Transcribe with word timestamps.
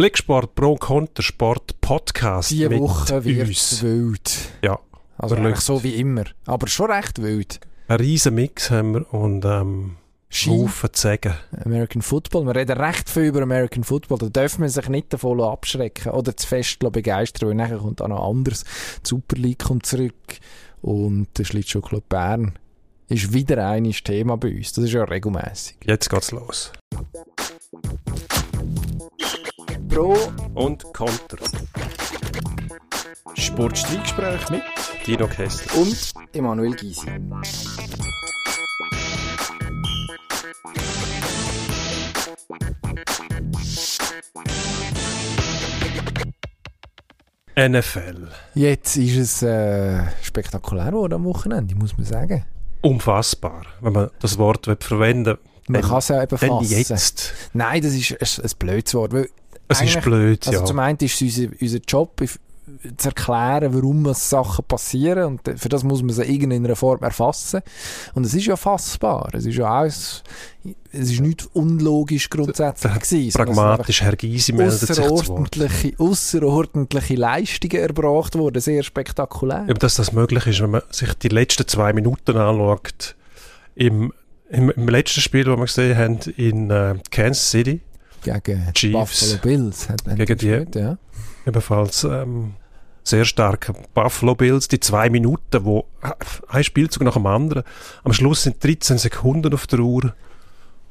Blicksport 0.00 0.54
Pro 0.54 0.76
Kontersport 0.76 1.80
Podcast. 1.80 2.52
Mit 2.52 2.70
Woche 2.78 3.24
wird 3.24 3.48
uns. 3.48 3.82
wild. 3.82 4.30
Ja, 4.62 4.78
Also 5.16 5.34
eigentlich 5.34 5.58
so 5.58 5.82
wie 5.82 5.96
immer. 5.96 6.22
Aber 6.46 6.68
schon 6.68 6.92
recht 6.92 7.20
wild. 7.20 7.58
einen 7.88 7.98
riesen 7.98 8.36
Mix 8.36 8.70
haben 8.70 8.94
wir 8.94 9.12
und 9.12 9.44
ähm, 9.44 9.96
Haufen 10.46 10.90
zu 10.92 11.02
sagen. 11.02 11.34
American 11.64 12.00
Football. 12.02 12.46
Wir 12.46 12.54
reden 12.54 12.78
recht 12.78 13.10
viel 13.10 13.24
über 13.24 13.42
American 13.42 13.82
Football. 13.82 14.18
Da 14.18 14.28
dürfen 14.28 14.62
wir 14.62 14.68
sich 14.68 14.88
nicht 14.88 15.12
davon 15.12 15.40
abschrecken 15.40 16.12
oder 16.12 16.36
zu 16.36 16.46
fest 16.46 16.78
begeistern, 16.78 17.48
weil 17.48 17.56
nachher 17.56 17.78
kommt 17.78 18.00
auch 18.00 18.06
noch 18.06 18.24
anders. 18.30 18.62
Die 19.04 19.08
Super 19.08 19.34
League 19.34 19.64
kommt 19.64 19.84
zurück 19.84 20.38
und 20.80 21.26
der 21.36 21.42
Schlittschuhclub 21.42 22.08
Bern 22.08 22.56
ist 23.08 23.32
wieder 23.32 23.68
ein 23.68 23.90
Thema 23.90 24.36
bei 24.36 24.54
uns. 24.58 24.74
Das 24.74 24.84
ist 24.84 24.92
ja 24.92 25.02
regelmäßig. 25.02 25.76
Jetzt 25.84 26.08
geht's 26.08 26.30
los. 26.30 26.70
Pro 29.88 30.16
Und 30.54 30.84
Konter. 30.92 31.38
Sportstreitgespräch 33.34 34.50
mit 34.50 34.62
Dino 35.06 35.26
Kessler. 35.26 35.80
und 35.80 36.12
Emanuel 36.32 36.74
Gysi. 36.74 37.06
NFL. 47.56 48.28
Jetzt 48.54 48.96
ist 48.96 49.16
es 49.16 49.42
äh, 49.42 50.02
spektakulär 50.22 50.86
geworden 50.86 51.14
am 51.14 51.24
Wochenende, 51.24 51.74
muss 51.74 51.96
man 51.96 52.06
sagen. 52.06 52.44
Unfassbar, 52.82 53.62
wenn 53.80 53.92
man 53.92 54.10
das 54.20 54.38
Wort 54.38 54.68
will 54.68 54.76
verwenden 54.78 55.38
Man 55.66 55.80
Dann- 55.82 55.90
kann 55.90 55.98
es 55.98 56.08
ja 56.08 56.22
eben 56.22 56.38
fassen. 56.38 56.64
jetzt. 56.70 57.34
Nein, 57.52 57.82
das 57.82 57.94
ist 57.94 58.12
ein, 58.12 58.44
ein 58.44 58.50
blödes 58.58 58.94
Wort. 58.94 59.12
Weil 59.12 59.28
Es 59.68 59.82
ist 59.82 60.00
blöd, 60.00 60.46
Also 60.46 60.60
ja. 60.60 60.64
zum 60.64 60.78
einen 60.78 60.98
ist 60.98 61.20
es 61.20 61.38
unser, 61.38 61.52
unser 61.60 61.78
Job, 61.86 62.20
zu 62.96 63.08
erklären, 63.08 63.74
warum 63.74 64.12
Sachen 64.14 64.64
passieren 64.64 65.24
und 65.24 65.40
für 65.58 65.68
das 65.68 65.84
muss 65.84 66.02
man 66.02 66.10
sie 66.10 66.22
in 66.22 66.52
einer 66.52 66.76
Form 66.76 67.02
erfassen. 67.02 67.60
Und 68.14 68.24
es 68.24 68.34
ist 68.34 68.46
ja 68.46 68.56
fassbar. 68.56 69.30
Es 69.32 69.46
ist 69.46 69.56
ja 69.56 69.70
alles, 69.70 70.22
es 70.92 71.12
ist 71.12 71.20
nicht 71.20 71.48
unlogisch 71.54 72.28
grundsätzlich 72.30 72.92
gewesen. 72.98 73.32
Pragmatisch, 73.32 74.02
Herr 74.02 74.16
Gysi 74.16 74.52
meldet 74.52 74.80
sich. 74.80 75.00
Außerordentliche, 75.00 75.94
außerordentliche 75.98 77.14
Leistungen 77.14 77.82
erbracht 77.82 78.36
worden, 78.36 78.60
sehr 78.60 78.82
spektakulär. 78.82 79.66
Eben, 79.68 79.78
dass 79.78 79.96
das 79.96 80.12
möglich 80.12 80.46
ist, 80.46 80.60
wenn 80.60 80.70
man 80.70 80.82
sich 80.90 81.12
die 81.14 81.28
letzten 81.28 81.66
zwei 81.66 81.92
Minuten 81.92 82.36
anschaut. 82.36 83.16
Im, 83.74 84.12
im, 84.50 84.70
im 84.70 84.88
letzten 84.88 85.20
Spiel, 85.20 85.44
das 85.44 85.56
wir 85.56 85.64
gesehen 85.64 85.96
haben, 85.96 86.18
in 86.36 86.70
äh, 86.70 86.96
Kansas 87.10 87.50
City, 87.50 87.80
Gegen 88.22 88.72
Chiefs. 88.74 88.92
Buffalo 88.92 89.38
Bills. 89.42 89.88
Hat, 89.88 90.04
Gegen 90.04 90.16
die- 90.18 90.26
gespielt, 90.26 90.74
ja. 90.74 90.98
ebenfalls 91.46 92.04
ähm, 92.04 92.54
sehr 93.04 93.24
stark. 93.24 93.72
Buffalo 93.94 94.34
Bills, 94.34 94.68
die 94.68 94.80
zwei 94.80 95.08
Minuten, 95.10 95.64
wo 95.64 95.86
äh, 96.02 96.10
ein 96.48 96.64
Spielzug 96.64 97.02
nach 97.04 97.14
dem 97.14 97.26
anderen, 97.26 97.62
am 98.04 98.12
Schluss 98.12 98.42
sind 98.42 98.62
13 98.62 98.98
Sekunden 98.98 99.52
auf 99.54 99.66
der 99.66 99.80
Uhr 99.80 100.14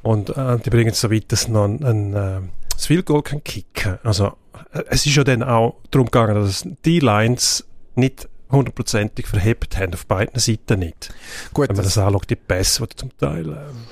und 0.01 0.29
äh, 0.35 0.57
die 0.59 0.69
bringen 0.69 0.91
es 0.91 1.01
so 1.01 1.11
weit, 1.11 1.31
dass 1.31 1.47
noch 1.47 1.65
ein, 1.65 1.83
ein 1.83 2.13
äh, 2.13 2.39
das 2.71 2.85
Field 2.85 3.05
Goal 3.05 3.23
kann 3.23 3.43
kicken. 3.43 3.97
Also 4.03 4.33
äh, 4.73 4.83
es 4.89 5.05
ist 5.05 5.15
ja 5.15 5.23
dann 5.23 5.43
auch 5.43 5.75
darum 5.91 6.05
gegangen, 6.07 6.35
dass 6.35 6.65
die 6.85 6.99
Lines 6.99 7.65
nicht 7.95 8.27
hundertprozentig 8.49 9.27
verhebt 9.27 9.77
haben, 9.77 9.93
auf 9.93 10.05
beiden 10.05 10.39
Seiten 10.39 10.79
nicht. 10.79 11.13
Gut, 11.53 11.67
Wenn 11.69 11.75
man 11.75 11.83
das, 11.83 11.95
das 11.95 12.03
anschaut, 12.05 12.29
die 12.29 12.35
Pässe, 12.35 12.87
die 12.87 12.95
zum 12.95 13.17
Teil 13.17 13.47
ähm, 13.49 13.83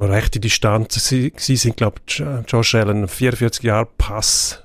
rechte 0.00 0.40
Distanzen 0.40 1.00
sie, 1.00 1.32
sie 1.36 1.56
sind, 1.56 1.76
glaube 1.76 2.00
ich, 2.06 2.22
Josh 2.48 2.74
Allen, 2.74 3.02
ein 3.02 3.08
44 3.08 3.62
Jahre 3.62 3.88
Pass, 3.98 4.62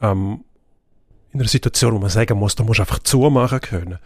ähm, 0.00 0.44
in 1.32 1.40
einer 1.40 1.48
Situation, 1.48 1.94
wo 1.94 1.98
man 1.98 2.10
sagen 2.10 2.38
muss, 2.38 2.54
da 2.56 2.64
musst 2.64 2.78
du 2.78 2.82
einfach 2.82 2.98
zumachen 3.00 3.60
können. 3.60 3.98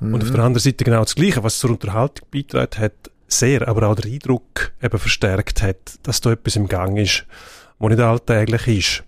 Und 0.00 0.22
auf 0.22 0.28
Mhm. 0.30 0.34
der 0.34 0.44
anderen 0.44 0.62
Seite 0.62 0.84
genau 0.84 1.02
das 1.02 1.14
Gleiche, 1.14 1.42
was 1.42 1.58
zur 1.58 1.70
Unterhaltung 1.70 2.26
beitragen 2.30 2.78
hat, 2.78 3.10
sehr, 3.28 3.66
aber 3.66 3.88
auch 3.88 3.94
der 3.94 4.10
Eindruck 4.12 4.72
eben 4.82 4.98
verstärkt 4.98 5.62
hat, 5.62 5.98
dass 6.02 6.20
da 6.20 6.32
etwas 6.32 6.56
im 6.56 6.68
Gang 6.68 6.98
ist, 6.98 7.24
wo 7.78 7.88
nicht 7.88 8.00
alltäglich 8.00 8.66
ist. 8.68 9.04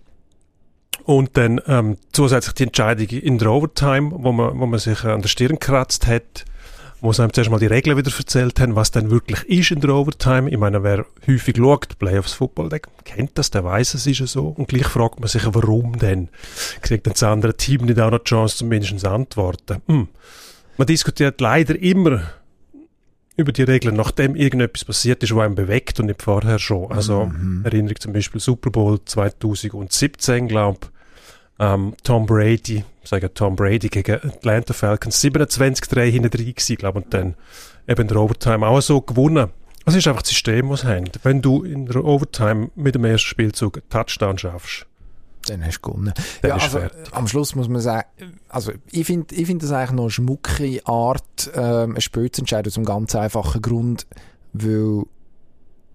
Und 1.03 1.37
dann 1.37 1.61
ähm, 1.67 1.97
zusätzlich 2.11 2.53
die 2.55 2.63
Entscheidung 2.63 3.07
in 3.07 3.37
der 3.37 3.51
Overtime, 3.51 4.11
wo 4.13 4.31
man, 4.31 4.59
wo 4.59 4.65
man 4.65 4.79
sich 4.79 5.03
an 5.03 5.21
der 5.21 5.29
Stirn 5.29 5.53
gekratzt 5.59 6.07
hat, 6.07 6.45
wo 7.01 7.13
sie 7.13 7.21
einem 7.21 7.33
zuerst 7.33 7.49
mal 7.49 7.59
die 7.59 7.67
Regeln 7.67 7.97
wieder 7.97 8.11
erzählt 8.15 8.59
haben, 8.59 8.75
was 8.75 8.91
denn 8.91 9.09
wirklich 9.09 9.43
ist 9.47 9.71
in 9.71 9.81
der 9.81 9.91
Overtime. 9.91 10.49
Ich 10.49 10.57
meine, 10.57 10.83
wer 10.83 11.05
häufig 11.27 11.57
schaut, 11.57 11.97
Playoffs 11.99 12.33
Football, 12.33 12.69
der 12.69 12.81
kennt 13.05 13.37
das, 13.37 13.51
der 13.51 13.63
weiß, 13.63 13.93
es 13.93 14.05
ist 14.05 14.19
ja 14.19 14.27
so. 14.27 14.47
Und 14.47 14.67
gleich 14.67 14.87
fragt 14.87 15.19
man 15.19 15.29
sich, 15.29 15.43
warum 15.45 15.97
denn? 15.99 16.29
Kriegt 16.81 17.05
dann 17.05 17.13
das 17.13 17.23
andere 17.23 17.55
Team 17.55 17.85
nicht 17.85 17.99
auch 17.99 18.11
noch 18.11 18.19
die 18.19 18.29
Chance, 18.29 18.57
zumindest 18.57 18.99
zu 18.99 19.09
antworten? 19.09 19.81
Hm. 19.87 20.07
Man 20.77 20.87
diskutiert 20.87 21.39
leider 21.41 21.79
immer 21.79 22.23
über 23.39 23.53
die 23.53 23.63
Regeln, 23.63 23.95
nachdem 23.95 24.35
irgendetwas 24.35 24.83
passiert 24.83 25.23
ist, 25.23 25.33
was 25.33 25.43
einem 25.43 25.55
bewegt 25.55 25.99
und 25.99 26.07
nicht 26.07 26.21
vorher 26.21 26.59
schon. 26.59 26.91
Also 26.91 27.25
Mhm. 27.25 27.61
Erinnerung 27.63 27.99
zum 27.99 28.13
Beispiel 28.13 28.41
Super 28.41 28.69
Bowl 28.69 28.99
2017, 29.03 30.47
glaube 30.47 30.87
ähm, 31.59 31.93
Tom 32.03 32.25
Brady, 32.25 32.83
ich 33.03 33.09
sage 33.09 33.33
Tom 33.33 33.55
Brady 33.55 33.89
gegen 33.89 34.15
Atlanta 34.15 34.73
Falcons, 34.73 35.21
27-3 35.23 36.09
hinten 36.09 36.29
drin 36.29 36.53
gewesen, 36.55 36.75
glaube 36.77 36.99
und 36.99 37.13
dann 37.13 37.35
eben 37.87 38.01
in 38.01 38.07
der 38.07 38.17
Overtime 38.17 38.65
auch 38.65 38.81
so 38.81 39.01
gewonnen. 39.01 39.49
Das 39.85 39.95
ist 39.95 40.07
einfach 40.07 40.21
das 40.21 40.29
System, 40.29 40.69
was 40.69 40.81
sie 40.81 40.87
haben. 40.87 41.09
Wenn 41.23 41.41
du 41.41 41.63
in 41.63 41.85
der 41.85 42.03
Overtime 42.03 42.69
mit 42.75 42.95
dem 42.95 43.05
ersten 43.05 43.27
Spielzug 43.27 43.77
einen 43.77 43.89
Touchdown 43.89 44.37
schaffst, 44.37 44.85
Dann 45.47 45.65
hast 45.65 45.77
du 45.77 45.89
gewonnen. 45.91 46.13
Dann 46.41 46.49
ja, 46.49 46.55
also, 46.55 46.79
fertig. 46.79 47.13
am 47.13 47.27
Schluss 47.27 47.55
muss 47.55 47.67
man 47.67 47.81
sagen, 47.81 48.07
also 48.49 48.71
ich 48.91 49.07
finde 49.07 49.33
ich 49.33 49.47
find 49.47 49.63
das 49.63 49.71
eigentlich 49.71 49.91
noch 49.91 50.03
eine 50.03 50.11
schmucke 50.11 50.81
Art, 50.85 51.51
ähm, 51.55 51.95
ein 51.95 52.01
Spiel 52.01 52.29
zu 52.31 52.41
entscheiden, 52.41 52.69
aus 52.69 52.77
einem 52.77 52.85
ganz 52.85 53.15
einfachen 53.15 53.61
Grund, 53.61 54.05
weil 54.53 55.03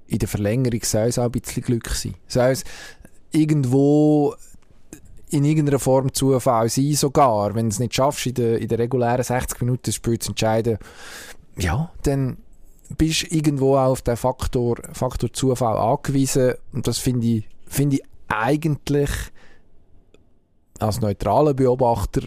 in 0.09 0.19
der 0.19 0.29
Verlängerung 0.29 0.81
soll 0.83 1.09
es 1.09 1.19
auch 1.19 1.25
ein 1.25 1.31
bisschen 1.31 1.63
Glück 1.63 1.89
sein. 1.91 2.15
Soll 2.27 2.51
es 2.51 2.65
irgendwo 3.31 4.35
in 5.35 5.45
irgendeiner 5.45 5.79
Form 5.79 6.13
Zufall 6.13 6.69
sein, 6.69 6.95
sogar, 6.95 7.55
wenn 7.55 7.67
du 7.67 7.71
es 7.71 7.81
nicht 7.81 7.95
schaffst, 7.95 8.27
in 8.27 8.35
der, 8.35 8.59
in 8.59 8.69
der 8.69 8.79
regulären 8.79 9.25
60 9.25 9.61
Minuten 9.61 9.83
das 9.85 9.97
Spiel 9.97 10.19
zu 10.19 10.31
entscheiden, 10.31 10.79
ja, 11.59 11.91
dann 12.03 12.39
bist 12.97 13.23
du 13.23 13.35
irgendwo 13.35 13.77
auch 13.77 13.91
auf 13.91 14.03
den 14.03 14.17
Faktor, 14.17 14.77
Faktor 14.93 15.33
Zufall 15.33 15.77
angewiesen 15.77 16.55
und 16.73 16.87
das 16.87 16.99
finde 16.99 17.27
ich, 17.27 17.49
finde 17.67 17.97
ich 17.97 18.03
eigentlich 18.29 19.11
als 20.79 21.01
neutraler 21.01 21.55
Beobachter 21.55 22.23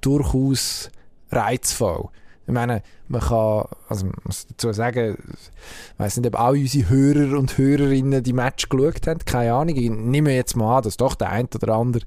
durchaus 0.00 0.90
reizvoll. 1.30 2.08
Ich 2.46 2.52
meine, 2.52 2.82
man 3.08 3.20
kann, 3.20 3.64
also 3.88 4.06
man 4.06 4.14
muss 4.24 4.46
dazu 4.46 4.72
sagen, 4.72 5.16
ich 5.18 5.98
weiss 5.98 6.16
nicht, 6.16 6.26
ob 6.28 6.38
all 6.38 6.54
unsere 6.54 6.88
Hörer 6.88 7.38
und 7.38 7.58
Hörerinnen 7.58 8.22
die 8.22 8.32
Match 8.32 8.68
geschaut 8.68 9.06
haben, 9.06 9.18
keine 9.24 9.52
Ahnung. 9.52 9.76
Ich 9.76 9.90
nehme 9.90 10.34
jetzt 10.34 10.56
mal 10.56 10.78
an, 10.78 10.82
dass 10.84 10.96
doch 10.96 11.16
der 11.16 11.30
ein 11.30 11.48
oder 11.54 11.74
andere 11.74 12.04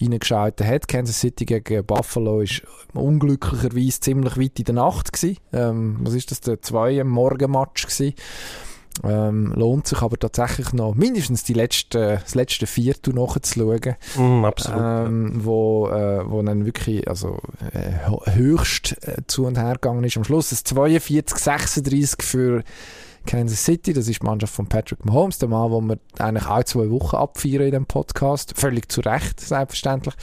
reingeschaltet 0.00 0.66
hat. 0.66 0.88
Kansas 0.88 1.20
City 1.20 1.44
gegen 1.44 1.84
Buffalo 1.84 2.40
ist 2.40 2.62
unglücklicherweise 2.94 4.00
ziemlich 4.00 4.36
weit 4.36 4.58
in 4.58 4.64
der 4.64 4.74
Nacht. 4.74 5.10
Ähm, 5.52 5.98
was 6.00 6.14
ist 6.14 6.30
das, 6.30 6.40
der 6.40 6.60
zwei 6.62 7.02
Morgenmatch 7.04 7.86
gewesen. 7.86 8.14
Ähm, 9.04 9.52
lohnt 9.54 9.86
sich 9.86 10.00
aber 10.00 10.18
tatsächlich 10.18 10.72
noch 10.72 10.94
mindestens 10.94 11.44
die 11.44 11.52
letzte, 11.52 12.20
das 12.22 12.34
letzte 12.34 12.66
Viertel 12.66 13.14
nachzuschauen, 13.14 13.96
mm, 14.16 14.44
absolut. 14.44 14.80
ähm, 14.80 15.44
wo, 15.44 15.88
äh, 15.88 16.28
wo 16.28 16.42
dann 16.42 16.64
wirklich 16.64 17.06
also, 17.08 17.38
äh, 17.72 18.32
höchst 18.32 18.96
äh, 19.06 19.22
zu 19.26 19.46
und 19.46 19.58
her 19.58 19.74
gegangen 19.74 20.04
ist. 20.04 20.16
Am 20.16 20.24
Schluss 20.24 20.52
ist 20.52 20.66
42-36 20.68 22.22
für 22.22 22.62
Kansas 23.26 23.64
City, 23.64 23.92
das 23.92 24.08
ist 24.08 24.22
die 24.22 24.24
Mannschaft 24.24 24.54
von 24.54 24.66
Patrick 24.66 25.04
Mahomes, 25.04 25.38
der 25.38 25.48
Mann, 25.48 25.70
den 25.70 25.88
wir 25.88 25.98
eigentlich 26.18 26.46
alle 26.46 26.64
zwei 26.64 26.88
Wochen 26.90 27.16
abfeiern 27.16 27.62
in 27.62 27.72
dem 27.72 27.86
Podcast, 27.86 28.54
völlig 28.56 28.90
zu 28.90 29.00
Recht, 29.02 29.40
selbstverständlich. 29.40 30.14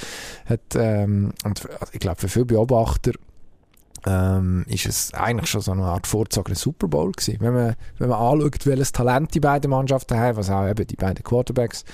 Hat, 0.46 0.62
ähm, 0.76 1.34
und 1.44 1.68
ich 1.92 2.00
glaube, 2.00 2.22
für 2.22 2.30
viele 2.30 2.46
Beobachter 2.46 3.12
ähm, 4.06 4.66
ist 4.68 4.86
es 4.86 5.14
eigentlich 5.14 5.50
schon 5.50 5.62
so 5.62 5.72
eine 5.72 5.84
Art 5.84 6.08
vorgezogener 6.08 6.56
Super 6.56 6.88
Bowl 6.88 7.12
gewesen. 7.12 7.38
Wenn 7.40 7.54
man, 7.54 7.76
wenn 7.98 8.10
man 8.10 8.20
anschaut, 8.20 8.66
welches 8.66 8.92
Talent 8.92 9.34
die 9.34 9.40
beiden 9.40 9.70
Mannschaften 9.70 10.18
haben, 10.18 10.38
was 10.38 10.50
auch 10.50 10.68
eben 10.68 10.86
die 10.88 10.96
beiden 10.96 11.24
Quarterbacks 11.24 11.86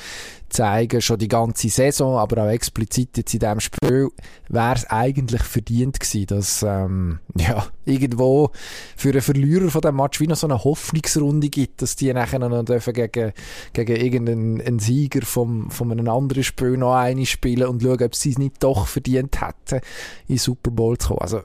zeigen, 0.49 1.01
schon 1.01 1.19
die 1.19 1.27
ganze 1.27 1.69
Saison, 1.69 2.17
aber 2.17 2.43
auch 2.43 2.49
explizit 2.49 3.17
jetzt 3.17 3.33
in 3.33 3.39
diesem 3.39 3.59
Spiel, 3.59 4.09
wäre 4.47 4.75
es 4.75 4.89
eigentlich 4.89 5.43
verdient 5.43 5.99
gewesen, 5.99 6.27
dass 6.27 6.63
ähm, 6.63 7.19
ja, 7.35 7.67
irgendwo 7.85 8.51
für 8.95 9.09
einen 9.09 9.21
Verlierer 9.21 9.69
von 9.69 9.81
dem 9.81 9.95
Match 9.95 10.19
wie 10.19 10.27
noch 10.27 10.35
so 10.35 10.47
eine 10.47 10.63
Hoffnungsrunde 10.63 11.49
gibt, 11.49 11.81
dass 11.81 11.95
die 11.95 12.11
nachher 12.11 12.39
noch 12.39 12.63
dürfen 12.63 12.93
gegen, 12.93 13.33
gegen 13.73 13.95
irgendeinen 13.95 14.61
einen 14.61 14.79
Sieger 14.79 15.21
vom, 15.21 15.69
von 15.69 15.91
einem 15.91 16.09
anderen 16.09 16.43
Spiel 16.43 16.77
noch 16.77 16.95
eine 16.95 17.25
spielen 17.25 17.67
und 17.67 17.83
schauen, 17.83 18.03
ob 18.03 18.15
sie 18.15 18.31
es 18.31 18.37
nicht 18.37 18.63
doch 18.63 18.87
verdient 18.87 19.41
hätten, 19.41 19.81
in 20.27 20.37
Super 20.37 20.71
Bowl 20.71 20.97
zu 20.97 21.09
kommen. 21.09 21.21
Also 21.21 21.41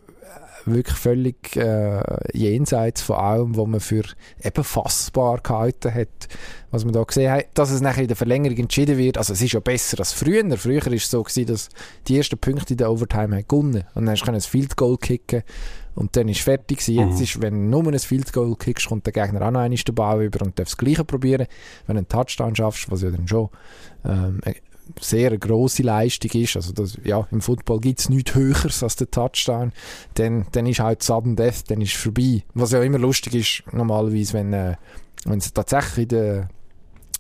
wirklich 0.67 0.97
völlig 0.97 1.57
äh, 1.57 2.03
jenseits 2.33 3.03
von 3.03 3.17
allem, 3.17 3.57
was 3.57 3.67
man 3.67 3.81
für 3.81 4.05
eben 4.43 4.65
fassbar 4.65 5.39
gehalten 5.41 5.95
hat, 5.95 6.29
was 6.71 6.85
wir 6.85 6.93
da 6.93 7.03
gesehen 7.03 7.31
haben, 7.31 7.45
dass 7.55 7.71
es 7.71 7.81
nachher 7.81 8.03
in 8.03 8.09
der 8.09 8.17
Verlängerung 8.17 8.57
entschieden 8.57 8.99
wird. 8.99 9.19
Also 9.19 9.33
es 9.33 9.43
ist 9.43 9.53
ja 9.53 9.61
besser 9.61 9.99
als 9.99 10.13
früher. 10.13 10.45
Früher 10.57 10.85
war 10.85 10.93
es 10.93 11.11
so, 11.11 11.23
gewesen, 11.23 11.47
dass 11.47 11.69
die 12.09 12.17
ersten 12.17 12.39
Punkte 12.39 12.75
in 12.75 12.79
der 12.79 12.91
Overtime 12.91 13.37
haben 13.37 13.49
gewonnen 13.49 13.85
Und 13.95 14.07
dann 14.07 14.11
hast 14.11 14.27
du 14.27 14.33
ein 14.33 14.41
Field 14.41 14.77
Goal 14.77 14.97
kicken 14.99 15.43
und 15.95 16.17
dann 16.17 16.29
ist 16.29 16.41
fertig 16.41 16.79
gewesen. 16.79 17.09
Jetzt 17.09 17.19
mhm. 17.19 17.23
ist, 17.23 17.43
wenn 17.43 17.71
du 17.71 17.83
nur 17.83 17.93
ein 17.93 17.99
Field 17.99 18.33
Goal 18.33 18.57
kickst, 18.57 18.89
kommt 18.89 19.07
der 19.07 19.13
Gegner 19.13 19.43
auch 19.43 19.51
noch 19.51 19.61
einmal 19.61 19.79
den 19.79 19.95
Ball 19.95 20.25
über 20.25 20.45
und 20.45 20.59
darf 20.59 20.69
das 20.69 20.77
Gleiche 20.77 21.05
probieren. 21.05 21.47
Wenn 21.87 21.97
du 21.97 21.99
einen 21.99 22.09
Touchdown 22.09 22.57
schaffst, 22.57 22.91
was 22.91 23.03
ja 23.03 23.11
dann 23.11 23.29
schon 23.29 23.49
ähm, 24.05 24.41
eine 24.87 24.95
sehr 25.01 25.37
grosse 25.39 25.83
Leistung 25.83 26.31
ist, 26.33 26.57
also 26.57 26.73
das, 26.73 26.99
ja, 27.05 27.27
im 27.31 27.41
Football 27.41 27.81
gibt 27.81 28.01
es 28.01 28.09
nichts 28.09 28.35
Höheres 28.35 28.83
als 28.83 28.97
der 28.97 29.11
Touchdown, 29.11 29.73
dann, 30.15 30.47
dann 30.53 30.67
ist 30.67 30.81
halt 30.81 31.03
Sudden 31.03 31.37
Death, 31.37 31.65
dann 31.69 31.81
ist 31.81 31.95
vorbei. 31.95 32.43
Was 32.55 32.73
ja 32.73 32.83
immer 32.83 32.99
lustig 32.99 33.35
ist, 33.35 33.73
normalerweise, 33.73 34.35
wenn 34.35 34.53
äh, 34.53 34.77
es 35.27 35.53
tatsächlich 35.53 36.05
in 36.05 36.09
der, 36.09 36.49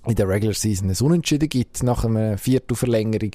in 0.06 0.14
der 0.14 0.28
Regular 0.28 0.55
Season 0.55 0.90
ein 0.90 0.96
Unentschieden 1.06 1.49
gibt, 1.49 1.82
nach 1.82 2.05
einer 2.05 2.38
vierten 2.38 2.76
Verlängerung, 2.76 3.32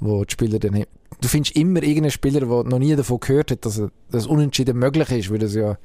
wo 0.00 0.24
die 0.24 0.32
Spieler 0.32 0.58
dann 0.58 0.84
du 1.20 1.28
findest 1.28 1.56
immer 1.56 1.82
irgendeinen 1.82 2.10
Spieler, 2.10 2.40
der 2.40 2.64
noch 2.64 2.78
nie 2.78 2.94
davon 2.94 3.20
gehört 3.20 3.50
hat, 3.50 3.64
dass 3.64 3.80
das 4.10 4.26
Unentschieden 4.26 4.78
möglich 4.78 5.10
ist, 5.10 5.30
weil 5.30 5.38
das 5.38 5.54
ja 5.54 5.78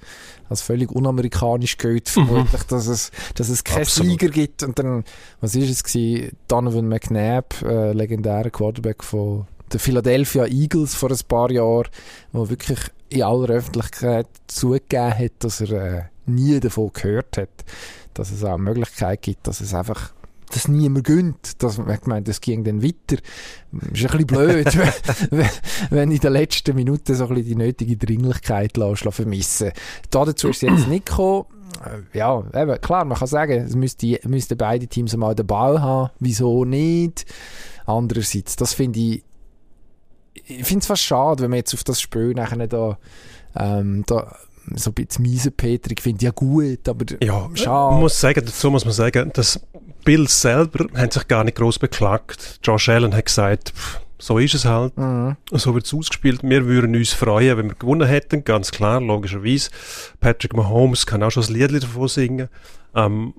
als 0.49 0.61
völlig 0.61 0.91
unamerikanisch 0.91 1.77
gilt, 1.77 2.15
mhm. 2.15 2.27
vermutlich, 2.27 2.61
mhm. 2.61 2.67
dass 2.69 2.87
es, 2.87 3.11
dass 3.35 3.49
es 3.49 3.63
keinen 3.63 3.85
Sieger 3.85 4.29
gibt. 4.29 4.63
Und 4.63 4.77
dann, 4.79 5.03
was 5.41 5.55
ist 5.55 5.69
es 5.69 5.83
gewesen? 5.83 6.37
Donovan 6.47 6.87
McNabb, 6.87 7.61
äh, 7.63 7.93
legendärer 7.93 8.49
Quarterback 8.49 9.03
von 9.03 9.47
den 9.71 9.79
Philadelphia 9.79 10.45
Eagles 10.45 10.93
vor 10.93 11.09
ein 11.09 11.17
paar 11.27 11.51
Jahren, 11.51 11.87
der 12.33 12.49
wirklich 12.49 12.79
in 13.09 13.23
aller 13.23 13.49
Öffentlichkeit 13.49 14.27
zugegeben 14.47 15.17
hat, 15.17 15.31
dass 15.39 15.61
er 15.61 15.71
äh, 15.71 16.03
nie 16.25 16.59
davon 16.59 16.91
gehört 16.93 17.37
hat, 17.37 17.49
dass 18.13 18.31
es 18.31 18.43
auch 18.43 18.53
eine 18.53 18.63
Möglichkeit 18.63 19.21
gibt, 19.21 19.47
dass 19.47 19.61
es 19.61 19.73
einfach 19.73 20.12
das 20.53 20.67
niemand 20.67 21.05
gönnt. 21.05 21.61
Das, 21.63 21.77
ich 21.77 22.05
meine, 22.05 22.23
das 22.23 22.41
ging 22.41 22.63
dann 22.63 22.83
weiter. 22.83 23.15
Ist 23.15 23.21
ein 23.71 23.91
bisschen 23.91 24.27
blöd, 24.27 24.65
wenn, 25.31 25.50
wenn 25.89 26.11
in 26.11 26.19
den 26.19 26.33
letzten 26.33 26.75
Minuten 26.75 27.15
so 27.15 27.23
ein 27.25 27.29
bisschen 27.29 27.45
die 27.45 27.55
nötige 27.55 27.97
Dringlichkeit 27.97 28.77
lässt, 28.77 29.03
vermissen 29.03 29.71
Da 30.09 30.25
dazu 30.25 30.50
ist 30.50 30.63
es 30.63 30.69
jetzt 30.69 30.88
nicht 30.88 31.07
gekommen. 31.07 31.45
Äh, 31.83 32.17
ja, 32.17 32.44
eben, 32.53 32.81
klar, 32.81 33.05
man 33.05 33.17
kann 33.17 33.27
sagen, 33.27 33.65
es 33.65 33.75
müsste, 33.75 34.19
müssten 34.25 34.57
beide 34.57 34.88
Teams 34.88 35.15
mal 35.17 35.35
den 35.35 35.47
Ball 35.47 35.81
haben. 35.81 36.11
Wieso 36.19 36.65
nicht? 36.65 37.25
Andererseits, 37.85 38.55
das 38.55 38.73
finde 38.73 39.00
ich, 39.00 39.23
ich 40.45 40.65
finde 40.65 40.79
es 40.79 40.88
fast 40.88 41.03
schade, 41.03 41.44
wenn 41.44 41.50
man 41.50 41.57
jetzt 41.57 41.73
auf 41.73 41.83
das 41.83 42.01
Spiel 42.01 42.33
nachher 42.33 42.67
da, 42.67 42.97
ähm, 43.55 44.03
da 44.07 44.35
so 44.75 44.92
ein 44.92 44.94
bisschen 44.94 45.24
miese 45.24 45.51
Peter, 45.51 45.92
ich 45.92 46.01
finde 46.01 46.25
ja 46.25 46.31
gut, 46.31 46.88
aber 46.88 47.06
ja, 47.21 47.50
schade. 47.54 47.95
muss 47.95 48.19
sagen, 48.19 48.42
dazu 48.45 48.71
muss 48.71 48.86
man 48.86 48.94
sagen, 48.94 49.31
dass 49.33 49.60
Bill 50.04 50.27
selber 50.27 50.86
hat 50.95 51.13
sich 51.13 51.27
gar 51.27 51.44
nicht 51.44 51.57
groß 51.57 51.80
beklagt. 51.80 52.60
Josh 52.63 52.89
Allen 52.89 53.15
hat 53.15 53.25
gesagt, 53.25 53.74
pff, 53.75 54.00
so 54.19 54.38
ist 54.39 54.54
es 54.54 54.65
halt. 54.65 54.98
Mhm. 54.98 55.36
So 55.51 55.74
wird 55.74 55.86
es 55.86 55.94
ausgespielt. 55.94 56.44
Wir 56.44 56.65
würden 56.65 56.95
uns 56.95 57.12
freuen, 57.12 57.57
wenn 57.57 57.68
wir 57.68 57.75
gewonnen 57.75 58.07
hätten, 58.07 58.44
ganz 58.44 58.71
klar, 58.71 59.01
logischerweise. 59.01 59.69
Patrick 60.19 60.56
Mahomes 60.56 61.06
kann 61.06 61.24
auch 61.24 61.31
schon 61.31 61.44
das 61.44 61.50
Lied 61.50 61.83
davon 61.83 62.07
singen. 62.07 62.48
Ähm, 62.95 63.33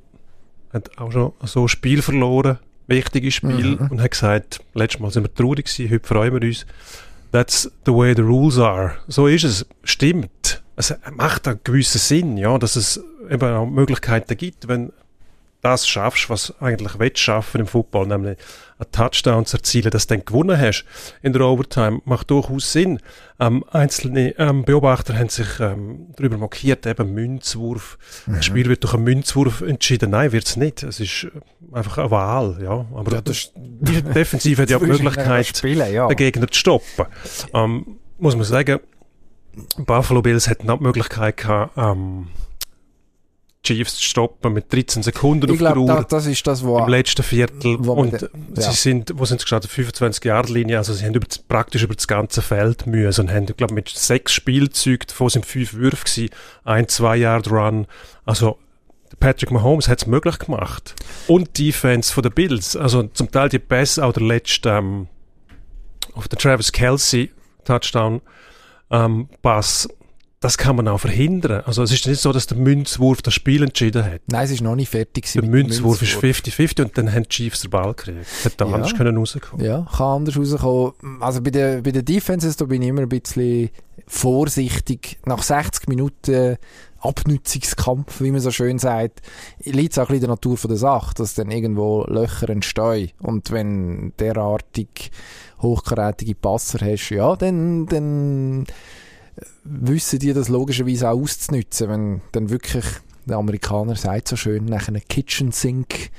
hat 0.73 0.99
auch 0.99 1.13
schon 1.13 1.33
so 1.45 1.63
ein 1.63 1.69
Spiel 1.69 2.03
verloren, 2.03 2.59
wichtiges 2.87 3.35
Spiel, 3.35 3.77
mhm. 3.77 3.89
und 3.93 4.03
hat 4.03 4.11
gesagt, 4.11 4.61
letztes 4.75 5.01
Mal 5.01 5.11
sind 5.11 5.25
wir 5.25 5.35
traurig 5.35 5.67
gewesen, 5.67 5.91
heute 5.91 6.07
freuen 6.07 6.35
wir 6.35 6.43
uns. 6.47 6.67
That's 7.33 7.71
the 7.87 7.93
way 7.93 8.15
the 8.15 8.23
rules 8.23 8.59
are. 8.59 8.97
So 9.09 9.27
ist 9.27 9.45
es. 9.45 9.67
Stimmt. 9.83 10.64
Es 10.77 10.95
macht 11.13 11.47
einen 11.47 11.61
gewissen 11.63 11.99
Sinn, 11.99 12.37
ja, 12.37 12.59
dass 12.59 12.77
es 12.77 13.03
eben 13.31 13.55
auch 13.55 13.67
Möglichkeiten 13.67 14.37
gibt, 14.37 14.69
wenn 14.69 14.93
das 15.65 15.89
schaffst, 15.89 16.29
was 16.29 16.53
eigentlich 16.61 16.99
willst 16.99 17.19
schaffen 17.19 17.63
im 17.63 17.67
Football, 17.67 18.07
nämlich 18.07 18.37
einen 18.79 18.93
Touchdown 18.93 19.47
zu 19.47 19.57
erzielen, 19.57 19.91
dass 19.91 20.07
du 20.07 20.15
dann 20.15 20.25
gewonnen 20.25 20.61
hast 20.61 20.85
in 21.23 21.33
der 21.33 21.43
Overtime, 21.43 22.03
macht 22.05 22.31
durchaus 22.31 22.71
Sinn. 22.71 23.01
Ähm, 23.41 23.65
einzelne 23.71 24.39
ähm, 24.39 24.65
Beobachter 24.65 25.19
haben 25.19 25.31
sich 25.31 25.49
ähm, 25.61 26.09
darüber 26.17 26.37
markiert, 26.37 26.87
eben 26.87 27.15
Münzwurf. 27.15 27.97
Mhm. 28.27 28.35
Das 28.35 28.45
Spiel 28.45 28.69
wird 28.69 28.85
durch 28.85 28.93
einen 28.93 29.05
Münzwurf 29.05 29.63
entschieden. 29.63 30.11
Nein, 30.11 30.33
wird 30.33 30.47
es 30.47 30.57
nicht. 30.57 30.83
Es 30.83 31.01
ist 31.01 31.25
äh, 31.25 31.77
einfach 31.77 31.97
eine 31.97 32.11
Wahl, 32.11 32.59
ja. 32.63 32.85
Aber 32.95 33.13
ja, 33.13 33.23
das, 33.23 33.53
die 33.57 34.03
Defensive 34.03 34.63
hat 34.63 34.71
ja 34.71 34.79
die 34.79 34.85
Möglichkeit, 34.87 35.57
spielen, 35.57 35.93
ja. 35.93 36.09
den 36.09 36.17
Gegner 36.17 36.47
zu 36.49 36.59
stoppen. 36.61 37.07
Ähm, 37.55 37.99
muss 38.19 38.37
man 38.37 38.45
sagen, 38.45 38.81
Buffalo 39.79 40.23
Bills 40.23 40.49
hätten 40.49 40.71
auch 40.71 40.79
die 40.79 40.85
Möglichkeit 40.85 41.37
gehabt, 41.37 41.77
ähm, 41.77 42.29
Chiefs 43.65 43.97
zu 43.97 44.05
stoppen 44.05 44.53
mit 44.53 44.73
13 44.73 45.03
Sekunden 45.03 45.47
ich 45.47 45.53
auf 45.53 45.59
glaub, 45.59 45.75
der 45.75 45.83
Uhr. 45.83 45.87
Da, 45.87 46.03
das 46.03 46.27
ist 46.27 46.47
das, 46.47 46.63
wo 46.65 46.79
im 46.79 46.89
letzten 46.89 47.23
Viertel. 47.23 47.77
und 47.77 48.13
de, 48.13 48.29
ja. 48.55 48.63
sie 48.63 48.73
sind, 48.73 49.13
wo 49.17 49.25
sind 49.25 49.41
sie 49.41 49.45
gestartet? 49.45 49.71
25 49.71 50.23
Jahre 50.25 50.53
Linie, 50.53 50.79
also 50.79 50.93
sie 50.93 51.05
haben 51.05 51.15
über, 51.15 51.27
praktisch 51.49 51.83
über 51.83 51.95
das 51.95 52.07
ganze 52.07 52.43
Feld 52.43 52.87
müssen 52.87 53.23
und 53.23 53.33
haben, 53.33 53.47
glaube 53.47 53.75
mit 53.75 53.89
sechs 53.89 54.35
Spielzeugen, 54.35 55.07
davon 55.09 55.31
sind 55.31 55.47
fünf 55.47 55.73
Würfe 55.73 56.05
gewesen, 56.05 56.29
ein, 56.65 56.89
zwei 56.89 57.17
Yard 57.17 57.51
Run. 57.51 57.87
Also 58.27 58.59
Patrick 59.19 59.51
Mahomes 59.51 59.89
hat 59.89 60.03
es 60.03 60.07
möglich 60.07 60.39
gemacht. 60.39 60.95
Und 61.27 61.57
die 61.57 61.67
Defense 61.67 62.13
von 62.13 62.23
den 62.23 62.33
Bills, 62.33 62.77
also 62.77 63.05
zum 63.05 63.31
Teil 63.31 63.49
die 63.49 63.59
Pässe, 63.59 64.05
auch 64.05 64.13
der 64.13 64.25
letzte 64.25 64.69
ähm, 64.71 65.09
auf 66.13 66.29
den 66.29 66.39
Travis 66.39 66.71
Kelsey 66.71 67.31
Touchdown 67.65 68.21
ähm, 68.91 69.29
Pass 69.43 69.89
das 70.45 70.59
kann 70.59 70.77
man 70.77 70.87
auch 70.89 70.99
verhindern. 70.99 71.63
Also 71.65 71.83
es 71.83 71.91
ist 71.91 72.07
nicht 72.07 72.21
so, 72.21 72.31
dass 72.31 72.47
der 72.47 72.59
Münzwurf 72.59 73.23
das 73.23 73.33
Spiel 73.33 73.63
entschieden 73.63 74.05
hat. 74.05 74.21
Nein, 74.27 74.45
es 74.45 74.51
ist 74.51 74.61
noch 74.61 74.77
nicht 74.77 74.91
fertig. 74.91 75.33
Der 75.33 75.43
Münzwurf, 75.43 76.03
ist 76.03 76.17
50-50 76.17 76.83
und 76.83 76.99
dann 76.99 77.11
haben 77.11 77.23
die 77.23 77.29
Chiefs 77.31 77.63
den 77.63 77.71
Ball 77.71 77.95
gekriegt. 77.95 78.27
Hätte 78.43 78.57
da 78.59 78.67
ja. 78.67 78.75
anders 78.75 78.95
können 78.95 79.17
rauskommen 79.17 79.65
Ja, 79.65 79.87
kann 79.97 80.19
anders 80.19 80.37
rauskommen. 80.37 80.93
Also 81.21 81.41
bei 81.41 81.49
den, 81.49 81.83
bei 81.83 81.93
den 81.93 82.05
Defenses, 82.05 82.57
da 82.57 82.67
bin 82.67 82.83
ich 82.83 82.89
immer 82.89 83.01
ein 83.01 83.09
bisschen 83.09 83.71
vorsichtig. 84.07 85.19
Nach 85.25 85.43
60 85.43 85.89
Minuten 85.89 86.59
Abnützungskampf, 87.01 88.21
wie 88.21 88.31
man 88.31 88.41
so 88.41 88.51
schön 88.51 88.79
sagt, 88.79 89.23
liegt 89.61 89.93
es 89.93 89.99
auch 89.99 90.03
ein 90.03 90.07
bisschen 90.09 90.17
in 90.17 90.21
der 90.21 90.29
Natur 90.31 90.59
von 90.59 90.69
der 90.69 90.79
Sache, 90.79 91.15
dass 91.15 91.33
dann 91.33 91.51
irgendwo 91.51 92.05
Löcher 92.07 92.51
entstehen. 92.51 93.13
Und 93.19 93.51
wenn 93.51 94.13
derartig 94.19 95.11
hochkarätige 95.65 96.35
Passer 96.35 96.79
hast, 96.81 97.11
ja, 97.11 97.35
dann, 97.37 97.87
dann 97.87 98.67
wissen 99.65 100.19
die 100.19 100.33
das 100.33 100.49
logischerweise 100.49 101.11
auch 101.11 101.21
auszunutzen, 101.21 101.89
wenn 101.89 102.21
dann 102.33 102.51
wirklich 102.51 102.85
der 103.27 103.39
Amerikaner 103.39 103.97
sagt 103.97 104.29
so 104.29 104.37
schön, 104.37 104.67
nach 104.67 104.89
einem 104.89 105.03
Kitchen 105.09 105.51
Sink 105.51 106.11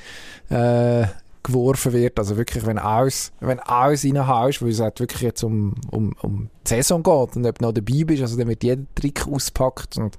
äh, 0.50 1.06
geworfen 1.44 1.94
wird. 1.94 2.18
Also 2.18 2.38
wirklich, 2.38 2.66
wenn 2.66 2.80
alles, 2.80 3.32
wenn 3.40 3.60
alles 3.60 4.04
reinhaust, 4.04 4.62
weil 4.62 4.70
es 4.70 4.80
halt 4.80 5.00
wirklich 5.00 5.22
jetzt 5.22 5.44
um, 5.44 5.76
um, 5.92 6.14
um 6.22 6.50
die 6.66 6.70
Saison 6.70 7.04
geht 7.04 7.36
und 7.36 7.46
ob 7.46 7.60
du 7.60 7.66
noch 7.66 7.74
dabei 7.74 8.04
bist, 8.04 8.22
also 8.22 8.38
dann 8.38 8.48
wird 8.48 8.64
jeder 8.64 8.82
Trick 8.96 9.28
auspackt 9.28 9.98
und 9.98 10.18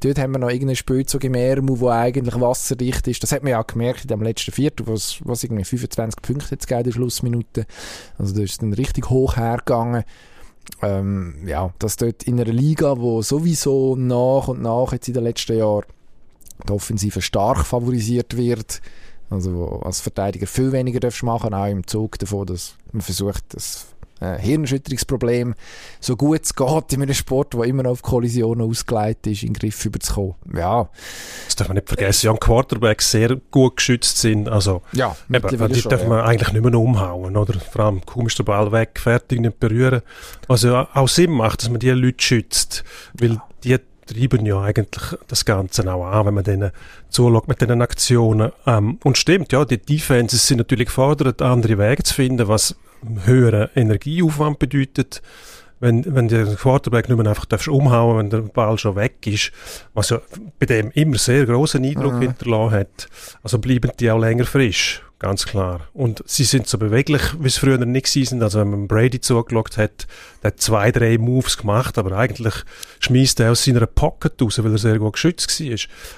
dort 0.00 0.18
haben 0.18 0.32
wir 0.32 0.38
noch 0.38 0.50
irgendeinen 0.50 0.76
Spielzug 0.76 1.24
im 1.24 1.34
Ärmel, 1.34 1.80
wo 1.80 1.88
eigentlich 1.88 2.40
wasserdicht 2.40 3.06
ist. 3.08 3.22
Das 3.22 3.32
hat 3.32 3.42
man 3.42 3.52
ja 3.52 3.60
auch 3.60 3.66
gemerkt 3.66 4.02
in 4.02 4.08
dem 4.08 4.22
letzten 4.22 4.52
Viertel, 4.52 4.86
wo 4.86 4.94
es, 4.94 5.20
irgendwie 5.42 5.64
25 5.64 6.22
Punkte 6.22 6.48
jetzt 6.52 6.70
in 6.70 6.82
der 6.82 6.92
Schlussminute. 6.92 7.66
Also 8.18 8.34
da 8.34 8.42
ist 8.42 8.52
es 8.52 8.58
dann 8.58 8.72
richtig 8.72 9.10
hoch 9.10 9.36
hergegangen 9.36 10.04
ähm, 10.82 11.34
ja, 11.46 11.72
dass 11.78 11.96
dort 11.96 12.24
in 12.24 12.40
einer 12.40 12.52
Liga, 12.52 12.98
wo 12.98 13.22
sowieso 13.22 13.96
nach 13.96 14.48
und 14.48 14.62
nach 14.62 14.92
jetzt 14.92 15.08
in 15.08 15.14
den 15.14 15.24
letzten 15.24 15.56
Jahren 15.56 15.86
die 16.66 16.72
Offensive 16.72 17.22
stark 17.22 17.64
favorisiert 17.64 18.36
wird, 18.36 18.80
also 19.30 19.54
wo 19.54 19.64
als 19.80 20.00
Verteidiger 20.00 20.46
viel 20.46 20.72
weniger 20.72 21.00
darfst 21.00 21.22
machen, 21.22 21.54
auch 21.54 21.66
im 21.66 21.86
Zug 21.86 22.18
davon, 22.18 22.46
dass 22.46 22.76
man 22.92 23.02
versucht, 23.02 23.44
das 23.50 23.86
äh, 24.20 24.38
Hirnerschütterungsproblem, 24.38 25.54
so 26.00 26.16
gut 26.16 26.42
es 26.42 26.54
geht 26.54 26.92
in 26.92 27.02
einem 27.02 27.14
Sport, 27.14 27.54
der 27.54 27.64
immer 27.64 27.86
auf 27.86 28.02
Kollisionen 28.02 28.68
ausgelegt 28.68 29.26
ist, 29.26 29.42
in 29.42 29.52
den 29.52 29.54
Griff 29.54 29.84
überzukommen. 29.84 30.34
Ja. 30.54 30.88
Das 31.46 31.56
darf 31.56 31.68
man 31.68 31.76
nicht 31.76 31.88
vergessen, 31.88 32.26
ja, 32.26 32.32
Quarterbacks 32.34 33.10
sehr 33.10 33.36
gut 33.50 33.76
geschützt 33.76 34.18
sind. 34.18 34.48
Also, 34.48 34.82
ja, 34.92 35.16
eben, 35.32 35.48
die 35.48 35.82
darf 35.82 36.06
man 36.06 36.18
ja. 36.18 36.24
eigentlich 36.24 36.52
nicht 36.52 36.64
mehr 36.64 36.74
umhauen, 36.74 37.36
oder? 37.36 37.58
Vor 37.60 37.84
allem, 37.84 38.04
kaum 38.04 38.26
ist 38.26 38.38
der 38.38 38.44
Ball 38.44 38.70
weg, 38.72 38.98
fertig, 39.00 39.40
nicht 39.40 39.60
berühren. 39.60 40.02
Also, 40.48 40.86
auch 40.92 41.08
Sinn 41.08 41.32
macht, 41.32 41.62
dass 41.62 41.70
man 41.70 41.80
die 41.80 41.90
Leute 41.90 42.22
schützt, 42.22 42.84
weil 43.14 43.34
ja. 43.34 43.48
die 43.64 43.76
treiben 44.08 44.46
ja 44.46 44.60
eigentlich 44.60 45.18
das 45.28 45.44
Ganze 45.44 45.92
auch 45.92 46.06
an, 46.06 46.26
wenn 46.26 46.34
man 46.34 46.44
denen 46.44 46.72
zuschaut 47.08 47.48
mit 47.48 47.60
diesen 47.60 47.82
Aktionen. 47.82 48.52
Ähm, 48.66 48.98
und 49.04 49.18
stimmt, 49.18 49.52
ja, 49.52 49.64
die 49.64 49.78
Defenses 49.78 50.46
sind 50.46 50.58
natürlich 50.58 50.86
gefordert, 50.86 51.42
andere 51.42 51.78
Wege 51.78 52.02
zu 52.02 52.14
finden, 52.14 52.48
was 52.48 52.76
höheren 53.24 53.68
Energieaufwand 53.74 54.58
bedeutet, 54.58 55.22
wenn, 55.80 56.04
wenn 56.12 56.26
der 56.26 56.46
Quarterback 56.56 57.08
nicht 57.08 57.18
mehr 57.18 57.28
einfach 57.28 57.44
darfst 57.44 57.68
umhauen, 57.68 58.18
wenn 58.18 58.30
der 58.30 58.40
Ball 58.40 58.78
schon 58.78 58.96
weg 58.96 59.26
ist, 59.26 59.52
was 59.94 60.10
ja 60.10 60.20
bei 60.58 60.66
dem 60.66 60.90
immer 60.92 61.18
sehr 61.18 61.46
großen 61.46 61.84
Eindruck 61.84 62.14
mhm. 62.14 62.22
hinterlassen 62.22 62.72
hat. 62.72 63.08
Also 63.42 63.58
bleiben 63.58 63.92
die 64.00 64.10
auch 64.10 64.18
länger 64.18 64.44
frisch, 64.44 65.02
ganz 65.20 65.46
klar. 65.46 65.82
Und 65.94 66.22
sie 66.26 66.44
sind 66.44 66.66
so 66.66 66.78
beweglich, 66.78 67.22
wie 67.38 67.46
es 67.46 67.58
früher 67.58 67.78
nicht 67.78 68.08
sind. 68.08 68.42
Also 68.42 68.60
wenn 68.60 68.70
man 68.70 68.88
Brady 68.88 69.20
zugeschaut 69.20 69.76
hat, 69.78 70.08
der 70.42 70.52
hat 70.52 70.60
zwei, 70.60 70.92
drei 70.92 71.18
Moves 71.18 71.58
gemacht, 71.58 71.98
aber 71.98 72.16
eigentlich 72.16 72.54
schmeißt 73.00 73.40
er 73.40 73.52
aus 73.52 73.64
seiner 73.64 73.86
Pocket 73.86 74.40
raus, 74.40 74.62
weil 74.62 74.72
er 74.72 74.78
sehr 74.78 74.98
gut 74.98 75.14
geschützt 75.14 75.60
war. 75.60 75.70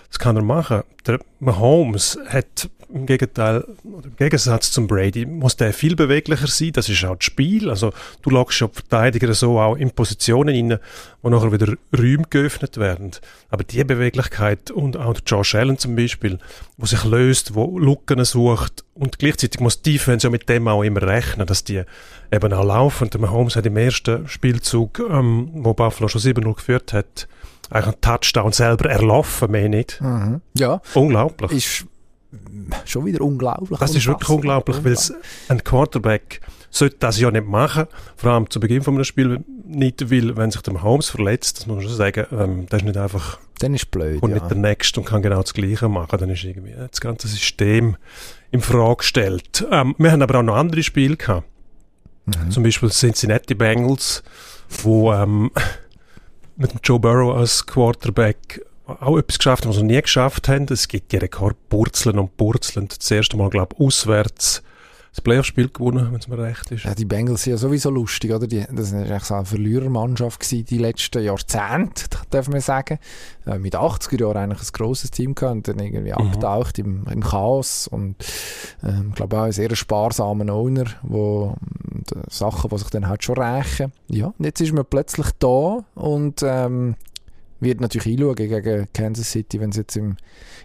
Das 0.08 0.18
kann 0.18 0.36
er 0.36 0.42
machen. 0.42 0.82
Der 1.06 1.20
Mahomes 1.38 2.18
hat 2.26 2.68
im 2.92 3.06
Gegenteil, 3.06 3.64
im 3.84 4.16
Gegensatz 4.16 4.72
zum 4.72 4.86
Brady, 4.86 5.26
muss 5.26 5.56
der 5.56 5.72
viel 5.72 5.96
beweglicher 5.96 6.46
sein. 6.46 6.72
Das 6.72 6.88
ist 6.88 7.04
auch 7.04 7.16
das 7.16 7.24
Spiel. 7.24 7.70
Also, 7.70 7.92
du 8.22 8.30
lockst 8.30 8.60
ja 8.60 8.68
Verteidiger 8.68 9.32
so 9.34 9.60
auch 9.60 9.76
in 9.76 9.90
Positionen 9.90 10.54
rein, 10.54 10.78
wo 11.22 11.30
nachher 11.30 11.52
wieder 11.52 11.74
Räume 11.96 12.24
geöffnet 12.28 12.78
werden. 12.78 13.12
Aber 13.48 13.64
die 13.64 13.84
Beweglichkeit 13.84 14.70
und 14.70 14.96
auch 14.96 15.14
der 15.14 15.22
Josh 15.24 15.54
Allen 15.54 15.78
zum 15.78 15.96
Beispiel, 15.96 16.38
wo 16.76 16.86
sich 16.86 17.04
löst, 17.04 17.54
wo 17.54 17.78
Lücken 17.78 18.24
sucht 18.24 18.84
und 18.94 19.18
gleichzeitig 19.18 19.60
muss 19.60 19.82
die 19.82 19.92
Defense 19.92 20.26
ja 20.26 20.30
mit 20.30 20.48
dem 20.48 20.68
auch 20.68 20.82
immer 20.82 21.02
rechnen, 21.02 21.46
dass 21.46 21.64
die 21.64 21.82
eben 22.32 22.52
auch 22.52 22.64
laufen. 22.64 23.04
Und 23.04 23.14
der 23.14 23.20
Mahomes 23.20 23.56
hat 23.56 23.66
im 23.66 23.76
ersten 23.76 24.26
Spielzug, 24.28 25.00
ähm, 25.00 25.50
wo 25.52 25.74
Buffalo 25.74 26.08
schon 26.08 26.20
7-0 26.20 26.54
geführt 26.54 26.92
hat, 26.92 27.28
eigentlich 27.70 27.94
einen 27.94 28.00
Touchdown 28.00 28.52
selber 28.52 28.90
erlaufen, 28.90 29.50
mehr 29.50 29.68
nicht. 29.68 30.00
Mhm. 30.00 30.40
Ja. 30.54 30.80
Unglaublich. 30.94 31.52
Ist 31.52 31.86
schon 32.84 33.04
wieder 33.06 33.22
unglaublich. 33.22 33.78
Das 33.78 33.94
ist 33.94 34.06
wirklich 34.06 34.28
unglaublich, 34.28 34.84
weil 34.84 34.96
ein 35.48 35.64
Quarterback 35.64 36.40
sollte 36.70 36.96
das 37.00 37.18
ja 37.18 37.30
nicht 37.30 37.46
machen, 37.46 37.86
vor 38.16 38.30
allem 38.30 38.48
zu 38.48 38.60
Beginn 38.60 38.82
von 38.82 38.94
einem 38.94 39.04
Spiel 39.04 39.44
nicht, 39.64 40.10
weil 40.10 40.36
wenn 40.36 40.50
sich 40.50 40.62
der 40.62 40.82
Holmes 40.82 41.10
verletzt, 41.10 41.58
das 41.58 41.66
muss 41.66 41.78
man 41.78 41.86
schon 41.86 41.96
sagen, 41.96 42.26
ähm, 42.32 42.66
das 42.68 42.80
ist 42.80 42.86
nicht 42.86 42.96
einfach 42.96 43.38
dann 43.58 43.74
ist 43.74 43.90
blöd, 43.90 44.22
und 44.22 44.30
ja. 44.30 44.36
nicht 44.36 44.50
der 44.50 44.56
Nächste 44.56 45.00
und 45.00 45.06
kann 45.06 45.20
genau 45.20 45.42
das 45.42 45.52
Gleiche 45.52 45.88
machen, 45.88 46.18
dann 46.18 46.30
ist 46.30 46.44
irgendwie 46.44 46.74
das 46.90 47.00
ganze 47.00 47.28
System 47.28 47.96
in 48.50 48.62
Frage 48.62 48.96
gestellt. 48.96 49.66
Ähm, 49.70 49.94
wir 49.98 50.12
haben 50.12 50.22
aber 50.22 50.38
auch 50.38 50.42
noch 50.42 50.56
andere 50.56 50.82
Spiele 50.82 51.16
gehabt, 51.16 51.46
mhm. 52.38 52.50
zum 52.50 52.62
Beispiel 52.62 52.90
Cincinnati 52.90 53.54
Bengals, 53.54 54.22
wo 54.82 55.12
ähm, 55.12 55.50
mit 56.56 56.72
Joe 56.84 57.00
Burrow 57.00 57.36
als 57.36 57.66
Quarterback 57.66 58.64
auch 58.86 59.16
etwas 59.16 59.38
geschafft 59.38 59.64
haben, 59.64 59.70
was 59.70 59.76
wir 59.76 59.84
noch 59.84 59.90
nie 59.90 60.02
geschafft 60.02 60.48
haben. 60.48 60.66
Es 60.70 60.88
gibt 60.88 61.12
die 61.12 61.16
Rekord 61.16 61.56
purzeln 61.68 62.18
und 62.18 62.36
purzeln. 62.36 62.88
Das 62.88 63.10
erste 63.10 63.36
Mal, 63.36 63.50
glaube 63.50 63.74
ich, 63.78 63.84
auswärts 63.84 64.62
das 65.10 65.20
Playoff-Spiel 65.22 65.68
gewonnen, 65.68 66.08
wenn 66.12 66.20
es 66.20 66.28
mir 66.28 66.38
recht 66.38 66.70
ist. 66.70 66.84
Ja, 66.84 66.94
die 66.94 67.04
Bengals 67.04 67.42
sind 67.42 67.52
ja 67.52 67.56
sowieso 67.56 67.90
lustig, 67.90 68.32
oder? 68.32 68.46
Die, 68.46 68.64
das 68.70 68.92
war 68.92 69.00
eigentlich 69.00 69.24
so 69.24 69.34
eine 69.34 69.44
Verlierermannschaft 69.44 70.40
gewesen, 70.40 70.64
die 70.66 70.78
letzten 70.78 71.24
Jahrzehnte, 71.24 72.04
darf 72.30 72.48
man 72.48 72.60
sagen. 72.60 72.98
Äh, 73.44 73.58
mit 73.58 73.74
80er 73.74 74.20
Jahren 74.20 74.36
eigentlich 74.36 74.68
ein 74.68 74.72
grosses 74.72 75.10
Team 75.10 75.34
gehabt 75.34 75.56
und 75.56 75.68
dann 75.68 75.78
irgendwie 75.80 76.12
mhm. 76.12 76.28
abtaucht 76.28 76.78
im, 76.78 77.06
im 77.10 77.22
Chaos 77.22 77.88
und 77.88 78.16
ähm, 78.84 79.12
glaube 79.14 79.38
auch 79.38 79.44
ein 79.44 79.52
sehr 79.52 79.74
sparsamen 79.74 80.48
Owner, 80.48 80.86
wo 81.02 81.56
äh, 82.14 82.20
Sachen, 82.28 82.70
die 82.70 82.78
sich 82.78 82.90
dann 82.90 83.08
halt 83.08 83.24
schon 83.24 83.36
rächen. 83.36 83.92
Ja, 84.08 84.26
und 84.26 84.44
jetzt 84.44 84.60
ist 84.60 84.72
man 84.72 84.84
plötzlich 84.88 85.26
da 85.40 85.84
und 85.94 86.42
ähm, 86.44 86.94
wird 87.60 87.80
natürlich 87.80 88.18
einschauen 88.18 88.34
gegen 88.34 88.88
Kansas 88.92 89.30
City, 89.30 89.60
wenn 89.60 89.70
es 89.70 89.76
jetzt 89.76 89.96
im, 89.96 90.16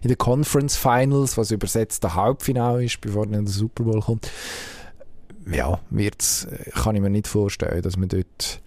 in 0.02 0.08
den 0.08 0.18
Conference 0.18 0.75
Finals, 0.75 1.38
was 1.38 1.52
übersetzt 1.52 2.04
der 2.04 2.16
Halbfinale 2.16 2.86
ist, 2.86 3.02
bevor 3.02 3.28
dann 3.28 3.46
der 3.46 3.54
Super 3.54 3.84
Bowl 3.84 4.02
kommt, 4.02 4.30
ja, 5.52 5.80
wird's, 5.90 6.48
kann 6.74 6.96
ich 6.96 7.02
mir 7.02 7.10
nicht 7.10 7.28
vorstellen, 7.28 7.82
dass 7.82 7.98
man 7.98 8.10
dort 8.10 8.62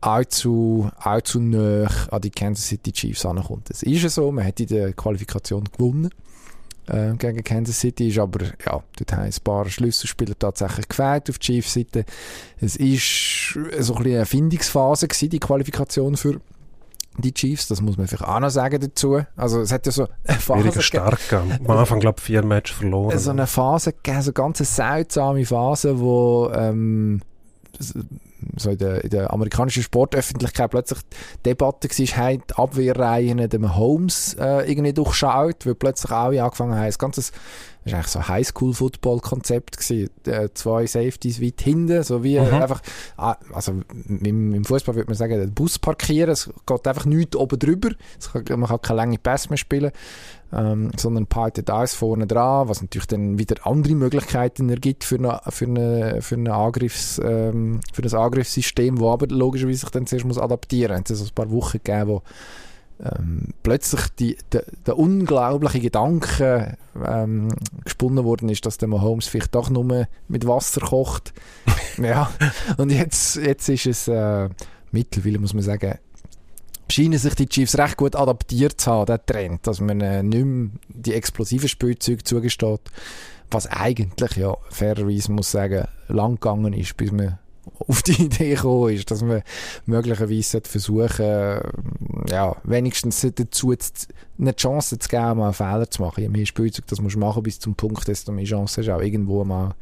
allzu, 0.00 0.90
allzu 0.96 1.40
nah 1.40 1.88
an 2.10 2.20
die 2.20 2.30
Kansas 2.30 2.66
City 2.68 2.92
Chiefs 2.92 3.24
ankommt. 3.24 3.70
Es 3.70 3.82
ist 3.82 4.02
ja 4.02 4.08
so, 4.08 4.30
man 4.30 4.46
hat 4.46 4.60
in 4.60 4.66
der 4.66 4.92
Qualifikation 4.92 5.64
gewonnen 5.64 6.10
äh, 6.86 7.14
gegen 7.14 7.42
Kansas 7.42 7.80
City, 7.80 8.08
ist 8.08 8.18
aber, 8.18 8.44
ja, 8.44 8.82
dort 8.96 9.12
haben 9.12 9.22
ein 9.22 9.34
paar 9.42 9.68
Schlüsselspieler 9.68 10.38
tatsächlich 10.38 10.88
gefällt 10.88 11.30
auf 11.30 11.38
die 11.38 11.46
Chiefs-Seite. 11.46 12.04
Es 12.60 12.76
ist 12.76 13.58
so 13.78 13.94
ein 13.94 14.04
eine 14.04 14.26
Findungsphase 14.26 15.08
gewesen, 15.08 15.30
die 15.30 15.40
Qualifikation 15.40 16.16
für 16.16 16.40
die 17.16 17.32
Chiefs, 17.32 17.68
das 17.68 17.80
muss 17.80 17.96
man 17.96 18.06
vielleicht 18.06 18.24
auch 18.24 18.40
noch 18.40 18.50
sagen 18.50 18.80
dazu. 18.80 19.20
Also 19.36 19.60
es 19.60 19.72
hat 19.72 19.86
ja 19.86 19.92
so 19.92 20.08
eine 20.26 20.38
Phase 20.38 20.82
stark 20.82 21.32
Am 21.32 21.70
Anfang, 21.70 22.00
glaube 22.00 22.16
ich, 22.18 22.24
vier 22.24 22.44
Matches 22.44 22.76
verloren. 22.76 23.18
So 23.18 23.30
eine 23.30 23.46
Phase 23.46 23.94
so 24.04 24.10
eine 24.10 24.32
ganz 24.32 24.58
seltsame 24.58 25.44
Phase, 25.44 26.00
wo 26.00 26.50
ähm, 26.54 27.22
so 28.56 28.70
in 28.70 28.78
der, 28.78 29.04
in 29.04 29.10
der 29.10 29.32
amerikanischen 29.32 29.82
Sportöffentlichkeit 29.82 30.70
plötzlich 30.70 31.00
Debatte 31.44 31.88
war, 31.88 32.16
haben 32.16 32.42
die 32.48 32.54
Abwehrreihen 32.54 33.48
dem 33.48 33.76
Holmes 33.76 34.34
äh, 34.34 34.70
irgendwie 34.70 34.92
durchschaut, 34.92 35.66
weil 35.66 35.74
plötzlich 35.74 36.10
alle 36.12 36.42
angefangen 36.42 36.74
haben, 36.74 36.86
das 36.86 36.98
ganze 36.98 37.32
das 37.84 37.92
war 37.92 37.98
eigentlich 37.98 38.12
so 38.12 38.18
ein 38.20 38.28
Highschool-Football-Konzept 38.28 39.90
Äh, 39.90 40.48
zwei 40.54 40.86
Safeties 40.86 41.42
weit 41.42 41.60
hinten, 41.60 42.02
so 42.02 42.24
wie 42.24 42.40
mhm. 42.40 42.46
einfach, 42.46 42.80
ah, 43.16 43.36
also 43.52 43.72
im, 44.08 44.54
im 44.54 44.64
Fußball 44.64 44.94
würde 44.94 45.08
man 45.08 45.16
sagen, 45.16 45.38
den 45.38 45.52
Bus 45.52 45.78
parkieren, 45.78 46.30
es 46.30 46.50
geht 46.66 46.88
einfach 46.88 47.04
nichts 47.04 47.36
oben 47.36 47.58
drüber, 47.58 47.90
kann, 48.32 48.60
man 48.60 48.68
kann 48.68 48.80
keine 48.80 48.96
lange 48.96 49.18
Pässe 49.18 49.50
mehr 49.50 49.58
spielen, 49.58 49.92
ähm, 50.52 50.92
sondern 50.96 51.26
partet 51.26 51.68
alles 51.68 51.94
vorne 51.94 52.26
dran, 52.26 52.68
was 52.68 52.80
natürlich 52.80 53.06
dann 53.06 53.38
wieder 53.38 53.66
andere 53.66 53.94
Möglichkeiten 53.94 54.70
ergibt 54.70 55.04
für, 55.04 55.16
eine, 55.16 55.40
für, 55.50 55.66
eine, 55.66 56.22
für, 56.22 56.36
eine 56.36 56.54
Angriffs, 56.54 57.20
ähm, 57.22 57.80
für 57.92 58.02
das 58.02 58.14
Angriffssystem, 58.34 58.96
das 58.96 59.06
aber 59.06 59.26
logischerweise 59.28 59.80
sich 59.80 59.90
dann 59.90 60.06
zuerst 60.06 60.24
muss 60.24 60.38
adaptieren 60.38 60.98
muss. 61.00 61.10
Es 61.10 61.20
hat 61.20 61.28
ein 61.28 61.34
paar 61.34 61.50
Wochen 61.50 61.78
gegeben, 61.82 62.08
wo 62.08 62.22
ähm, 63.02 63.48
plötzlich 63.62 64.08
die, 64.18 64.36
der, 64.52 64.64
der 64.86 64.98
unglaubliche 64.98 65.80
Gedanke 65.80 66.76
ähm, 67.04 67.48
gesponnen 67.84 68.24
worden 68.24 68.48
ist, 68.48 68.66
dass 68.66 68.78
der 68.78 68.88
Mahomes 68.88 69.26
vielleicht 69.26 69.54
doch 69.54 69.70
nur 69.70 70.06
mit 70.28 70.46
Wasser 70.46 70.80
kocht. 70.80 71.32
ja, 71.98 72.30
und 72.76 72.90
jetzt, 72.90 73.36
jetzt 73.36 73.68
ist 73.68 73.86
es 73.86 74.08
äh, 74.08 74.48
mittlerweile, 74.92 75.38
muss 75.38 75.54
man 75.54 75.62
sagen, 75.62 75.98
scheinen 76.90 77.18
sich 77.18 77.34
die 77.34 77.48
Chiefs 77.48 77.78
recht 77.78 77.96
gut 77.96 78.14
adaptiert 78.14 78.80
zu 78.80 78.90
haben, 78.90 79.06
der 79.06 79.24
Trend, 79.24 79.66
dass 79.66 79.80
man 79.80 80.00
äh, 80.00 80.22
nicht 80.22 80.44
mehr 80.44 80.70
die 80.88 81.14
explosiven 81.14 81.68
Spielzeuge 81.68 82.22
zugesteht, 82.22 82.80
was 83.50 83.66
eigentlich, 83.66 84.36
ja, 84.36 84.56
fairerweise 84.70 85.32
muss 85.32 85.50
sagen, 85.50 85.88
lang 86.08 86.34
gegangen 86.34 86.72
ist, 86.72 86.96
bis 86.96 87.10
man 87.10 87.38
auf 87.88 88.02
die 88.02 88.22
Idee 88.22 88.54
gekommen 88.54 88.94
ist, 88.94 89.10
dass 89.10 89.22
man 89.22 89.42
möglicherweise 89.86 90.60
versuchen 90.64 91.60
ja, 92.28 92.56
wenigstens 92.64 93.26
dazu 93.34 93.74
eine 94.38 94.56
Chance 94.56 94.98
zu 94.98 95.08
geben, 95.08 95.38
mal 95.38 95.46
einen 95.46 95.54
Fehler 95.54 95.90
zu 95.90 96.02
machen. 96.02 96.22
Je 96.22 96.28
mehr 96.28 96.46
Spielzeug 96.46 96.86
das 96.86 97.00
musst 97.00 97.16
du 97.16 97.20
machen 97.20 97.42
bis 97.42 97.58
zum 97.58 97.74
Punkt, 97.74 98.06
desto 98.08 98.32
mehr 98.32 98.44
Chance 98.44 98.80
hast 98.80 98.86
du 98.88 98.94
auch 98.94 99.02
irgendwo 99.02 99.44
mal 99.44 99.74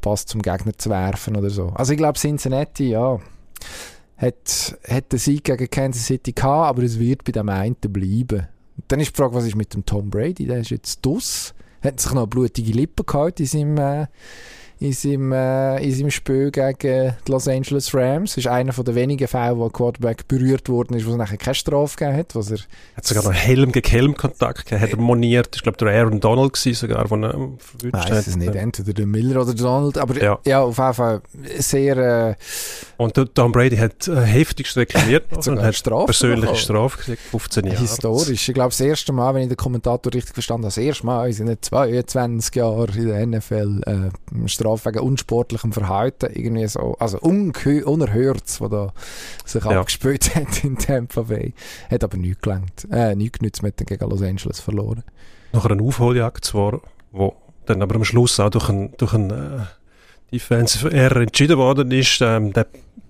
Pass 0.00 0.26
zum 0.26 0.42
Gegner 0.42 0.76
zu 0.76 0.90
werfen 0.90 1.36
oder 1.36 1.50
so. 1.50 1.68
Also 1.74 1.92
ich 1.92 1.98
glaube 1.98 2.18
Cincinnati, 2.18 2.90
ja, 2.90 3.20
hat, 4.16 4.78
hat 4.88 5.12
den 5.12 5.18
Sieg 5.18 5.44
gegen 5.44 5.70
Kansas 5.70 6.06
City 6.06 6.32
gehabt, 6.32 6.68
aber 6.68 6.82
es 6.82 6.98
wird 6.98 7.24
bei 7.24 7.32
dem 7.32 7.48
einen 7.48 7.76
bleiben. 7.76 8.48
Dann 8.88 9.00
ist 9.00 9.12
die 9.12 9.16
Frage, 9.16 9.34
was 9.34 9.46
ist 9.46 9.56
mit 9.56 9.74
dem 9.74 9.84
Tom 9.84 10.10
Brady? 10.10 10.46
Der 10.46 10.58
ist 10.58 10.70
jetzt 10.70 11.00
dus, 11.02 11.54
hat 11.82 12.00
sich 12.00 12.12
noch 12.12 12.26
blutige 12.26 12.72
Lippen 12.72 13.06
gehabt 13.06 13.40
in 13.40 13.46
seinem 13.46 13.76
äh, 13.78 14.06
in 14.82 14.92
seinem, 14.92 15.32
äh, 15.32 15.78
in 15.78 15.94
seinem 15.94 16.10
Spiel 16.10 16.50
gegen 16.50 17.14
die 17.26 17.30
Los 17.30 17.46
Angeles 17.46 17.94
Rams. 17.94 18.30
Das 18.30 18.38
ist 18.38 18.46
einer 18.48 18.72
von 18.72 18.84
den 18.84 18.96
wenigen 18.96 19.28
Fällen, 19.28 19.56
wo 19.56 19.66
ein 19.66 19.72
Quarterback 19.72 20.26
berührt 20.26 20.68
worden 20.68 20.96
ist, 20.96 21.06
wo 21.06 21.12
es 21.12 21.16
nachher 21.16 21.36
keine 21.36 21.54
Strafe 21.54 21.96
gegeben 21.96 22.18
hat. 22.18 22.34
Was 22.34 22.50
er 22.50 22.58
hat 22.96 23.06
sogar 23.06 23.22
noch 23.22 23.32
Helm 23.32 23.70
gegen 23.70 23.88
Helm 23.88 24.16
Kontakt 24.16 24.66
gehabt, 24.66 24.82
hat 24.82 24.90
er 24.90 24.96
moniert. 24.98 25.54
Ich 25.54 25.62
glaube, 25.62 25.78
der 25.78 25.88
Aaron 25.88 26.18
Donald 26.18 26.52
war 26.66 26.74
sogar, 26.74 27.06
von 27.06 27.22
er 27.22 27.32
verwünscht 27.58 28.10
hat. 28.10 28.26
es 28.26 28.36
nicht, 28.36 28.54
entweder 28.54 28.92
der 28.92 29.06
Miller 29.06 29.42
oder 29.42 29.54
der 29.54 29.64
Donald, 29.64 29.98
aber 29.98 30.20
ja, 30.20 30.38
ja 30.44 30.62
auf 30.62 30.78
jeden 30.78 30.94
Fall 30.94 31.22
sehr... 31.58 31.96
Äh, 31.96 32.34
und 32.96 33.16
der 33.16 33.32
Tom 33.32 33.52
Brady 33.52 33.76
hat 33.76 34.08
äh, 34.08 34.20
heftigst 34.20 34.76
reklamiert 34.76 35.24
und 35.46 35.62
hat 35.62 35.76
Strafe 35.76 36.06
persönliche 36.06 36.56
Strafe 36.56 36.98
gekriegt, 36.98 37.22
15 37.30 37.66
Jahre. 37.66 37.78
Historisch. 37.78 38.48
Ich 38.48 38.54
glaube, 38.54 38.70
das 38.70 38.80
erste 38.80 39.12
Mal, 39.12 39.34
wenn 39.34 39.42
ich 39.42 39.48
den 39.48 39.56
Kommentator 39.56 40.12
richtig 40.12 40.34
verstanden 40.34 40.64
habe, 40.64 40.74
das 40.74 40.78
erste 40.78 41.06
Mal 41.06 41.28
in 41.28 41.32
seinen 41.32 41.62
22 41.62 42.56
Jahren 42.56 42.94
in 42.96 43.06
der 43.06 43.26
NFL 43.26 43.80
äh, 43.86 44.48
Strafe 44.48 44.71
Strafe 44.72 44.86
wegen 44.86 45.04
unsportlichem 45.04 45.72
Verhalten, 45.72 46.30
irgendwie 46.34 46.66
so, 46.66 46.96
also 46.98 47.18
unerhört, 47.20 48.60
was 48.60 48.70
da 48.70 48.92
sich 49.44 49.64
ja. 49.64 49.80
abgespielt 49.80 50.34
hat 50.34 50.64
in 50.64 50.76
Tampa 50.78 51.22
Bay. 51.22 51.54
Hat 51.90 52.04
aber 52.04 52.16
nichts 52.16 52.42
gelangt, 52.42 52.88
äh, 52.90 53.14
nichts 53.14 53.38
genützt, 53.38 53.62
mit 53.62 53.76
gegen 53.76 54.10
Los 54.10 54.22
Angeles 54.22 54.60
verloren. 54.60 55.04
Nach 55.52 55.64
einer 55.64 55.82
Aufholjagd 55.82 56.44
zwar, 56.44 56.80
wo 57.10 57.36
dann 57.66 57.82
aber 57.82 57.96
am 57.96 58.04
Schluss 58.04 58.40
auch 58.40 58.50
durch 58.50 58.68
einen, 58.68 58.94
durch 58.96 59.14
einen 59.14 59.30
äh, 59.30 59.64
Defensive 60.32 60.90
Error 60.90 61.22
entschieden 61.22 61.58
worden 61.58 61.90
ist, 61.90 62.20
ähm, 62.22 62.52
der 62.52 62.66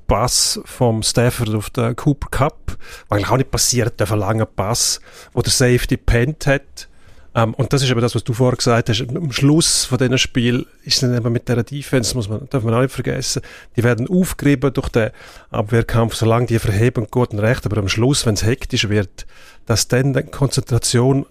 Pass 0.07 0.61
vom 0.65 1.03
Stafford 1.03 1.55
auf 1.55 1.71
den 1.71 1.97
Cooper 1.97 2.29
Cup, 2.31 2.77
eigentlich 3.09 3.31
auch 3.31 3.37
nicht 3.37 3.51
passiert, 3.51 3.99
der 3.99 4.17
lange 4.17 4.45
Pass, 4.45 5.01
wo 5.33 5.41
der 5.41 5.53
Safety 5.53 5.97
pennt 5.97 6.47
hat, 6.47 6.89
ähm, 7.35 7.55
und 7.55 7.73
das 7.73 7.83
ist 7.83 7.91
eben 7.91 8.01
das, 8.01 8.15
was 8.15 8.25
du 8.25 8.33
vorher 8.33 8.57
gesagt 8.57 8.89
hast. 8.89 9.01
Am 9.09 9.33
Schluss 9.33 9.87
von 9.87 9.99
diesem 9.99 10.19
Spiel 10.19 10.67
ist 10.85 11.03
dann 11.03 11.17
eben 11.17 11.33
mit 11.33 11.49
der 11.49 11.63
Defense, 11.63 12.15
muss 12.15 12.29
man, 12.29 12.49
darf 12.51 12.63
man 12.63 12.75
auch 12.75 12.83
nicht 12.83 12.93
vergessen, 12.93 13.43
die 13.77 13.83
werden 13.83 14.09
aufgerieben 14.09 14.73
durch 14.73 14.89
den 14.91 15.11
Abwehrkampf, 15.51 16.15
solange 16.15 16.47
die 16.47 16.59
verheben, 16.59 17.07
gut 17.11 17.33
und 17.33 17.39
recht. 17.39 17.65
Aber 17.65 17.79
am 17.79 17.89
Schluss, 17.89 18.27
wenn 18.27 18.35
es 18.35 18.45
hektisch 18.45 18.89
wird, 18.89 19.27
dass 19.67 19.89
dann 19.89 20.13
die 20.13 20.23
Konzentration 20.25 21.27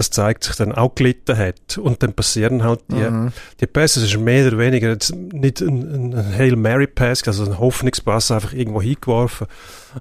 das 0.00 0.08
zeigt 0.08 0.44
sich 0.44 0.56
dann 0.56 0.72
auch 0.72 0.94
gelitten 0.94 1.36
hat. 1.36 1.76
Und 1.76 2.02
dann 2.02 2.14
passieren 2.14 2.64
halt 2.64 2.80
die, 2.88 2.94
mhm. 2.94 3.32
die 3.60 3.66
Pässe. 3.66 4.00
Es 4.00 4.06
ist 4.06 4.18
mehr 4.18 4.46
oder 4.46 4.56
weniger 4.56 4.96
nicht 5.12 5.60
ein, 5.60 6.14
ein 6.14 6.38
Hail 6.38 6.56
Mary 6.56 6.86
Pass, 6.86 7.22
also 7.28 7.44
ein 7.44 7.58
Hoffnungspass 7.58 8.30
einfach 8.30 8.54
irgendwo 8.54 8.80
hingeworfen. 8.80 9.46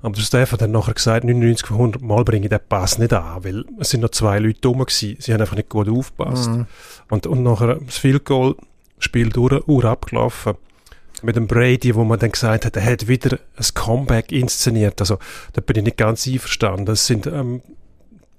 Aber 0.01 0.13
der 0.13 0.21
Stefan 0.21 0.53
hat 0.53 0.61
dann 0.61 0.71
nachher 0.71 0.93
gesagt, 0.93 1.25
99 1.25 1.67
von 1.67 1.75
100 1.75 2.01
Mal 2.01 2.23
bringe 2.23 2.45
ich 2.45 2.49
den 2.49 2.61
Pass 2.69 2.97
nicht 2.97 3.11
an, 3.11 3.43
weil 3.43 3.65
es 3.77 3.89
sind 3.89 3.99
noch 3.99 4.11
zwei 4.11 4.39
Leute 4.39 4.69
rum 4.69 4.79
gewesen. 4.79 5.17
Sie 5.19 5.33
haben 5.33 5.41
einfach 5.41 5.57
nicht 5.57 5.67
gut 5.67 5.89
aufgepasst. 5.89 6.49
Mhm. 6.49 6.65
Und, 7.09 7.27
und 7.27 7.43
nachher 7.43 7.75
das 7.75 7.97
Field 7.97 8.23
Goal, 8.23 8.55
Spiel 8.99 9.27
durch, 9.27 9.67
Uhr 9.67 9.83
abgelaufen 9.83 10.53
mit 11.23 11.35
dem 11.35 11.47
Brady, 11.47 11.93
wo 11.93 12.05
man 12.05 12.19
dann 12.19 12.31
gesagt 12.31 12.63
hat, 12.63 12.77
er 12.77 12.85
hat 12.85 13.09
wieder 13.09 13.37
ein 13.57 13.65
Comeback 13.73 14.31
inszeniert. 14.31 15.01
Also, 15.01 15.19
da 15.51 15.59
bin 15.59 15.75
ich 15.75 15.83
nicht 15.83 15.97
ganz 15.97 16.25
einverstanden. 16.25 16.85
Das 16.85 17.05
sind, 17.05 17.27
ähm, 17.27 17.61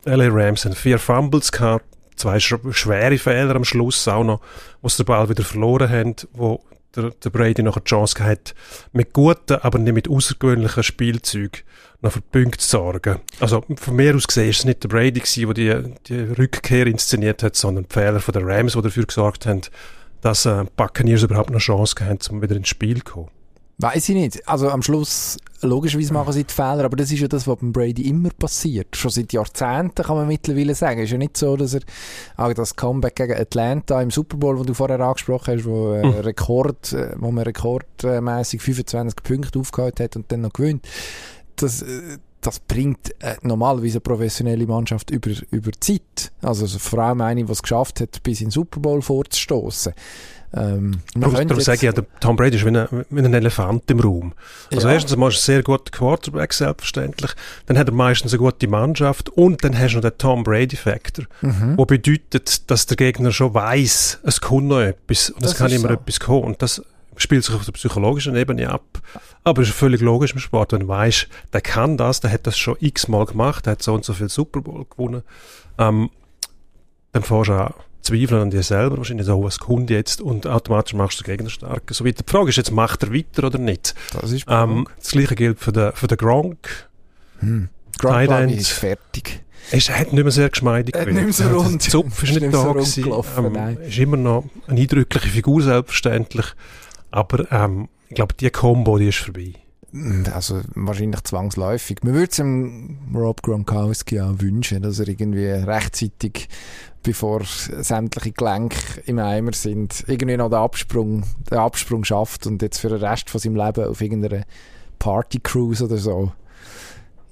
LA 0.04 0.28
Rams 0.28 0.64
haben 0.64 0.74
vier 0.74 0.98
Fumbles 0.98 1.52
gehabt, 1.52 1.84
zwei 2.16 2.38
sch 2.38 2.54
schwere 2.70 3.18
Fehler 3.18 3.56
am 3.56 3.64
Schluss 3.64 4.06
auch 4.08 4.24
noch, 4.24 4.40
wo 4.82 4.88
sie 4.88 5.02
den 5.02 5.06
Ball 5.06 5.28
wieder 5.28 5.44
verloren 5.44 5.90
haben, 5.90 6.16
wo 6.32 6.62
der, 6.96 7.10
der 7.10 7.30
Brady 7.30 7.62
noch 7.62 7.76
eine 7.76 7.84
Chance 7.84 8.14
gehabt 8.16 8.54
mit 8.92 9.12
guten, 9.12 9.54
aber 9.60 9.78
nicht 9.78 9.94
mit 9.94 10.08
außergewöhnlichen 10.08 10.82
Spielzeugen 10.82 11.62
noch 12.02 12.12
für 12.12 12.20
Punkte 12.20 12.58
zu 12.58 12.68
sorgen. 12.68 13.20
Also 13.40 13.64
von 13.76 13.96
mir 13.96 14.14
aus 14.16 14.26
gesehen 14.26 14.50
ist 14.50 14.60
es 14.60 14.64
nicht 14.64 14.82
der 14.82 14.88
Brady 14.88 15.20
gewesen, 15.20 15.54
der 15.54 15.82
die, 15.82 15.94
die 16.08 16.20
Rückkehr 16.40 16.86
inszeniert 16.86 17.42
hat, 17.42 17.56
sondern 17.56 17.86
die 17.88 17.92
Fehler 17.92 18.20
von 18.20 18.32
der 18.32 18.46
Rams, 18.46 18.72
die 18.72 18.82
dafür 18.82 19.04
gesorgt 19.04 19.46
haben, 19.46 19.62
dass 20.20 20.46
äh, 20.46 20.64
Buccaneers 20.76 21.22
überhaupt 21.22 21.50
noch 21.50 21.60
Chance 21.60 21.94
gehabt 21.94 22.28
um 22.30 22.42
wieder 22.42 22.56
ins 22.56 22.68
Spiel 22.68 23.02
zu 23.04 23.12
kommen. 23.12 23.39
Weiß 23.80 24.08
ich 24.10 24.14
nicht. 24.14 24.48
Also 24.48 24.68
am 24.68 24.82
Schluss, 24.82 25.38
logischerweise 25.62 26.12
machen 26.12 26.32
sie 26.32 26.44
die 26.44 26.52
Fehler, 26.52 26.84
aber 26.84 26.96
das 26.96 27.10
ist 27.10 27.20
ja 27.20 27.28
das, 27.28 27.46
was 27.46 27.58
beim 27.58 27.72
Brady 27.72 28.08
immer 28.08 28.28
passiert. 28.30 28.94
Schon 28.94 29.10
seit 29.10 29.32
Jahrzehnten 29.32 30.02
kann 30.04 30.16
man 30.16 30.28
mittlerweile 30.28 30.74
sagen. 30.74 31.00
Es 31.00 31.06
ist 31.06 31.12
ja 31.12 31.18
nicht 31.18 31.36
so, 31.36 31.56
dass 31.56 31.74
er 31.74 31.80
auch 32.36 32.52
das 32.52 32.76
Comeback 32.76 33.16
gegen 33.16 33.34
Atlanta 33.34 34.00
im 34.02 34.10
Super 34.10 34.36
Bowl, 34.36 34.58
wo 34.58 34.64
du 34.64 34.74
vorher 34.74 35.00
angesprochen 35.00 35.56
hast, 35.56 35.64
wo, 35.64 35.92
äh, 35.92 36.06
mhm. 36.06 36.12
Rekord, 36.12 36.92
äh, 36.92 37.14
wo 37.18 37.30
man 37.30 37.44
rekordmäßig 37.44 38.60
25 38.60 39.22
Punkte 39.22 39.58
aufgeholt 39.58 39.98
hat 40.00 40.16
und 40.16 40.30
dann 40.30 40.42
noch 40.42 40.52
gewinnt. 40.52 40.86
Das, 41.56 41.82
äh, 41.82 42.18
das 42.40 42.58
bringt 42.60 43.10
äh, 43.22 43.36
normalerweise 43.42 43.94
eine 43.94 44.00
professionelle 44.00 44.66
Mannschaft 44.66 45.10
über, 45.10 45.30
über 45.50 45.70
Zeit. 45.80 46.32
Also 46.42 46.66
vor 46.66 46.98
allem 47.00 47.20
eine, 47.20 47.44
die 47.44 47.52
es 47.52 47.62
geschafft 47.62 48.00
hat, 48.00 48.22
bis 48.22 48.40
in 48.40 48.46
den 48.46 48.52
Super 48.52 48.80
Bowl 48.80 49.02
vorzustoßen. 49.02 49.92
Ähm, 50.52 51.00
darum 51.14 51.46
darum 51.46 51.60
sage 51.60 51.76
ich 51.76 51.82
ja, 51.82 51.92
der 51.92 52.04
Tom 52.18 52.34
Brady 52.34 52.56
ist 52.56 52.64
wie 52.64 52.76
ein, 52.76 53.04
wie 53.08 53.20
ein 53.20 53.32
Elefant 53.32 53.88
im 53.90 54.00
Raum. 54.00 54.32
Also 54.72 54.88
ja. 54.88 54.94
erstens 54.94 55.16
mal 55.16 55.28
ist 55.28 55.36
er 55.36 55.54
sehr 55.54 55.62
guter 55.62 55.90
Quarterback, 55.92 56.52
selbstverständlich. 56.52 57.32
Dann 57.66 57.78
hat 57.78 57.88
er 57.88 57.94
meistens 57.94 58.32
eine 58.32 58.40
gute 58.40 58.66
Mannschaft 58.66 59.28
und 59.28 59.62
dann 59.62 59.78
hast 59.78 59.92
du 59.92 59.98
noch 59.98 60.02
den 60.02 60.18
Tom 60.18 60.42
Brady-Factor, 60.42 61.26
mhm. 61.42 61.74
wo 61.76 61.84
bedeutet, 61.84 62.68
dass 62.68 62.86
der 62.86 62.96
Gegner 62.96 63.30
schon 63.30 63.54
weiß, 63.54 64.20
es 64.24 64.40
kommt 64.40 64.66
noch 64.66 64.80
etwas 64.80 65.30
und 65.30 65.44
es 65.44 65.54
kann 65.54 65.70
immer 65.70 65.88
so. 65.88 65.94
etwas 65.94 66.18
kommen. 66.18 66.42
Und 66.42 66.62
das 66.62 66.82
spielt 67.16 67.44
sich 67.44 67.54
auf 67.54 67.64
der 67.64 67.72
psychologischen 67.72 68.34
Ebene 68.34 68.70
ab. 68.70 69.00
Aber 69.44 69.62
es 69.62 69.68
ist 69.68 69.76
völlig 69.76 70.00
logisch 70.00 70.32
im 70.32 70.40
Sport, 70.40 70.72
wenn 70.72 70.80
du 70.80 70.88
weißt, 70.88 71.28
der 71.52 71.60
kann 71.60 71.96
das, 71.96 72.20
der 72.20 72.32
hat 72.32 72.46
das 72.46 72.58
schon 72.58 72.76
x-mal 72.80 73.24
gemacht, 73.26 73.66
der 73.66 73.72
hat 73.72 73.82
so 73.82 73.94
und 73.94 74.04
so 74.04 74.14
viel 74.14 74.28
Super 74.28 74.62
Bowl 74.62 74.84
gewonnen. 74.84 75.22
Ähm, 75.78 76.10
dann 77.12 77.22
fährst 77.22 77.50
du 77.50 77.54
auch 77.54 77.74
zweifeln 78.10 78.42
an 78.42 78.50
dir 78.50 78.62
selber, 78.62 78.98
wahrscheinlich 78.98 79.26
so, 79.26 79.42
was 79.42 79.58
kommt 79.58 79.90
jetzt 79.90 80.20
und 80.20 80.46
automatisch 80.46 80.94
machst 80.94 81.20
du 81.20 81.24
den 81.24 81.36
Gegner 81.36 81.50
stark. 81.50 81.82
So 81.90 82.04
weiter. 82.04 82.22
Die 82.26 82.30
Frage 82.30 82.50
ist 82.50 82.56
jetzt, 82.56 82.70
macht 82.70 83.02
er 83.02 83.14
weiter 83.14 83.44
oder 83.44 83.58
nicht? 83.58 83.94
Das 84.12 84.32
ist 84.32 84.46
ähm, 84.48 84.86
Das 84.98 85.12
gleiche 85.12 85.34
gilt 85.34 85.60
für 85.60 85.72
den, 85.72 85.92
für 85.92 86.06
den 86.06 86.18
Gronk. 86.18 86.88
Hm. 87.40 87.68
Gronk 87.98 88.50
ist 88.50 88.70
fertig. 88.70 89.42
Er 89.70 89.80
hat 89.80 90.12
nicht 90.12 90.22
mehr 90.22 90.32
sehr 90.32 90.48
geschmeidig 90.48 90.94
gewesen. 90.94 91.14
Nicht 91.14 91.38
mehr 91.38 91.50
so 91.50 91.56
rund. 91.56 91.84
Der 91.84 91.90
Zupf 91.90 92.22
ist 92.24 92.40
nicht, 92.40 92.52
da 92.52 92.62
so 92.62 92.72
gewesen. 92.72 93.12
Ähm, 93.36 93.78
ist 93.86 93.98
immer 93.98 94.16
noch 94.16 94.44
eine 94.66 94.80
eindrückliche 94.80 95.28
Figur, 95.28 95.62
selbstverständlich. 95.62 96.46
Aber 97.10 97.50
ähm, 97.52 97.88
ich 98.08 98.16
glaube, 98.16 98.34
die 98.34 98.50
Combo, 98.50 98.98
die 98.98 99.08
ist 99.08 99.18
vorbei. 99.18 99.52
Also 100.32 100.60
wahrscheinlich 100.74 101.22
zwangsläufig. 101.22 101.98
Man 102.02 102.14
würde 102.14 102.30
es 102.30 102.36
dem 102.36 102.98
Rob 103.14 103.42
Gronkowski 103.42 104.20
auch 104.20 104.34
wünschen, 104.38 104.82
dass 104.82 105.00
er 105.00 105.08
irgendwie 105.08 105.46
rechtzeitig, 105.46 106.48
bevor 107.02 107.42
sämtliche 107.44 108.32
Gelenke 108.32 109.00
im 109.06 109.18
Eimer 109.18 109.52
sind, 109.52 110.04
irgendwie 110.06 110.36
noch 110.36 110.48
den 110.48 110.58
Absprung, 110.58 111.24
den 111.50 111.58
Absprung 111.58 112.04
schafft 112.04 112.46
und 112.46 112.62
jetzt 112.62 112.78
für 112.78 112.88
den 112.88 112.98
Rest 112.98 113.30
von 113.30 113.40
seinem 113.40 113.56
Leben 113.56 113.84
auf 113.84 114.00
irgendeiner 114.00 114.44
Partycruise 114.98 115.84
oder 115.84 115.96
so 115.96 116.32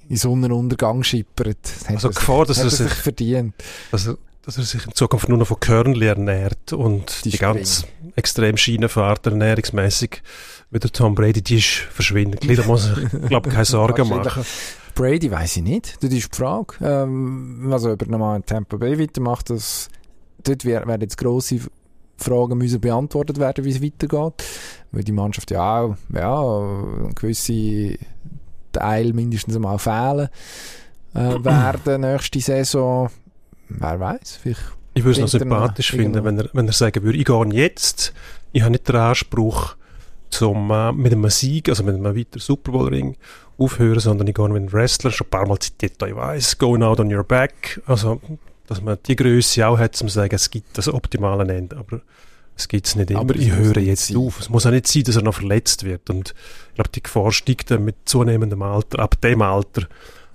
in 0.08 0.16
Sonnenuntergang 0.16 1.04
schippert. 1.04 1.58
Also 1.86 2.08
Gefahr, 2.08 2.46
dass 2.46 2.58
er 2.58 2.70
sich, 2.70 2.92
verdient. 2.92 3.54
Dass 3.90 4.10
dass 4.48 4.56
er 4.56 4.64
sich 4.64 4.86
in 4.86 4.94
Zukunft 4.94 5.28
nur 5.28 5.36
noch 5.36 5.46
von 5.46 5.60
Körnli 5.60 6.06
ernährt 6.06 6.72
und 6.72 7.26
die, 7.26 7.30
die 7.32 7.36
ganz 7.36 7.84
extrem 8.16 8.56
Schienenfahrt 8.56 9.26
ernährungsmäßig 9.26 10.22
wie 10.70 10.78
der 10.78 10.92
Tom 10.92 11.14
Brady, 11.14 11.42
die 11.42 11.58
ist 11.58 11.66
verschwindet. 11.66 12.42
Da 12.46 12.64
muss 12.64 12.90
ich, 12.96 13.28
glaube 13.28 13.50
keine 13.50 13.64
Sorgen 13.66 14.08
machen. 14.08 14.44
Brady 14.94 15.30
weiß 15.30 15.58
ich 15.58 15.62
nicht. 15.62 16.02
Das 16.02 16.10
ist 16.10 16.32
die 16.32 16.36
Frage. 16.36 16.74
Ähm, 16.82 17.68
also, 17.70 17.92
ob 17.92 18.02
er 18.02 18.08
nochmal 18.08 18.36
in 18.36 18.44
Tampa 18.44 18.76
Bay 18.76 18.98
weitermacht, 18.98 19.50
das, 19.50 19.88
dort 20.42 20.64
werden 20.64 21.00
jetzt 21.00 21.16
grosse 21.16 21.60
Fragen 22.16 22.58
müssen 22.58 22.80
beantwortet 22.80 23.38
werden, 23.38 23.64
wie 23.64 23.70
es 23.70 23.82
weitergeht. 23.82 24.44
Weil 24.90 25.04
die 25.04 25.12
Mannschaft 25.12 25.50
ja 25.50 25.80
auch, 25.80 25.96
ja, 26.12 27.12
gewisse 27.14 27.96
Teil 28.72 29.12
mindestens 29.12 29.56
einmal 29.56 29.78
fehlen 29.78 30.28
äh, 31.14 31.18
werden 31.44 32.00
nächste 32.00 32.40
Saison. 32.40 33.10
Wer 33.68 34.00
weiß, 34.00 34.38
vielleicht. 34.42 34.60
Ich 34.94 35.04
würde 35.04 35.12
es 35.12 35.32
noch 35.32 35.40
sympathisch 35.40 35.92
finden, 35.92 36.24
wenn 36.24 36.38
er, 36.38 36.50
wenn 36.52 36.66
er 36.66 36.72
sagen 36.72 37.04
würde, 37.04 37.18
ich 37.18 37.24
gehe 37.24 37.46
jetzt, 37.52 38.12
ich 38.50 38.62
habe 38.62 38.72
nicht 38.72 38.88
den 38.88 38.96
Anspruch, 38.96 39.76
zum, 40.30 40.70
äh, 40.70 40.92
mit 40.92 41.12
einem 41.12 41.28
Sieg, 41.30 41.68
also 41.68 41.82
mit 41.84 41.94
einem 41.94 42.16
weiteren 42.16 42.40
Super 42.40 42.72
Bowl 42.72 42.88
Ring 42.88 43.16
aufhören, 43.56 44.00
sondern 44.00 44.26
ich 44.26 44.34
gehe 44.34 44.48
mit 44.48 44.56
einem 44.56 44.72
Wrestler, 44.72 45.10
schon 45.10 45.26
ein 45.26 45.30
paar 45.30 45.48
Mal 45.48 45.58
zitiert, 45.58 46.02
ich 46.02 46.14
weiß, 46.14 46.58
going 46.58 46.82
out 46.82 47.00
on 47.00 47.12
your 47.12 47.24
back, 47.24 47.80
also, 47.86 48.20
dass 48.66 48.82
man 48.82 48.98
die 49.06 49.16
Größe 49.16 49.66
auch 49.66 49.78
hat, 49.78 50.00
um 50.00 50.08
zu 50.08 50.14
sagen, 50.14 50.34
es 50.34 50.50
gibt 50.50 50.76
das 50.78 50.88
optimale 50.88 51.52
Ende, 51.52 51.76
aber 51.76 52.02
es 52.58 52.66
gibt 52.66 52.86
es 52.86 52.96
nicht 52.96 53.10
immer. 53.10 53.20
Aber 53.20 53.36
ich 53.36 53.52
höre 53.52 53.78
jetzt 53.78 54.08
sein. 54.08 54.16
auf. 54.16 54.40
Es 54.40 54.48
muss 54.50 54.66
auch 54.66 54.72
nicht 54.72 54.88
sein, 54.88 55.04
dass 55.04 55.16
er 55.16 55.22
noch 55.22 55.34
verletzt 55.34 55.84
wird. 55.84 56.10
Und 56.10 56.34
ich 56.70 56.74
glaube, 56.74 56.90
die 56.90 57.02
Gefahr 57.02 57.30
steigt 57.30 57.70
dann 57.70 57.84
mit 57.84 57.96
zunehmendem 58.04 58.62
Alter, 58.62 58.98
ab 58.98 59.20
dem 59.20 59.42
Alter, 59.42 59.86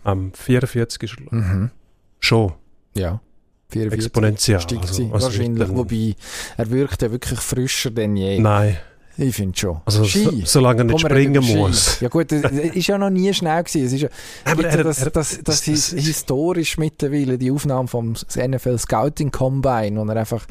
am 0.06 0.20
ähm, 0.20 0.34
44 0.34 1.04
ist 1.04 1.18
er, 1.20 1.36
mhm. 1.36 1.72
schon. 2.20 2.54
Ja. 2.96 3.22
44 3.70 4.06
Exponentiell. 4.06 4.80
Also, 4.80 5.12
wahrscheinlich, 5.12 5.70
wobei 5.70 6.16
er 6.58 6.72
wirkt 6.72 7.02
ja 7.02 7.12
wirklich 7.12 7.40
frischer 7.40 7.92
denn 7.92 8.16
je. 8.16 8.40
Nein. 8.40 8.78
Ich 9.16 9.36
finde 9.36 9.58
schon. 9.58 9.80
Also, 9.86 10.06
Ski. 10.06 10.24
So, 10.24 10.32
solange 10.46 10.82
er 10.82 10.84
nicht 10.86 11.00
springen 11.00 11.44
muss. 11.44 12.00
Ja 12.00 12.10
gut, 12.10 12.32
es 12.32 12.44
ist 12.44 12.88
ja 12.88 12.98
noch 12.98 13.12
nie 13.12 13.32
schnell 13.34 13.64
gewesen. 13.64 13.86
Es 13.86 13.94
ist 13.94 14.02
ja, 14.02 14.10
aber 14.46 14.66
er, 14.66 14.84
das, 14.84 15.00
das, 15.00 15.12
das, 15.12 15.44
das, 15.44 15.68
ist 15.68 15.94
historisch 15.94 16.78
mittlerweile 16.78 17.38
die 17.38 17.52
Aufnahme 17.52 17.88
vom 17.88 18.14
NFL 18.14 18.78
Scouting 18.80 19.30
Combine, 19.30 20.00
wo 20.00 20.10
er 20.10 20.18
einfach, 20.18 20.46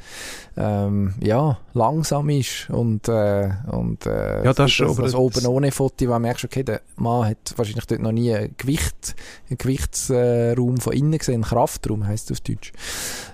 ähm, 0.57 1.14
ja, 1.20 1.59
langsam 1.75 2.29
ist 2.29 2.70
und, 2.70 3.09
äh, 3.09 3.51
und, 3.72 4.07
äh, 4.07 4.44
ja, 4.44 4.53
das, 4.53 4.77
das, 4.77 4.77
das, 4.77 4.96
das 4.96 5.14
oben 5.14 5.46
ohne 5.46 5.72
Foto, 5.72 6.07
wo 6.07 6.11
man 6.11 6.22
merkt, 6.22 6.44
okay, 6.44 6.62
der 6.62 6.83
Mann 6.96 7.31
hat 7.31 7.55
wahrscheinlich 7.57 7.87
dort 7.87 8.01
noch 8.01 8.12
nie 8.12 8.33
ein 8.33 8.55
Gewicht, 8.59 9.16
einen 9.48 9.59
Gewichtsraum 9.59 10.77
von 10.77 10.92
innen 10.92 11.18
gesehen, 11.18 11.42
Kraftraum 11.42 12.07
heisst 12.07 12.31
es 12.31 12.38
auf 12.38 12.40
Deutsch. 12.42 12.72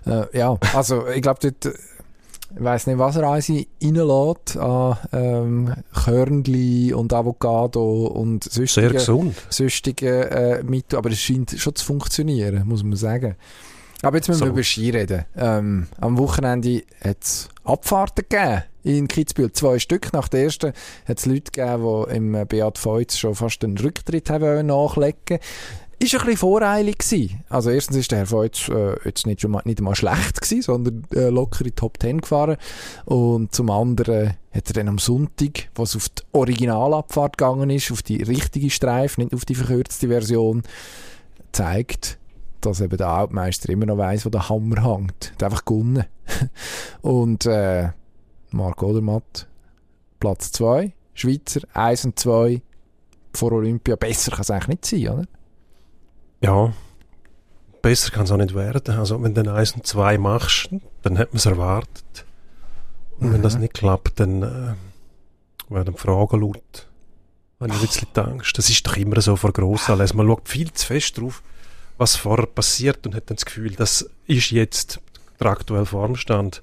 Äh, 0.07 0.39
ja, 0.39 0.57
also, 0.75 1.07
ich 1.09 1.21
glaube 1.21 1.41
dort, 1.43 1.75
ich 2.55 2.65
weiss 2.65 2.87
nicht, 2.87 2.99
was 2.99 3.17
er 3.17 3.25
alles 3.25 3.51
reinlässt 3.51 4.57
an 4.57 4.97
ähm, 5.13 5.75
Körnli 5.93 6.93
und 6.93 7.13
Avocado 7.13 8.07
und 8.07 8.45
sonstige, 8.45 8.69
Sehr 8.89 8.91
gesund. 8.91 9.37
sonstige 9.51 10.31
äh, 10.31 10.63
mit, 10.63 10.95
aber 10.95 11.11
es 11.11 11.21
scheint 11.21 11.55
schon 11.59 11.75
zu 11.75 11.85
funktionieren, 11.85 12.67
muss 12.67 12.83
man 12.83 12.97
sagen. 12.97 13.37
Aber 14.03 14.17
jetzt 14.17 14.29
müssen 14.29 14.41
so. 14.41 14.45
wir 14.47 14.53
über 14.53 14.63
Ski 14.63 14.91
reden. 14.91 15.25
Ähm, 15.37 15.89
am 16.01 16.19
Wochenende 16.19 16.83
hat 17.05 17.19
es 17.21 17.49
Abfahrten 17.65 18.25
gegeben 18.29 18.63
in 18.85 19.09
Kitzbühel. 19.09 19.53
Zwei 19.53 19.79
Stück. 19.79 20.13
Nach 20.13 20.29
der 20.29 20.45
ersten 20.45 20.73
hat 21.07 21.19
es 21.19 21.27
Leute 21.27 21.51
gegeben, 21.51 22.07
die 22.09 22.17
im 22.17 22.47
Beat 22.47 22.79
Feutz 22.79 23.19
schon 23.19 23.35
fast 23.35 23.63
den 23.63 23.77
Rücktritt 23.77 24.31
haben 24.31 24.67
nachlegen 24.67 25.41
ist 25.99 26.15
ein 26.15 26.21
bisschen 26.21 26.37
voreilig 26.37 26.99
gewesen. 26.99 27.45
Also 27.49 27.71
erstens 27.71 27.97
ist 27.97 28.11
der 28.11 28.19
Herr 28.19 28.31
Voigt 28.31 28.69
äh, 28.69 28.97
jetzt 29.05 29.27
nicht, 29.27 29.41
schon 29.41 29.51
mal, 29.51 29.63
nicht 29.65 29.79
einmal 29.79 29.97
schlecht 29.97 30.41
gewesen, 30.41 30.63
sondern 30.63 31.05
äh, 31.13 31.29
locker 31.29 31.61
in 31.61 31.67
die 31.67 31.73
Top 31.73 32.01
10 32.01 32.21
gefahren. 32.21 32.57
Und 33.05 33.55
zum 33.55 33.71
anderen 33.71 34.35
hat 34.53 34.69
er 34.69 34.75
dann 34.75 34.89
am 34.89 34.99
Sonntag, 34.99 35.69
was 35.75 35.97
auf 35.97 36.09
die 36.09 36.23
Originalabfahrt 36.33 37.37
gegangen 37.37 37.71
ist, 37.71 37.91
auf 37.91 38.03
die 38.03 38.23
richtige 38.23 38.71
Streife, 38.71 39.21
nicht 39.21 39.35
auf 39.35 39.45
die 39.45 39.57
verkürzte 39.57 40.09
Version, 40.09 40.63
zeigt, 41.53 42.19
dass 42.61 42.81
eben 42.81 42.97
der 42.97 43.09
Altmeister 43.09 43.69
immer 43.71 43.87
noch 43.87 43.99
weiss, 43.99 44.25
wo 44.25 44.31
der 44.31 44.49
Hammer 44.49 44.85
hängt. 44.85 45.33
Er 45.33 45.35
hat 45.35 45.43
einfach 45.45 45.65
gewonnen. 45.65 46.05
und 47.03 47.47
äh, 47.47 47.89
Marc 48.51 48.83
Odermatt, 48.83 49.49
Platz 50.21 50.53
2, 50.53 50.93
Schweizer, 51.15 51.61
1 51.75 52.05
und 52.07 52.19
2 52.19 52.63
vor 53.35 53.53
Olympia. 53.53 53.97
Besser 53.97 54.33
kann 54.33 54.41
es 54.43 54.51
eigentlich 54.51 54.69
nicht 54.69 54.87
sein, 54.87 55.09
oder? 55.09 55.29
Ja, 56.41 56.73
besser 57.83 58.11
kann 58.11 58.25
es 58.25 58.31
auch 58.31 58.37
nicht 58.37 58.55
werden. 58.55 58.99
Also 58.99 59.23
wenn 59.23 59.35
du 59.35 59.53
eins 59.53 59.73
und 59.73 59.87
zwei 59.87 60.19
machst, 60.19 60.71
dann 61.03 61.19
hat 61.19 61.33
man 61.33 61.39
es 61.39 61.47
erwartet. 61.47 62.25
Und 63.19 63.29
mhm. 63.29 63.33
wenn 63.35 63.43
das 63.43 63.55
mhm. 63.55 63.63
nicht 63.63 63.75
klappt, 63.75 64.21
dann 64.21 64.43
äh, 64.43 64.75
werden 65.73 65.97
Fragen 65.97 66.41
laut. 66.41 66.87
Habe 67.61 67.71
ich 67.71 67.77
ein 67.77 67.81
bisschen 67.81 68.09
Angst. 68.15 68.57
Das 68.57 68.71
ist 68.71 68.87
doch 68.87 68.97
immer 68.97 69.21
so 69.21 69.35
vor 69.35 69.53
Grossanlässen. 69.53 70.17
Man 70.17 70.29
schaut 70.29 70.49
viel 70.49 70.73
zu 70.73 70.87
fest 70.87 71.19
drauf, 71.19 71.43
was 71.97 72.15
vorher 72.15 72.47
passiert 72.47 73.05
und 73.07 73.15
hat 73.15 73.31
dann 73.31 73.37
das 73.37 73.45
Gefühl, 73.45 73.75
das 73.75 74.09
ist 74.27 74.51
jetzt 74.51 75.01
der 75.41 75.49
aktuelle 75.49 75.87
Formstand 75.87 76.63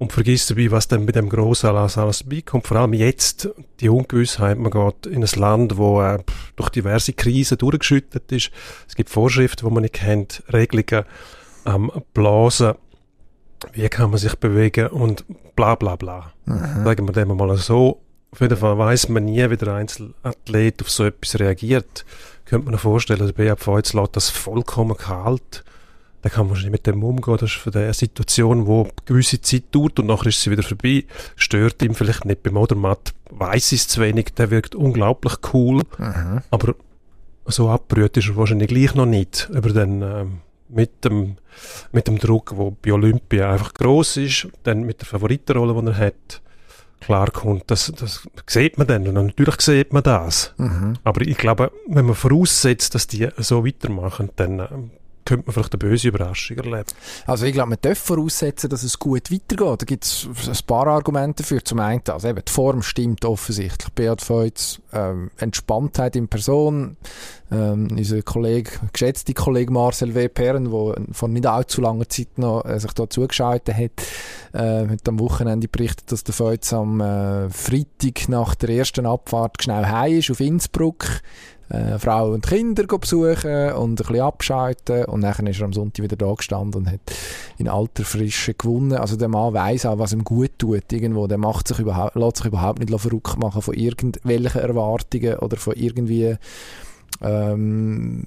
und 0.00 0.14
vergisst 0.14 0.50
dabei, 0.50 0.70
was 0.70 0.88
dann 0.88 1.04
mit 1.04 1.14
dem 1.14 1.28
Grossanlass 1.28 1.98
alles 1.98 2.24
beikommt. 2.24 2.66
Vor 2.66 2.78
allem 2.78 2.94
jetzt 2.94 3.50
die 3.80 3.90
Ungewissheit, 3.90 4.58
man 4.58 4.70
geht 4.70 5.06
in 5.06 5.22
ein 5.22 5.38
Land, 5.38 5.76
wo 5.76 6.00
äh, 6.00 6.18
durch 6.56 6.70
diverse 6.70 7.12
Krisen 7.12 7.58
durchgeschüttet 7.58 8.32
ist. 8.32 8.50
Es 8.88 8.96
gibt 8.96 9.10
Vorschriften, 9.10 9.68
die 9.68 9.74
man 9.74 9.82
nicht 9.82 9.96
kennt, 9.96 10.42
Regelungen, 10.50 11.04
ähm, 11.66 11.92
Blasen, 12.14 12.76
wie 13.74 13.90
kann 13.90 14.08
man 14.08 14.18
sich 14.18 14.34
bewegen 14.36 14.86
und 14.86 15.26
bla 15.54 15.74
bla 15.74 15.96
bla. 15.96 16.32
Mhm. 16.46 16.82
Sagen 16.82 17.06
wir 17.06 17.12
dem 17.12 17.36
mal 17.36 17.54
so. 17.58 18.00
Auf 18.30 18.40
jeden 18.40 18.56
Fall 18.56 18.78
weiß 18.78 19.10
man 19.10 19.26
nie, 19.26 19.50
wie 19.50 19.56
der 19.58 19.74
Einzelathlet 19.74 20.80
auf 20.80 20.90
so 20.90 21.04
etwas 21.04 21.38
reagiert. 21.38 22.06
Könnte 22.46 22.64
man 22.64 22.74
sich 22.74 22.82
vorstellen, 22.82 23.30
der 23.36 23.54
BAV 23.54 23.76
jetzt 23.76 23.92
lässt 23.92 24.16
das 24.16 24.30
vollkommen 24.30 24.96
kalt 24.96 25.62
dann 26.22 26.32
kann 26.32 26.48
man 26.48 26.58
nicht 26.58 26.70
mit 26.70 26.86
dem 26.86 27.02
umgehen. 27.02 27.36
Das 27.38 27.50
ist 27.50 27.58
für 27.58 27.74
eine 27.74 27.94
Situation, 27.94 28.66
die 28.66 28.70
eine 28.70 28.90
gewisse 29.06 29.40
Zeit 29.40 29.64
dauert 29.72 29.98
und 29.98 30.06
nachher 30.06 30.26
ist 30.26 30.42
sie 30.42 30.50
wieder 30.50 30.62
vorbei. 30.62 31.04
Stört 31.36 31.82
ihm 31.82 31.94
vielleicht 31.94 32.24
nicht. 32.24 32.42
Beim 32.42 32.56
Odermatt 32.56 33.14
weiss 33.30 33.72
es 33.72 33.88
zu 33.88 34.00
wenig. 34.00 34.34
Der 34.36 34.50
wirkt 34.50 34.74
unglaublich 34.74 35.34
cool. 35.52 35.82
Mhm. 35.98 36.42
Aber 36.50 36.74
so 37.46 37.70
abgerührt 37.70 38.16
ist 38.16 38.28
er 38.28 38.36
wahrscheinlich 38.36 38.68
gleich 38.68 38.94
noch 38.94 39.06
nicht. 39.06 39.48
Über 39.52 39.70
den, 39.70 40.02
äh, 40.02 40.26
mit 40.68 41.04
dem, 41.04 41.36
mit 41.92 42.06
dem 42.06 42.18
Druck, 42.18 42.54
der 42.56 42.72
bei 42.82 42.92
Olympia 42.92 43.50
einfach 43.50 43.74
gross 43.74 44.16
ist, 44.16 44.48
dann 44.62 44.82
mit 44.82 45.00
der 45.00 45.06
Favoritenrolle, 45.06 45.80
die 45.80 45.88
er 45.88 46.06
hat, 46.06 46.42
klar 47.00 47.30
kommt, 47.30 47.70
das, 47.70 47.92
das 47.96 48.28
sieht 48.46 48.76
man 48.76 48.86
dann. 48.86 49.08
Und 49.08 49.14
natürlich 49.14 49.60
sieht 49.62 49.92
man 49.92 50.02
das. 50.02 50.52
Mhm. 50.58 50.94
Aber 51.02 51.22
ich 51.22 51.38
glaube, 51.38 51.72
wenn 51.88 52.04
man 52.04 52.14
voraussetzt, 52.14 52.94
dass 52.94 53.06
die 53.06 53.28
so 53.38 53.66
weitermachen, 53.66 54.30
dann 54.36 54.60
äh, 54.60 54.68
könnte 55.24 55.46
man 55.46 55.54
vielleicht 55.54 55.72
eine 55.72 55.78
böse 55.78 56.08
Überraschung 56.08 56.56
erleben. 56.56 56.84
Also 57.26 57.46
ich 57.46 57.52
glaube, 57.52 57.70
man 57.70 57.78
darf 57.80 57.98
voraussetzen, 57.98 58.70
dass 58.70 58.82
es 58.82 58.98
gut 58.98 59.30
weitergeht. 59.30 59.82
Da 59.82 59.84
gibt 59.84 60.04
es 60.04 60.28
ein 60.46 60.66
paar 60.66 60.86
Argumente 60.86 61.42
dafür. 61.42 61.64
Zum 61.64 61.80
einen, 61.80 62.02
also 62.08 62.28
eben, 62.28 62.42
die 62.46 62.52
Form 62.52 62.82
stimmt 62.82 63.24
offensichtlich. 63.24 63.92
Beat 63.94 64.22
Feutz, 64.22 64.80
ähm, 64.92 65.30
Entspanntheit 65.38 66.16
in 66.16 66.28
Person. 66.28 66.96
Ähm, 67.52 67.88
unser 67.90 68.22
Kollege, 68.22 68.70
geschätzte 68.92 69.34
Kollege 69.34 69.72
Marcel 69.72 70.14
W. 70.14 70.28
Perren, 70.28 70.70
der 70.70 70.94
vor 71.12 71.28
nicht 71.28 71.46
allzu 71.46 71.80
langer 71.80 72.08
Zeit 72.08 72.38
noch 72.38 72.64
äh, 72.64 72.78
sich 72.78 72.92
da 72.92 73.10
zugeschaltet 73.10 73.74
hat, 73.74 73.90
äh, 74.52 74.88
hat 74.88 75.08
am 75.08 75.18
Wochenende 75.20 75.68
berichtet, 75.68 76.10
dass 76.12 76.24
der 76.24 76.34
Feutz 76.34 76.72
am 76.72 77.00
äh, 77.00 77.50
Freitag 77.50 78.28
nach 78.28 78.54
der 78.54 78.70
ersten 78.70 79.06
Abfahrt 79.06 79.62
schnell 79.62 79.86
heim 79.86 80.18
ist 80.18 80.30
auf 80.30 80.40
Innsbruck 80.40 81.22
äh, 81.70 81.98
Frau 81.98 82.32
und 82.32 82.46
Kinder 82.46 82.84
besuchen 82.84 83.72
und 83.72 83.92
ein 83.92 83.94
bisschen 83.94 84.20
abschalten 84.20 85.04
und 85.04 85.20
dann 85.22 85.46
ist 85.46 85.60
er 85.60 85.64
am 85.64 85.72
Sonntag 85.72 86.02
wieder 86.02 86.16
da 86.16 86.32
gestanden 86.34 86.82
und 86.82 86.90
hat 86.90 87.00
in 87.58 87.68
alter 87.68 88.04
Frische 88.04 88.54
gewonnen. 88.54 88.94
Also 88.94 89.16
der 89.16 89.28
Mann 89.28 89.54
weiß 89.54 89.86
auch, 89.86 89.98
was 89.98 90.12
ihm 90.12 90.24
gut 90.24 90.58
tut 90.58 90.92
irgendwo. 90.92 91.26
Der 91.26 91.38
macht 91.38 91.68
sich 91.68 91.78
überhaupt, 91.78 92.16
lässt 92.16 92.38
sich 92.38 92.46
überhaupt 92.46 92.80
nicht 92.80 93.00
verrückt 93.00 93.38
machen 93.38 93.62
von 93.62 93.74
irgendwelchen 93.74 94.60
Erwartungen 94.60 95.38
oder 95.38 95.56
von 95.56 95.74
irgendwie 95.76 96.36
ähm, 97.22 98.24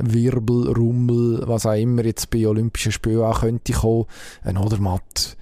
Wirbel, 0.00 0.72
Rummel, 0.72 1.42
was 1.46 1.66
auch 1.66 1.74
immer 1.74 2.04
jetzt 2.04 2.30
bei 2.30 2.46
Olympischen 2.46 2.92
Spielen 2.92 3.22
auch 3.22 3.40
könnte 3.40 3.72
kommen. 3.72 4.06
Ein 4.42 4.58
Odermatt 4.58 5.36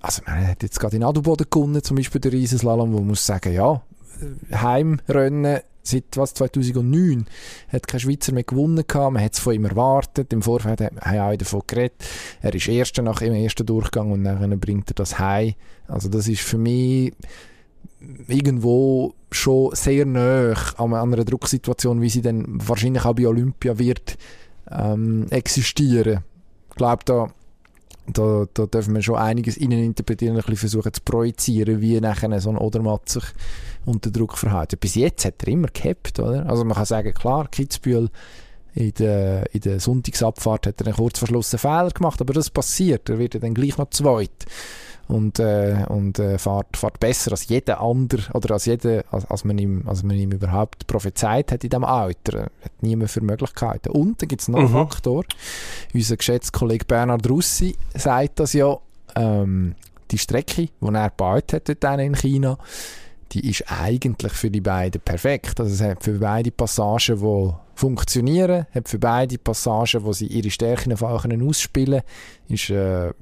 also 0.00 0.20
man 0.26 0.46
hat 0.46 0.62
jetzt 0.62 0.78
gerade 0.78 0.96
in 0.96 1.02
Adelboden 1.02 1.46
gewonnen, 1.48 1.82
zum 1.82 1.96
Beispiel 1.96 2.20
der 2.20 2.32
Riesenslalom, 2.32 2.92
wo 2.92 2.98
man 2.98 3.06
muss 3.06 3.24
sagen, 3.24 3.54
ja, 3.54 3.80
Heimrennen 4.52 5.60
seit 5.82 6.16
was, 6.16 6.34
2009 6.34 7.26
hat 7.68 7.86
kein 7.86 8.00
Schweizer 8.00 8.32
mehr 8.32 8.42
gewonnen 8.42 8.84
gehabt. 8.86 9.12
Man 9.12 9.22
hat 9.22 9.34
es 9.34 9.38
von 9.38 9.54
ihm 9.54 9.64
erwartet. 9.64 10.32
Im 10.32 10.42
Vorfeld 10.42 10.80
haben 10.80 10.98
auch 10.98 11.36
davon 11.36 11.62
geredet. 11.66 12.04
Er 12.42 12.54
ist 12.54 12.68
Erster 12.68 13.02
nach 13.02 13.20
dem 13.20 13.34
ersten 13.34 13.66
Durchgang 13.66 14.10
und 14.10 14.24
dann 14.24 14.60
bringt 14.60 14.90
er 14.90 14.94
das 14.94 15.18
heim. 15.18 15.54
Also 15.86 16.08
das 16.08 16.28
ist 16.28 16.42
für 16.42 16.58
mich 16.58 17.12
irgendwo 18.28 19.14
schon 19.30 19.74
sehr 19.74 20.06
nah 20.06 20.54
an 20.76 20.94
einer 20.94 21.24
Drucksituation, 21.24 22.00
wie 22.00 22.08
sie 22.08 22.22
dann 22.22 22.44
wahrscheinlich 22.48 23.04
auch 23.04 23.14
bei 23.14 23.26
Olympia 23.26 23.78
wird 23.78 24.16
ähm, 24.70 25.26
existieren. 25.30 26.20
Ich 26.70 26.76
glaube, 26.76 27.02
da 27.04 27.28
da, 28.06 28.46
da 28.52 28.66
dürfen 28.66 28.94
wir 28.94 29.02
schon 29.02 29.16
einiges 29.16 29.56
innen 29.56 29.82
interpretieren, 29.82 30.36
bisschen 30.36 30.56
versuchen 30.56 30.92
zu 30.92 31.00
projizieren, 31.02 31.80
wie 31.80 32.00
nachher 32.00 32.40
so 32.40 32.50
ein 32.50 32.58
Odermatt 32.58 33.08
sich 33.08 33.24
unter 33.86 34.10
Druck 34.10 34.36
verhält. 34.36 34.78
Bis 34.80 34.94
jetzt 34.94 35.24
hat 35.24 35.42
er 35.42 35.48
immer 35.48 35.68
gehabt, 35.68 36.18
oder? 36.18 36.46
Also 36.48 36.64
man 36.64 36.76
kann 36.76 36.84
sagen, 36.84 37.14
klar, 37.14 37.48
Kitzbühel 37.48 38.10
in 38.74 38.92
der, 38.94 39.54
in 39.54 39.60
der 39.60 39.80
Sonntagsabfahrt 39.80 40.66
hat 40.66 40.80
er 40.80 40.86
einen 40.88 40.96
kurz 40.96 41.18
verschlossenen 41.18 41.60
Fehler 41.60 41.90
gemacht, 41.90 42.20
aber 42.20 42.34
das 42.34 42.50
passiert. 42.50 43.08
Er 43.08 43.18
wird 43.18 43.42
dann 43.42 43.54
gleich 43.54 43.78
noch 43.78 43.90
zweit 43.90 44.46
und, 45.08 45.38
äh, 45.38 45.84
und 45.88 46.18
äh, 46.18 46.38
fährt, 46.38 46.76
fährt 46.76 47.00
besser 47.00 47.32
als 47.32 47.48
jeder 47.48 47.80
andere 47.80 48.22
oder 48.32 48.54
als, 48.54 48.64
jeder, 48.64 49.04
als, 49.10 49.24
als, 49.26 49.44
man 49.44 49.58
ihm, 49.58 49.82
als 49.86 50.02
man 50.02 50.16
ihm 50.16 50.32
überhaupt 50.32 50.86
prophezeit 50.86 51.52
hat 51.52 51.64
in 51.64 51.70
diesem 51.70 51.84
Alter. 51.84 52.44
Hat 52.62 52.72
niemand 52.80 53.10
für 53.10 53.20
Möglichkeiten. 53.20 53.90
Und 53.90 54.22
dann 54.22 54.28
gibt 54.28 54.42
es 54.42 54.48
noch 54.48 54.60
mhm. 54.60 54.66
einen 54.66 54.88
Faktor. 54.88 55.24
Unser 55.92 56.16
geschätzter 56.16 56.58
Kollege 56.58 56.84
Bernhard 56.84 57.28
Russi 57.28 57.76
sagt 57.94 58.40
das 58.40 58.52
ja, 58.54 58.78
ähm, 59.16 59.74
die 60.10 60.18
Strecke, 60.18 60.68
die 60.80 60.94
er 60.94 61.10
gebaut 61.10 61.52
hat 61.52 61.68
dort 61.68 62.00
in 62.00 62.14
China, 62.14 62.58
die 63.32 63.48
ist 63.50 63.64
eigentlich 63.68 64.32
für 64.32 64.50
die 64.50 64.60
beiden 64.60 65.00
perfekt. 65.00 65.60
Also 65.60 65.72
es 65.72 65.80
hat 65.80 66.04
für 66.04 66.18
beide 66.18 66.50
Passagen, 66.50 67.20
die 67.20 67.52
funktionieren, 67.74 68.66
hat 68.72 68.88
für 68.88 68.98
beide 68.98 69.38
Passagen, 69.38 70.04
wo 70.04 70.12
sie 70.12 70.26
ihre 70.26 70.50
Stärken 70.50 70.92
ausspielen 70.92 72.00
können, 72.00 72.54
ist 72.54 72.70
eine 72.70 73.14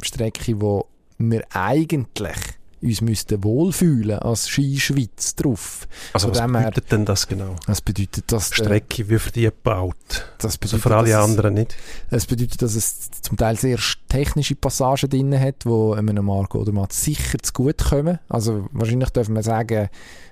Strecke, 0.00 0.54
die 0.54 0.80
wir 1.18 1.44
eigentlich 1.52 2.36
uns 2.80 3.00
müssten 3.00 3.42
wohlfühlen 3.42 4.18
als 4.18 4.48
Skischweiz 4.48 5.34
drauf. 5.34 5.88
Also 6.12 6.30
was 6.30 6.38
bedeutet 6.38 6.76
her, 6.76 6.82
denn 6.92 7.04
das 7.04 7.26
genau? 7.26 7.56
Das 7.66 7.80
bedeutet, 7.80 8.30
dass... 8.30 8.54
Strecke 8.54 9.08
wie 9.08 9.18
für 9.18 9.32
die 9.32 9.42
gebaut. 9.42 9.96
Das 10.38 10.56
bedeutet, 10.58 10.84
also 10.84 10.88
für 10.88 10.96
alle 10.96 11.18
anderen 11.18 11.54
nicht? 11.54 11.76
Es 12.10 12.26
bedeutet, 12.26 12.62
dass 12.62 12.74
es 12.74 13.10
zum 13.22 13.36
Teil 13.36 13.56
sehr 13.56 13.78
technische 14.08 14.54
Passagen 14.54 15.10
drin 15.10 15.38
hat, 15.38 15.64
die 15.64 15.96
einem 15.96 16.24
Marco 16.24 16.58
oder 16.60 16.72
mal 16.72 16.86
sicher 16.90 17.38
zu 17.38 17.52
gut 17.52 17.78
kommen. 17.78 18.18
Also 18.28 18.68
wahrscheinlich 18.72 19.10
dürfen 19.10 19.34
wir 19.34 19.42
sagen, 19.42 19.88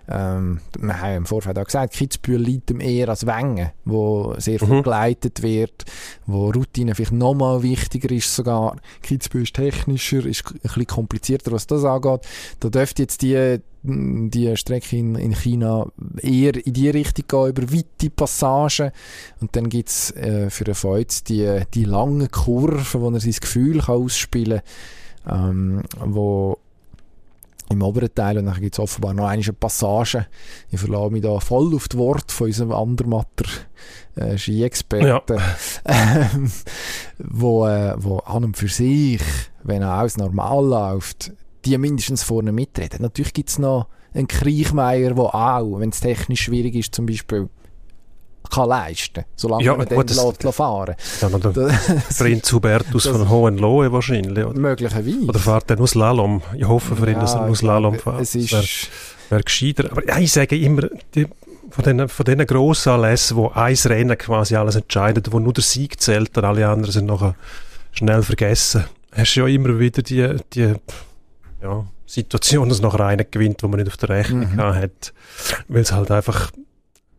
ähm, 0.09 0.61
wir 0.79 1.01
haben 1.01 1.16
im 1.16 1.27
Vorfeld 1.27 1.59
auch 1.59 1.64
gesagt, 1.64 1.95
Kitzbühel 1.95 2.40
liegt 2.40 2.71
ihm 2.71 2.81
eher 2.81 3.09
als 3.09 3.27
Wengen, 3.27 3.71
wo 3.85 4.35
sehr 4.38 4.59
viel 4.61 4.69
mhm. 4.69 4.83
geleitet 4.83 5.42
wird, 5.42 5.85
wo 6.27 6.51
Routine 6.51 6.95
vielleicht 6.95 7.12
nochmal 7.12 7.62
wichtiger 7.62 8.11
ist 8.14 8.35
sogar. 8.35 8.77
Kitzbühel 9.03 9.42
ist 9.42 9.55
technischer, 9.55 10.25
ist 10.25 10.45
ein 10.47 10.61
bisschen 10.62 10.87
komplizierter, 10.87 11.51
was 11.51 11.66
das 11.66 11.85
angeht. 11.85 12.21
Da 12.61 12.69
dürfte 12.69 13.03
jetzt 13.03 13.23
die, 13.23 13.59
die 13.83 14.57
Strecke 14.57 14.97
in, 14.97 15.16
in 15.16 15.35
China 15.35 15.87
eher 16.23 16.55
in 16.64 16.73
die 16.73 16.90
Richtung 16.90 17.25
gehen, 17.27 17.49
über 17.49 17.73
weite 17.73 18.11
Passagen. 18.11 18.92
Und 19.40 19.57
dann 19.57 19.69
gibt's 19.69 20.12
äh, 20.12 20.51
für 20.51 20.64
den 20.64 20.77
Feuz 20.77 21.25
die, 21.25 21.62
die 21.75 21.85
langen 21.85 22.31
Kurven, 22.31 23.01
wo 23.01 23.11
er 23.11 23.21
sein 23.21 23.35
Gefühl 23.40 23.81
kann 23.81 23.97
ausspielen 23.97 24.61
kann, 25.25 25.51
ähm, 25.51 25.83
wo 26.05 26.59
im 27.70 27.83
oberen 27.83 28.14
Teil. 28.14 28.38
Und 28.38 28.46
dann 28.46 28.61
gibt 28.61 28.74
es 28.74 28.79
offenbar 28.79 29.14
noch 29.14 29.26
eine 29.26 29.42
Passage. 29.42 30.26
Ich 30.70 30.81
verlasse 30.81 31.11
mich 31.11 31.22
da 31.22 31.38
voll 31.40 31.74
auf 31.74 31.88
das 31.88 31.98
Wort 31.98 32.33
von 32.33 32.46
unserem 32.46 32.72
Andermatter 32.72 33.46
äh, 34.16 34.37
Ski-Experten, 34.37 35.38
ja. 35.38 35.42
ähm, 36.35 36.50
wo, 37.18 37.66
äh, 37.66 37.94
wo 37.98 38.18
an 38.18 38.44
und 38.44 38.57
für 38.57 38.68
sich, 38.68 39.22
wenn 39.62 39.83
er 39.83 39.92
alles 39.92 40.16
normal 40.16 40.64
läuft, 40.64 41.33
die 41.64 41.76
mindestens 41.79 42.22
vorne 42.22 42.52
mitreden. 42.52 43.02
Natürlich 43.02 43.33
gibt 43.33 43.50
es 43.50 43.59
noch 43.59 43.88
einen 44.14 44.29
Kriechmeier, 44.29 45.14
der 45.14 45.35
auch, 45.35 45.81
wenn 45.81 45.90
es 45.90 46.00
technisch 46.00 46.42
schwierig 46.42 46.74
ist, 46.74 46.94
zum 46.94 47.07
Beispiel 47.07 47.48
kann 48.50 48.68
leisten 48.68 49.24
solange 49.35 49.64
ja, 49.64 49.76
man 49.76 49.87
gut, 49.87 50.11
den 50.11 50.16
lässt, 50.16 50.54
fahren 50.54 50.94
ja, 51.20 51.28
der 51.28 51.78
Prinz 52.18 52.52
Hubertus 52.52 53.06
von 53.06 53.28
Hohenlohe 53.28 53.92
wahrscheinlich. 53.92 54.44
Oder? 54.44 54.59
Möglicherweise. 54.59 55.24
Oder 55.26 55.38
fährt 55.38 55.70
er 55.70 55.76
nur 55.76 55.88
Slalom? 55.88 56.42
Ich 56.56 56.66
hoffe 56.66 56.96
für 56.96 57.11
ihn, 57.11 57.18
dass 57.18 57.35
er 57.35 57.46
nur 57.46 57.56
Slalom 57.56 57.98
fährt. 57.98 58.20
Es 58.20 58.35
ist... 58.35 58.52
Wäre 58.52 58.64
wär 59.30 59.42
gescheiter. 59.42 59.90
Aber 59.90 60.06
ja, 60.06 60.18
ich 60.18 60.32
sage 60.32 60.59
immer, 60.59 60.88
die, 61.14 61.26
von 61.70 61.85
diesen, 61.85 62.09
von 62.09 62.24
diesen 62.24 62.46
grossen 62.46 62.92
Anlässen, 62.92 63.37
wo 63.37 63.48
ein 63.48 63.74
Rennen 63.74 64.18
quasi 64.18 64.56
alles 64.56 64.76
entscheidet, 64.76 65.32
wo 65.32 65.38
nur 65.38 65.52
der 65.52 65.64
Sieg 65.64 66.00
zählt 66.00 66.37
und 66.37 66.44
alle 66.44 66.68
anderen 66.68 66.92
sind 66.92 67.06
nachher 67.06 67.35
schnell 67.92 68.22
vergessen, 68.22 68.85
hast 69.12 69.35
du 69.35 69.40
ja 69.40 69.46
immer 69.46 69.78
wieder 69.78 70.02
die, 70.02 70.37
die 70.52 70.74
ja, 71.62 71.85
Situation, 72.06 72.68
dass 72.68 72.80
nachher 72.80 73.00
einer 73.00 73.24
gewinnt, 73.24 73.62
wo 73.62 73.68
man 73.68 73.80
nicht 73.80 73.88
auf 73.88 73.96
der 73.96 74.11
Rechnung 74.11 74.54
mhm. 74.54 74.61
hat, 74.61 75.12
weil 75.68 75.82
es 75.82 75.92
halt 75.92 76.11
einfach 76.11 76.52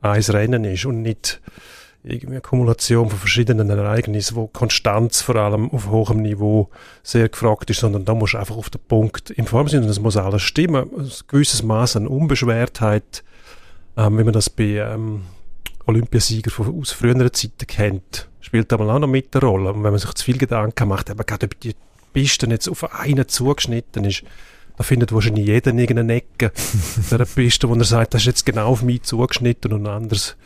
ein 0.01 0.21
Rennen 0.21 0.63
ist 0.63 0.85
und 0.85 1.01
nicht 1.01 1.41
irgendwie 2.03 2.35
eine 2.35 2.41
Kumulation 2.41 3.09
von 3.09 3.19
verschiedenen 3.19 3.69
Ereignissen, 3.69 4.35
wo 4.35 4.47
Konstanz 4.47 5.21
vor 5.21 5.35
allem 5.35 5.69
auf 5.71 5.89
hohem 5.89 6.21
Niveau 6.21 6.69
sehr 7.03 7.27
gefragt 7.29 7.69
ist, 7.69 7.81
sondern 7.81 8.05
da 8.05 8.13
muss 8.13 8.35
einfach 8.35 8.55
auf 8.55 8.69
den 8.69 8.81
Punkt 8.87 9.29
in 9.31 9.45
Form 9.45 9.67
sein 9.67 9.83
und 9.83 9.89
es 9.89 9.99
muss 9.99 10.17
alles 10.17 10.41
stimmen. 10.41 10.89
Ein 10.97 11.11
gewisses 11.27 11.63
Maß 11.63 11.97
an 11.97 12.07
Unbeschwertheit, 12.07 13.23
ähm, 13.97 14.17
wie 14.17 14.23
man 14.23 14.33
das 14.33 14.49
bei 14.49 14.77
ähm, 14.77 15.23
Olympiasieger 15.85 16.51
von, 16.51 16.79
aus 16.79 16.91
früheren 16.91 17.31
Zeiten 17.33 17.67
kennt, 17.67 18.29
spielt 18.39 18.71
da 18.71 18.77
mal 18.77 18.89
auch 18.89 18.99
noch 18.99 19.07
mit 19.07 19.33
der 19.33 19.41
Rolle. 19.41 19.73
Und 19.73 19.83
wenn 19.83 19.91
man 19.91 19.99
sich 19.99 20.13
zu 20.13 20.23
viel 20.23 20.37
Gedanken 20.37 20.87
macht, 20.87 21.09
aber 21.09 21.23
gerade 21.23 21.47
ob 21.47 21.59
die 21.59 21.75
Piste 22.13 22.47
jetzt 22.47 22.69
auf 22.69 22.93
einen 22.93 23.27
zugeschnitten 23.27 24.05
ist, 24.05 24.23
da 24.77 24.83
findet 24.83 25.11
wahrscheinlich 25.11 25.47
jeder 25.47 25.71
in 25.71 25.79
irgendeiner 25.79 26.13
Ecke 26.13 26.51
der 27.11 27.25
Piste, 27.25 27.67
wo 27.67 27.75
er 27.75 27.83
sagt, 27.83 28.13
das 28.13 28.21
ist 28.21 28.27
jetzt 28.27 28.45
genau 28.45 28.67
auf 28.67 28.83
mich 28.83 29.03
zugeschnitten 29.03 29.73
und 29.73 29.87
anders 29.87 30.37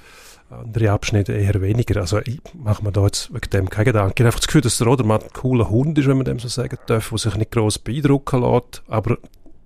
andere 0.51 0.91
Abschnitte 0.91 1.33
eher 1.33 1.61
weniger. 1.61 2.01
Also 2.01 2.19
ich 2.19 2.41
mache 2.53 2.83
mir 2.83 2.91
da 2.91 3.05
jetzt 3.05 3.33
wegen 3.33 3.49
dem 3.51 3.69
keine 3.69 3.85
Gedanken. 3.85 4.13
Ich 4.15 4.19
habe 4.19 4.27
einfach 4.27 4.39
das 4.39 4.47
Gefühl, 4.47 4.61
dass 4.61 4.77
der 4.77 4.87
Rodermann 4.87 5.21
ein 5.21 5.33
cooler 5.33 5.69
Hund 5.69 5.97
ist, 5.97 6.07
wenn 6.07 6.17
man 6.17 6.25
dem 6.25 6.39
so 6.39 6.47
sagen 6.47 6.77
darf, 6.87 7.09
der 7.09 7.17
sich 7.17 7.35
nicht 7.35 7.51
gross 7.51 7.79
beeindrucken 7.79 8.41
lässt. 8.41 8.83
Aber 8.87 9.17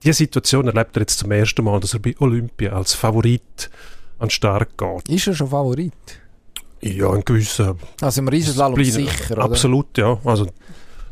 diese 0.04 0.14
Situation 0.14 0.68
erlebt 0.68 0.96
er 0.96 1.02
jetzt 1.02 1.20
zum 1.20 1.32
ersten 1.32 1.64
Mal, 1.64 1.80
dass 1.80 1.94
er 1.94 2.00
bei 2.00 2.16
Olympia 2.20 2.74
als 2.74 2.94
Favorit 2.94 3.70
an 4.20 4.28
den 4.28 4.32
Start 4.32 4.78
geht. 4.78 5.10
Ist 5.10 5.28
er 5.28 5.34
schon 5.34 5.48
Favorit? 5.48 5.94
Ja, 6.82 7.12
ein 7.12 7.26
gewisser... 7.26 7.76
Also 8.02 8.22
im 8.22 8.28
Riesenslalom 8.28 8.84
sicher, 8.84 9.34
oder? 9.34 9.44
Absolut, 9.44 9.98
ja. 9.98 10.20
Also 10.24 10.48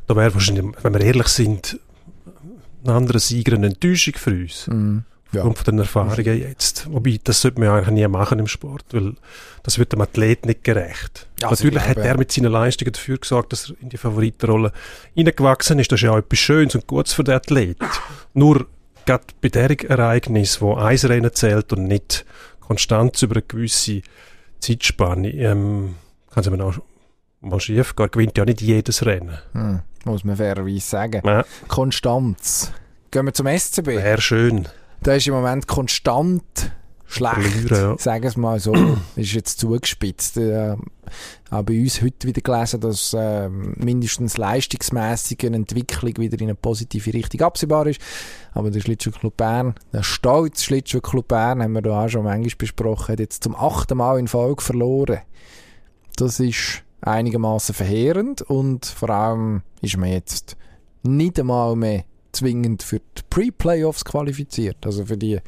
da 0.05 0.15
wäre 0.15 0.33
wahrscheinlich, 0.33 0.65
wenn 0.83 0.93
wir 0.93 1.01
ehrlich 1.01 1.27
sind, 1.29 1.79
ein 2.83 2.89
anderer 2.89 3.19
Sieger 3.19 3.55
eine 3.55 3.67
Enttäuschung 3.67 4.15
für 4.15 4.31
uns. 4.31 4.67
Mm. 4.67 4.99
Ja. 5.31 5.41
Aufgrund 5.41 5.57
von 5.57 5.65
den 5.65 5.79
Erfahrungen 5.79 6.39
jetzt. 6.39 6.87
Wobei, 6.91 7.19
das 7.23 7.41
sollte 7.41 7.59
man 7.59 7.69
ja 7.69 7.75
eigentlich 7.75 7.89
nie 7.89 8.07
machen 8.07 8.37
im 8.37 8.45
Sport, 8.47 8.85
weil 8.91 9.15
das 9.63 9.79
wird 9.79 9.91
dem 9.91 10.01
Athlet 10.01 10.45
nicht 10.45 10.63
gerecht. 10.63 11.27
Ja, 11.41 11.49
Natürlich 11.49 11.83
glaube, 11.83 11.89
hat 11.89 12.05
er 12.05 12.17
mit 12.17 12.31
seinen 12.31 12.51
Leistungen 12.51 12.91
dafür 12.91 13.17
gesorgt, 13.17 13.51
dass 13.51 13.71
er 13.71 13.81
in 13.81 13.89
die 13.89 13.97
Favoritenrolle 13.97 14.71
hineingewachsen 15.15 15.79
ist. 15.79 15.91
Das 15.91 15.97
ist 15.97 16.03
ja 16.03 16.11
auch 16.11 16.17
etwas 16.17 16.37
Schönes 16.37 16.75
und 16.75 16.85
Gutes 16.85 17.13
für 17.13 17.23
den 17.23 17.33
Athlet. 17.33 17.77
Nur, 18.35 18.67
gerade 19.07 19.23
bei 19.41 19.49
der 19.49 19.71
Ereignis, 19.89 20.61
wo 20.61 20.75
eins 20.75 21.09
Rennen 21.09 21.33
zählt 21.33 21.73
und 21.73 21.85
nicht 21.85 22.25
Konstanz 22.59 23.23
über 23.23 23.35
eine 23.35 23.41
gewisse 23.41 24.03
Zeitspanne, 24.59 25.31
ähm, 25.31 25.95
kann 26.29 26.43
es 26.43 26.49
mir 26.49 26.63
auch 26.63 26.75
mal 27.43 27.59
schief 27.59 27.95
gewinnt 27.95 28.37
ja 28.37 28.45
nicht 28.45 28.61
jedes 28.61 29.05
Rennen. 29.05 29.37
Hm, 29.53 29.81
muss 30.05 30.23
man 30.23 30.37
fairerweise 30.37 30.79
sagen. 30.79 31.21
Ja. 31.25 31.45
Konstanz. 31.67 32.71
Gehen 33.11 33.25
wir 33.25 33.33
zum 33.33 33.47
SCB. 33.47 33.87
Wäre 33.87 34.21
schön. 34.21 34.67
Da 35.01 35.13
ist 35.13 35.27
im 35.27 35.33
Moment 35.33 35.67
konstant 35.67 36.71
schlecht, 37.05 37.35
Verlieren, 37.35 37.91
ja. 37.91 37.97
sagen 37.97 38.23
wir 38.23 38.29
es 38.29 38.37
mal 38.37 38.59
so. 38.59 38.73
ist 39.15 39.33
jetzt 39.33 39.59
zugespitzt. 39.59 40.37
Äh, 40.37 40.75
auch 41.51 41.63
bei 41.63 41.79
uns 41.79 42.01
heute 42.01 42.27
wieder 42.27 42.41
gelesen, 42.41 42.79
dass 42.79 43.13
äh, 43.13 43.49
mindestens 43.49 44.37
leistungsmässig 44.37 45.45
eine 45.45 45.57
Entwicklung 45.57 46.17
wieder 46.17 46.39
in 46.39 46.45
eine 46.45 46.55
positive 46.55 47.13
Richtung 47.13 47.41
absehbar 47.41 47.85
ist. 47.87 48.01
Aber 48.53 48.71
der 48.71 48.79
Schlittschuhclub 48.79 49.37
Bern, 49.37 49.75
der 49.91 50.03
stolze 50.03 50.63
Schlittschuhclub 50.63 51.27
Bern, 51.27 51.61
haben 51.61 51.73
wir 51.73 51.81
da 51.81 52.05
auch 52.05 52.09
schon 52.09 52.23
manchmal 52.23 52.55
besprochen, 52.57 53.13
hat 53.13 53.19
jetzt 53.19 53.43
zum 53.43 53.55
achten 53.55 53.97
Mal 53.97 54.17
in 54.17 54.27
Folge 54.27 54.63
verloren. 54.63 55.19
Das 56.15 56.39
ist 56.39 56.83
einigermaßen 57.03 57.75
verheerend 57.75 58.41
und 58.41 58.85
vor 58.85 59.09
allem 59.09 59.61
ist 59.81 59.97
man 59.97 60.09
jetzt 60.09 60.55
nicht 61.03 61.39
einmal 61.39 61.75
mehr 61.75 62.05
zwingend 62.31 62.83
für 62.83 62.99
die 62.99 63.21
Pre-Playoffs 63.29 64.05
qualifiziert. 64.05 64.77
Also 64.85 65.05
für 65.05 65.17
die 65.17 65.39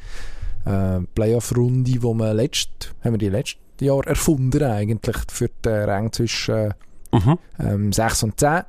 äh, 0.64 1.00
Playoff-Runde, 1.14 2.02
wo 2.02 2.14
wir 2.14 2.34
letzt, 2.34 2.94
haben 3.02 3.14
wir 3.14 3.18
die 3.18 3.28
letztes 3.28 3.58
Jahr 3.80 4.06
erfunden 4.06 4.62
eigentlich, 4.62 5.16
für 5.28 5.48
den 5.64 5.88
Rang 5.88 6.12
zwischen 6.12 6.74
mhm. 7.12 7.38
ähm, 7.58 7.92
6 7.92 8.22
und 8.24 8.40
10 8.40 8.62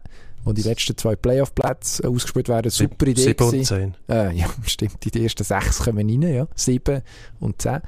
wo 0.47 0.54
die 0.54 0.62
letzten 0.62 0.97
zwei 0.97 1.15
Playoff-Plätze 1.15 2.04
äh, 2.04 2.08
ausgespielt 2.08 2.47
werden. 2.47 2.71
Super 2.71 3.08
Idee 3.08 3.21
7 3.21 3.45
und 3.45 3.65
10. 3.65 3.95
Äh, 4.08 4.34
ja, 4.38 4.45
stimmt. 4.65 5.04
Die 5.04 5.23
ersten 5.23 5.43
sechs 5.43 5.80
kommen 5.80 6.10
rein, 6.10 6.21
ja. 6.21 6.47
7 6.56 7.02
und 7.41 7.62
10. 7.62 7.82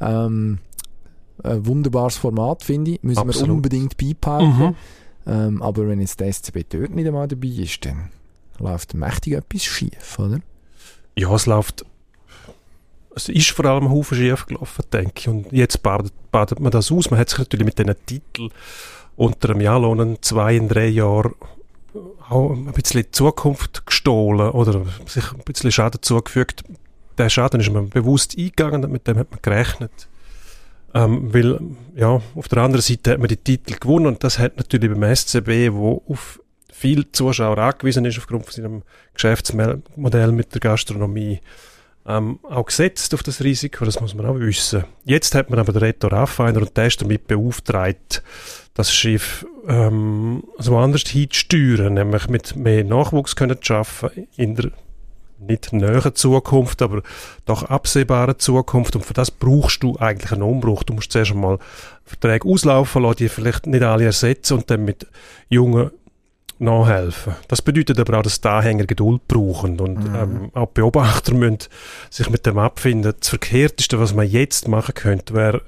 Ähm, 0.00 0.58
ein 1.42 1.66
wunderbares 1.66 2.16
Format, 2.16 2.62
finde 2.62 2.92
ich. 2.92 3.02
Müssen 3.02 3.18
Absolut. 3.18 3.48
wir 3.48 3.54
unbedingt 3.54 3.96
beibehalten. 3.96 4.64
Mhm. 4.64 4.74
Ähm, 5.26 5.62
aber 5.62 5.88
wenn 5.88 6.00
jetzt 6.00 6.20
der 6.20 6.32
SCB 6.32 6.64
dort 6.68 6.90
nicht 6.90 7.06
einmal 7.06 7.28
dabei 7.28 7.48
ist, 7.48 7.84
dann 7.84 8.10
läuft 8.58 8.94
mächtig 8.94 9.34
etwas 9.34 9.64
schief, 9.64 10.18
oder? 10.18 10.40
Ja, 11.16 11.34
es 11.34 11.46
läuft. 11.46 11.84
Es 13.14 13.28
ist 13.28 13.50
vor 13.50 13.66
allem 13.66 13.84
ein 13.84 13.90
Haufen 13.90 14.16
schief 14.16 14.46
gelaufen, 14.46 14.84
denke 14.92 15.12
ich. 15.16 15.28
Und 15.28 15.52
jetzt 15.52 15.82
badet, 15.82 16.12
badet 16.30 16.60
man 16.60 16.72
das 16.72 16.90
aus. 16.90 17.10
Man 17.10 17.20
hat 17.20 17.28
sich 17.28 17.38
natürlich 17.38 17.66
mit 17.66 17.78
diesen 17.78 17.94
Titeln 18.06 18.50
unter 19.16 19.50
einem 19.50 19.60
Jahrlohn 19.60 20.16
zwei, 20.22 20.56
in 20.56 20.68
drei 20.68 20.88
Jahren 20.88 21.34
auch 22.28 22.52
ein 22.52 22.72
bisschen 22.72 23.04
Zukunft 23.12 23.86
gestohlen 23.86 24.50
oder 24.50 24.86
sich 25.06 25.32
ein 25.32 25.40
bisschen 25.44 25.70
Schaden 25.70 26.00
zugefügt. 26.00 26.64
Der 27.18 27.28
Schaden 27.28 27.60
ist 27.60 27.70
man 27.70 27.90
bewusst 27.90 28.36
eingegangen, 28.38 28.90
mit 28.90 29.06
dem 29.06 29.18
hat 29.18 29.30
man 29.30 29.40
gerechnet. 29.42 30.08
Ähm, 30.94 31.32
weil, 31.32 31.58
ja, 31.94 32.20
auf 32.34 32.48
der 32.48 32.58
anderen 32.62 32.82
Seite 32.82 33.12
hat 33.12 33.18
man 33.18 33.28
die 33.28 33.36
Titel 33.36 33.74
gewonnen 33.78 34.06
und 34.06 34.24
das 34.24 34.38
hat 34.38 34.56
natürlich 34.56 34.90
beim 34.90 35.14
SCB, 35.14 35.72
wo 35.72 36.02
auf 36.08 36.40
viel 36.70 37.10
Zuschauer 37.12 37.58
angewiesen 37.58 38.04
ist 38.04 38.18
aufgrund 38.18 38.44
von 38.44 38.52
seinem 38.52 38.82
Geschäftsmodell 39.14 40.32
mit 40.32 40.52
der 40.52 40.60
Gastronomie, 40.60 41.40
ähm, 42.06 42.40
auch 42.42 42.66
gesetzt 42.66 43.14
auf 43.14 43.22
das 43.22 43.42
Risiko, 43.42 43.84
das 43.84 44.00
muss 44.00 44.14
man 44.14 44.26
auch 44.26 44.38
wissen. 44.38 44.84
Jetzt 45.04 45.34
hat 45.34 45.50
man 45.50 45.60
aber 45.60 45.72
den 45.72 45.82
Reto 45.82 46.08
Raffiner 46.08 46.60
und 46.60 46.76
der 46.76 46.88
ist 46.88 47.00
damit 47.00 47.28
beauftragt, 47.28 48.22
das 48.74 48.92
Schiff 48.92 49.46
ähm, 49.68 50.42
so 50.58 50.76
anders 50.76 51.02
hinzusteuern, 51.02 51.94
nämlich 51.94 52.28
mit 52.28 52.56
mehr 52.56 52.84
Nachwuchs 52.84 53.36
können 53.36 53.56
zu 53.58 53.64
schaffen 53.64 54.10
in 54.36 54.56
der 54.56 54.72
nicht 55.46 55.72
näheren 55.72 56.14
Zukunft, 56.14 56.82
aber 56.82 57.02
doch 57.44 57.64
absehbaren 57.64 58.38
Zukunft. 58.38 58.96
Und 58.96 59.04
für 59.04 59.14
das 59.14 59.30
brauchst 59.30 59.82
du 59.82 59.96
eigentlich 59.98 60.32
einen 60.32 60.42
Umbruch. 60.42 60.82
Du 60.82 60.94
musst 60.94 61.12
zuerst 61.12 61.32
einmal 61.32 61.58
Verträge 62.04 62.48
auslaufen 62.48 63.02
lassen, 63.02 63.16
die 63.16 63.28
vielleicht 63.28 63.66
nicht 63.66 63.82
alle 63.82 64.04
ersetzen 64.04 64.58
und 64.58 64.70
dann 64.70 64.84
mit 64.84 65.06
jungen 65.48 65.90
nachhelfen. 66.58 67.34
Das 67.48 67.60
bedeutet 67.60 67.98
aber 67.98 68.18
auch, 68.18 68.22
dass 68.22 68.40
die 68.40 68.48
Anhänger 68.48 68.86
Geduld 68.86 69.26
brauchen 69.26 69.80
und 69.80 70.08
mhm. 70.08 70.14
ähm, 70.14 70.50
auch 70.54 70.68
Beobachter 70.68 71.34
müssen 71.34 71.58
sich 72.08 72.30
mit 72.30 72.46
dem 72.46 72.58
abfinden. 72.58 73.14
Das 73.18 73.28
Verkehrteste, 73.28 73.98
was 73.98 74.14
man 74.14 74.28
jetzt 74.28 74.68
machen 74.68 74.94
könnte, 74.94 75.34
wäre 75.34 75.62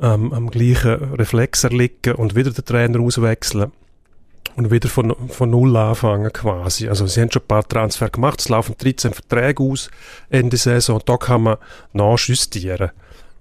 ähm, 0.00 0.32
am 0.32 0.50
gleichen 0.50 1.14
Reflex 1.14 1.64
erliegen 1.64 2.16
und 2.16 2.34
wieder 2.36 2.50
den 2.50 2.64
Trainer 2.64 3.00
auswechseln 3.00 3.72
und 4.56 4.70
wieder 4.70 4.88
von, 4.88 5.14
von 5.28 5.50
Null 5.50 5.76
anfangen 5.76 6.32
quasi. 6.32 6.88
Also 6.88 7.06
sie 7.06 7.20
haben 7.20 7.30
schon 7.30 7.42
ein 7.42 7.48
paar 7.48 7.68
Transfer 7.68 8.08
gemacht, 8.08 8.40
es 8.40 8.48
laufen 8.48 8.74
13 8.78 9.12
Verträge 9.12 9.62
aus 9.62 9.90
Ende 10.30 10.56
Saison, 10.56 11.00
da 11.04 11.16
kann 11.16 11.42
man 11.42 11.56
nachjustieren. 11.92 12.90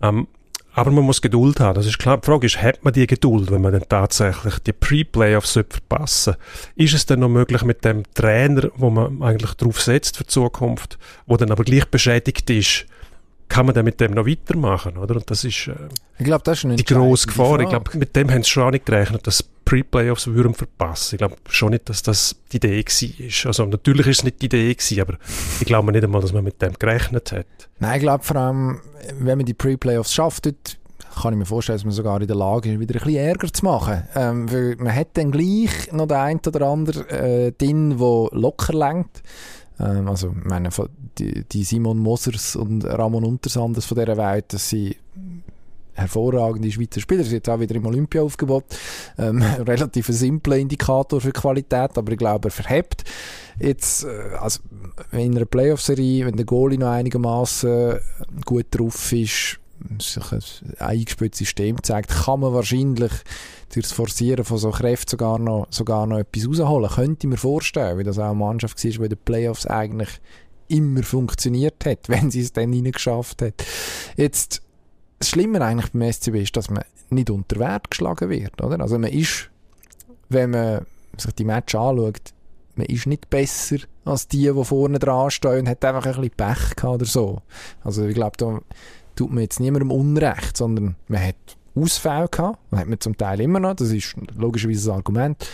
Ähm, 0.02 0.28
aber 0.74 0.92
man 0.92 1.06
muss 1.06 1.22
Geduld 1.22 1.62
haben, 1.62 1.76
das 1.76 1.86
ist 1.86 2.00
klar. 2.00 2.18
Die 2.18 2.26
Frage 2.26 2.48
ist, 2.48 2.62
hat 2.62 2.84
man 2.84 2.92
die 2.92 3.08
Geduld, 3.08 3.50
wenn 3.50 3.62
man 3.62 3.72
dann 3.72 3.88
tatsächlich 3.88 4.60
die 4.60 4.74
Pre-Playoffs 4.74 5.54
verpassen 5.54 6.36
Ist 6.76 6.94
es 6.94 7.06
dann 7.06 7.22
noch 7.22 7.30
möglich 7.30 7.64
mit 7.64 7.86
dem 7.86 8.04
Trainer, 8.14 8.70
wo 8.76 8.90
man 8.90 9.24
eigentlich 9.24 9.54
drauf 9.54 9.82
setzt 9.82 10.18
für 10.18 10.26
die 10.26 10.30
Zukunft, 10.30 11.00
wo 11.28 11.38
dann 11.38 11.52
aber 11.52 11.64
gleich 11.64 11.86
beschädigt 11.86 12.50
ist, 12.50 12.88
kann 13.48 13.66
man 13.66 13.76
dann 13.76 13.86
mit 13.86 14.00
dem 14.00 14.12
noch 14.12 14.26
weitermachen, 14.26 14.98
oder? 14.98 15.16
Und 15.16 15.30
das 15.30 15.44
ist, 15.44 15.68
äh, 15.68 15.76
ich 16.18 16.26
glaube, 16.26 16.44
das 16.44 16.64
ist 16.64 16.80
die 16.80 16.86
grosse 16.86 17.28
Gefahr. 17.28 17.60
Ich 17.60 17.70
glaube, 17.70 17.98
mit 17.98 18.16
dem 18.16 18.32
haben 18.32 18.44
sie 18.44 18.50
schon 18.50 18.64
auch 18.64 18.72
nicht 18.72 18.86
gerechnet, 18.86 19.26
dass 19.28 19.44
Pre-Playoffs 19.44 20.28
würden 20.28 20.54
verpassen. 20.54 21.16
Ich 21.16 21.18
glaube 21.20 21.36
schon 21.50 21.72
nicht, 21.72 21.90
dass 21.90 22.04
das 22.04 22.36
die 22.52 22.58
Idee 22.58 22.84
war. 22.84 23.48
Also 23.48 23.66
natürlich 23.66 24.08
ist 24.08 24.20
es 24.20 24.24
nicht 24.24 24.42
die 24.42 24.46
Idee 24.46 24.74
gewesen, 24.74 25.02
aber 25.02 25.18
ich 25.60 25.66
glaube 25.66 25.92
nicht 25.92 26.04
einmal, 26.04 26.22
dass 26.22 26.34
man 26.34 26.44
mit 26.44 26.62
dem 26.62 26.74
gerechnet 26.74 27.32
hat. 27.32 27.46
Nein, 27.80 27.96
ich 27.96 28.02
glaube 28.02 28.24
vor 28.24 28.36
allem, 28.38 28.82
wenn 29.20 29.38
man 29.38 29.46
die 29.46 29.54
Pre-Playoffs 29.54 30.14
schafft, 30.14 30.48
kann 31.22 31.34
ich 31.34 31.40
mir 31.40 31.46
vorstellen, 31.46 31.78
dass 31.78 31.86
man 31.86 31.94
sogar 31.94 32.22
in 32.22 32.28
der 32.28 32.36
Lage 32.36 32.74
ist, 32.74 32.80
wieder 32.80 32.96
ein 32.96 33.04
bisschen 33.04 33.16
Ärger 33.16 33.52
zu 33.52 33.66
machen. 33.66 34.04
Ähm, 34.16 34.52
weil 34.52 34.76
man 34.78 34.94
hat 34.94 35.10
dann 35.14 35.32
gleich 35.32 35.92
noch 35.92 36.08
den 36.08 36.18
einen 36.18 36.42
oder 36.46 36.68
anderen 36.68 37.10
äh, 37.10 37.52
drin, 37.54 37.98
der 37.98 38.28
locker 38.32 38.74
lenkt. 38.74 39.24
Ähm, 39.80 40.08
also, 40.08 40.30
ich 40.30 40.50
meine, 40.50 40.70
die, 41.18 41.44
die 41.44 41.64
Simon 41.64 41.98
Mosers 42.00 42.56
und 42.56 42.86
Ramon 42.86 43.24
Untersanders 43.24 43.86
von 43.86 43.98
dieser 43.98 44.18
Welt, 44.18 44.46
das 44.50 44.70
sind 44.70 44.96
hervorragende 45.96 46.72
Schweizer 46.72 47.00
Spieler. 47.00 47.24
Sie 47.24 47.36
jetzt 47.36 47.50
auch 47.50 47.60
wieder 47.60 47.76
im 47.76 47.86
Olympia-Aufgebot. 47.86 48.66
Ähm, 49.18 49.42
relativ 49.60 50.08
simpler 50.08 50.58
Indikator 50.58 51.22
für 51.22 51.32
Qualität, 51.32 51.98
aber 51.98 52.12
ich 52.12 52.18
glaube, 52.18 52.50
er 52.50 52.52
verhebt. 52.52 53.04
Jetzt, 53.60 54.04
äh, 54.04 54.36
also 54.40 54.60
in 55.12 55.36
einer 55.36 55.46
Playoff-Serie, 55.46 56.26
wenn 56.26 56.36
der 56.36 56.46
Goalie 56.46 56.78
noch 56.78 56.90
einigermaßen 56.92 58.00
gut 58.46 58.68
drauf 58.72 59.12
ist, 59.14 59.60
sich 60.00 60.32
ein 60.32 60.42
eingespieltes 60.80 61.40
System 61.40 61.82
zeigt, 61.84 62.10
kann 62.10 62.40
man 62.40 62.54
wahrscheinlich 62.54 63.12
durch 63.74 63.88
das 63.88 63.92
Forcieren 63.92 64.46
von 64.46 64.58
so 64.58 64.72
Kräften 64.72 65.12
sogar 65.12 65.40
noch, 65.40 65.68
sogar 65.70 66.06
noch 66.08 66.20
etwas 66.20 66.48
rausholen. 66.48 66.90
Könnte 66.90 67.28
ich 67.28 67.30
mir 67.32 67.38
vorstellen, 67.38 67.98
wie 67.98 68.04
das 68.04 68.20
auch 68.20 68.26
eine 68.26 68.36
Mannschaft 68.36 68.84
war, 68.84 68.92
die 68.92 68.98
in 68.98 69.10
den 69.10 69.18
Playoffs 69.18 69.66
eigentlich 69.66 70.10
immer 70.68 71.04
funktioniert 71.04 71.86
hat, 71.86 72.00
wenn 72.10 72.32
sie 72.32 72.42
es 72.42 72.54
dann 72.54 72.72
geschafft 72.84 73.42
hat. 73.42 73.64
Jetzt, 74.16 74.62
das 75.20 75.30
Schlimme 75.30 75.62
eigentlich 75.62 75.92
beim 75.92 76.12
SCB 76.12 76.36
ist, 76.42 76.58
dass 76.58 76.70
man 76.70 76.84
nicht 77.10 77.30
unter 77.30 77.60
Wert 77.60 77.90
geschlagen 77.90 78.30
wird. 78.30 78.62
Oder? 78.62 78.80
Also 78.80 78.98
man 78.98 79.12
ist, 79.12 79.50
wenn 80.30 80.52
man 80.52 80.86
sich 81.18 81.34
die 81.34 81.46
Match 81.46 81.76
anschaut, 81.76 82.34
man 82.76 82.88
ist 82.88 83.08
nicht 83.08 83.30
besser 83.30 83.78
als 84.04 84.28
die, 84.28 84.52
die 84.52 84.66
vorne 84.66 85.00
dran 85.00 85.32
stehen 85.32 85.60
und 85.60 85.70
hat 85.70 85.84
einfach 85.86 86.06
ein 86.06 86.12
bisschen 86.12 86.32
Pech 86.32 86.76
gehabt 86.76 86.96
oder 86.96 87.06
so. 87.06 87.42
Also 87.84 88.06
ich 88.06 88.16
glaube, 88.16 88.38
da 88.38 88.60
tut 89.16 89.32
man 89.32 89.44
jetzt 89.44 89.60
niemandem 89.60 89.92
Unrecht, 89.92 90.58
sondern 90.58 90.96
man 91.08 91.26
hat 91.26 91.58
Ausfälle 91.76 92.28
gehabt, 92.30 92.60
das 92.72 92.80
hat 92.80 92.88
man 92.88 93.00
zum 93.00 93.18
Teil 93.18 93.42
immer 93.42 93.60
noch, 93.60 93.76
das 93.76 93.92
ist 93.92 94.16
logischerweise 94.38 94.92
ein 94.92 94.98
Argument. 94.98 95.48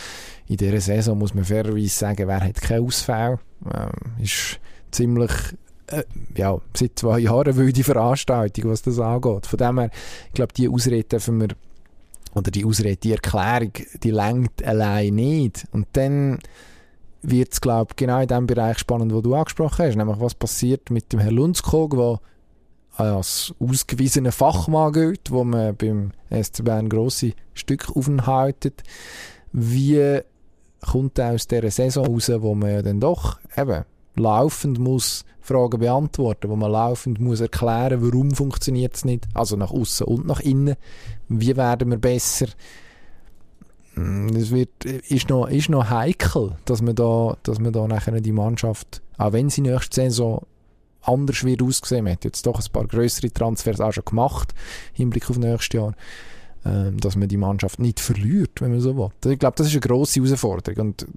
In 0.48 0.58
dieser 0.58 0.82
Saison 0.82 1.18
muss 1.18 1.34
man 1.34 1.46
fairerweise 1.46 1.90
sagen, 1.90 2.28
wer 2.28 2.42
hat 2.42 2.62
keine 2.62 2.86
Ausfälle, 2.86 3.40
ähm, 3.66 4.22
ist 4.22 4.60
ziemlich 4.92 5.32
äh, 5.88 6.04
ja, 6.36 6.58
seit 6.76 7.00
zwei 7.00 7.20
Jahren 7.20 7.56
wilde 7.56 7.84
Veranstaltung, 7.84 8.72
was 8.72 8.82
das 8.82 9.00
angeht. 9.00 9.46
Von 9.46 9.58
dem 9.58 9.80
her, 9.80 9.92
ich 10.28 10.34
glaube, 10.34 10.54
die 10.54 10.70
Ausrede 10.70 11.04
dürfen 11.04 11.42
wir, 11.42 11.50
oder 12.34 12.52
die 12.52 12.66
Ausrede, 12.66 12.98
die 12.98 13.12
Erklärung, 13.12 13.74
die 14.02 14.12
längt 14.12 14.64
allein 14.64 15.16
nicht. 15.16 15.66
Und 15.72 15.88
dann 15.94 16.40
wird 17.22 17.54
es, 17.54 17.62
glaube 17.62 17.92
ich, 17.92 17.96
genau 17.98 18.22
in 18.22 18.28
dem 18.28 18.48
Bereich 18.48 18.80
spannend, 18.80 19.14
wo 19.14 19.22
du 19.22 19.36
angesprochen 19.36 19.86
hast, 19.86 19.96
nämlich 19.96 20.20
was 20.20 20.36
passiert 20.36 20.90
mit 20.90 21.12
dem 21.14 21.20
Herrn 21.20 21.36
Lundskog, 21.36 21.96
der 21.96 22.20
als 23.02 23.54
ausgewiesener 23.60 24.32
Fachmann 24.32 24.94
gilt, 24.94 25.32
wo 25.32 25.44
man 25.44 25.76
beim 25.76 26.12
SC 26.32 26.64
Bern 26.64 26.90
grosse 26.90 27.34
Stück 27.54 27.90
aufhaltet. 27.96 28.84
Wie 29.52 30.22
kommt 30.82 31.20
er 31.20 31.34
aus 31.34 31.48
dieser 31.48 31.72
Saison 31.72 32.06
raus, 32.06 32.32
wo 32.40 32.56
man 32.56 32.72
ja 32.72 32.82
dann 32.82 33.00
doch 33.00 33.40
eben 33.56 33.84
laufend 34.16 34.80
muss 34.80 35.24
Fragen 35.40 35.80
beantworten, 35.80 36.50
wo 36.50 36.56
man 36.56 36.72
laufend 36.72 37.20
muss 37.20 37.42
erklären, 37.42 38.02
warum 38.02 38.32
funktioniert 38.32 38.96
es 38.96 39.06
nicht, 39.06 39.28
also 39.34 39.56
nach 39.56 39.72
außen 39.72 40.06
und 40.06 40.28
nach 40.28 40.40
innen. 40.40 40.76
Wie 41.30 41.56
werden 41.56 41.90
wir 41.90 41.98
besser? 41.98 42.48
Es 43.96 44.52
wird, 44.52 44.86
ist, 44.86 45.30
noch, 45.30 45.48
ist 45.48 45.70
noch 45.70 45.90
heikel, 45.90 46.58
dass 46.66 46.82
man 46.82 46.96
da, 46.96 47.36
dass 47.44 47.60
man 47.60 47.74
da 47.74 47.88
nachher 47.88 48.22
die 48.22 48.32
Mannschaft, 48.32 49.02
auch 49.18 49.34
wenn 49.34 49.50
sie 49.50 49.62
nächste 49.62 49.96
Saison 49.96 50.46
anders 51.04 51.44
wird 51.44 51.62
aussehen, 51.62 52.04
man 52.04 52.14
hat 52.14 52.26
jetzt 52.26 52.46
doch 52.46 52.60
ein 52.60 52.72
paar 52.72 52.88
größere 52.88 53.32
Transfers 53.32 53.82
auch 53.82 53.92
schon 53.92 54.06
gemacht, 54.06 54.54
im 54.96 55.10
Blick 55.10 55.30
auf 55.30 55.38
nächstes 55.38 55.80
Jahr, 55.80 55.94
ähm, 56.66 57.00
dass 57.00 57.16
man 57.16 57.28
die 57.28 57.38
Mannschaft 57.38 57.80
nicht 57.80 58.00
verliert, 58.00 58.62
wenn 58.62 58.72
man 58.72 58.82
so 58.82 58.96
will. 58.96 59.32
Ich 59.32 59.40
glaube, 59.40 59.56
das 59.58 59.68
ist 59.68 59.74
eine 59.74 59.82
grosse 59.82 60.22
Herausforderung 60.22 60.88
und 60.88 61.08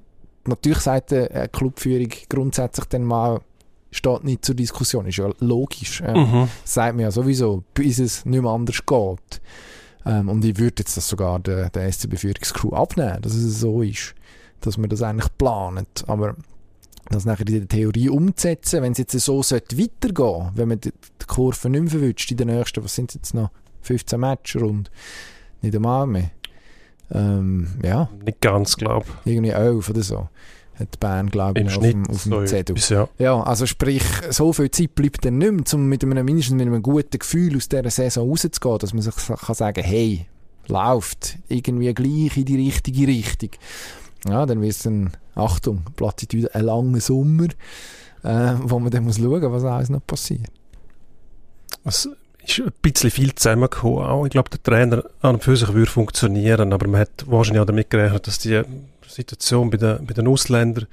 natürlich 0.46 0.80
sagt 0.80 1.12
eine 1.12 1.48
Clubführung 1.48 2.10
grundsätzlich 2.28 2.86
dann 2.86 3.04
mal, 3.04 3.40
steht 3.90 4.24
nicht 4.24 4.44
zur 4.44 4.54
Diskussion, 4.54 5.06
ist 5.06 5.18
ja 5.18 5.30
logisch. 5.38 6.02
Ähm, 6.04 6.16
mhm. 6.16 6.48
Sagt 6.64 6.96
man 6.96 7.04
ja 7.04 7.10
sowieso, 7.10 7.62
bis 7.74 7.98
es 7.98 8.24
nicht 8.24 8.42
mehr 8.42 8.50
anders 8.50 8.84
geht. 8.84 9.40
Ähm, 10.06 10.28
und 10.28 10.44
ich 10.44 10.58
würde 10.58 10.76
jetzt 10.80 10.96
das 10.96 11.08
sogar 11.08 11.38
der, 11.38 11.70
der 11.70 11.90
SCB-Führungscrew 11.90 12.74
abnehmen, 12.74 13.22
dass 13.22 13.34
es 13.34 13.60
so 13.60 13.82
ist, 13.82 14.14
dass 14.60 14.76
man 14.78 14.90
das 14.90 15.02
eigentlich 15.02 15.30
plant. 15.38 16.04
Aber 16.06 16.34
das 17.10 17.24
nachher 17.24 17.46
in 17.46 17.60
der 17.60 17.68
Theorie 17.68 18.08
umzusetzen, 18.08 18.82
wenn 18.82 18.92
es 18.92 18.98
jetzt 18.98 19.18
so 19.18 19.42
sollte 19.42 19.78
weitergehen, 19.78 20.50
wenn 20.54 20.68
man 20.68 20.80
die, 20.80 20.92
Kurve 21.26 21.70
nicht 21.70 21.80
mehr 21.80 21.90
verwünscht 21.90 22.30
in 22.30 22.36
den 22.36 22.48
nächsten, 22.48 22.84
was 22.84 22.94
sind 22.94 23.14
jetzt 23.14 23.34
noch, 23.34 23.50
15 23.82 24.20
Matches 24.20 24.62
rund, 24.62 24.90
nicht 25.62 25.74
einmal 25.74 26.06
mehr. 26.06 26.30
Ähm, 27.10 27.68
ja. 27.82 28.08
Nicht 28.24 28.40
ganz, 28.40 28.76
glaube 28.76 29.06
ich. 29.24 29.32
Irgendwie 29.32 29.50
11 29.50 29.90
oder 29.90 30.02
so 30.02 30.28
hat 30.78 30.98
Bern, 30.98 31.30
glaube 31.30 31.60
ich, 31.60 31.76
auf 31.76 31.82
dem, 31.82 32.06
auf 32.08 32.24
dem 32.24 32.46
Zettel. 32.46 32.76
ja. 32.88 33.08
ja, 33.18 33.42
also 33.42 33.66
sprich, 33.66 34.02
so 34.30 34.52
viel 34.52 34.70
Zeit 34.70 34.94
bleibt 34.94 35.24
dann 35.24 35.38
nicht 35.38 35.52
mehr, 35.52 35.64
um 35.74 35.88
mit 35.88 36.02
einem, 36.02 36.24
mindestens 36.24 36.56
mit 36.56 36.66
einem 36.66 36.82
guten 36.82 37.18
Gefühl 37.18 37.56
aus 37.56 37.68
dieser 37.68 37.90
Saison 37.90 38.28
rauszugehen, 38.28 38.78
dass 38.78 38.92
man 38.92 39.02
sich 39.02 39.14
kann 39.14 39.54
sagen 39.54 39.84
hey, 39.84 40.26
läuft 40.66 41.38
irgendwie 41.48 41.92
gleich 41.94 42.36
in 42.36 42.44
die 42.44 42.56
richtige 42.56 43.06
Richtung. 43.06 43.50
Ja, 44.26 44.46
dann 44.46 44.60
wird 44.60 44.72
es 44.72 44.82
dann, 44.82 45.10
Achtung, 45.34 45.82
Plattitüde, 45.96 46.54
ein 46.54 46.64
langer 46.64 47.00
Sommer, 47.00 47.48
äh, 48.22 48.54
wo 48.62 48.78
man 48.78 48.90
dann 48.90 49.04
muss 49.04 49.18
schauen, 49.18 49.52
was 49.52 49.64
alles 49.64 49.90
noch 49.90 50.06
passiert. 50.06 50.50
Es 51.84 52.08
ist 52.46 52.60
ein 52.60 52.72
bisschen 52.80 53.10
viel 53.10 53.34
zusammengekommen. 53.34 54.04
Auch, 54.04 54.24
ich 54.24 54.30
glaube, 54.30 54.50
der 54.50 54.62
Trainer 54.62 55.04
an 55.20 55.34
und 55.34 55.44
für 55.44 55.56
sich 55.56 55.72
würde 55.72 55.90
funktionieren, 55.90 56.72
aber 56.72 56.88
man 56.88 57.02
hat 57.02 57.24
wahrscheinlich 57.26 57.60
auch 57.60 57.66
damit 57.66 57.90
gerechnet, 57.90 58.26
dass 58.26 58.38
die 58.38 58.62
Situation 59.06 59.70
bei 59.70 59.76
den, 59.76 60.06
bei 60.06 60.14
den 60.14 60.26
Ausländern 60.26 60.87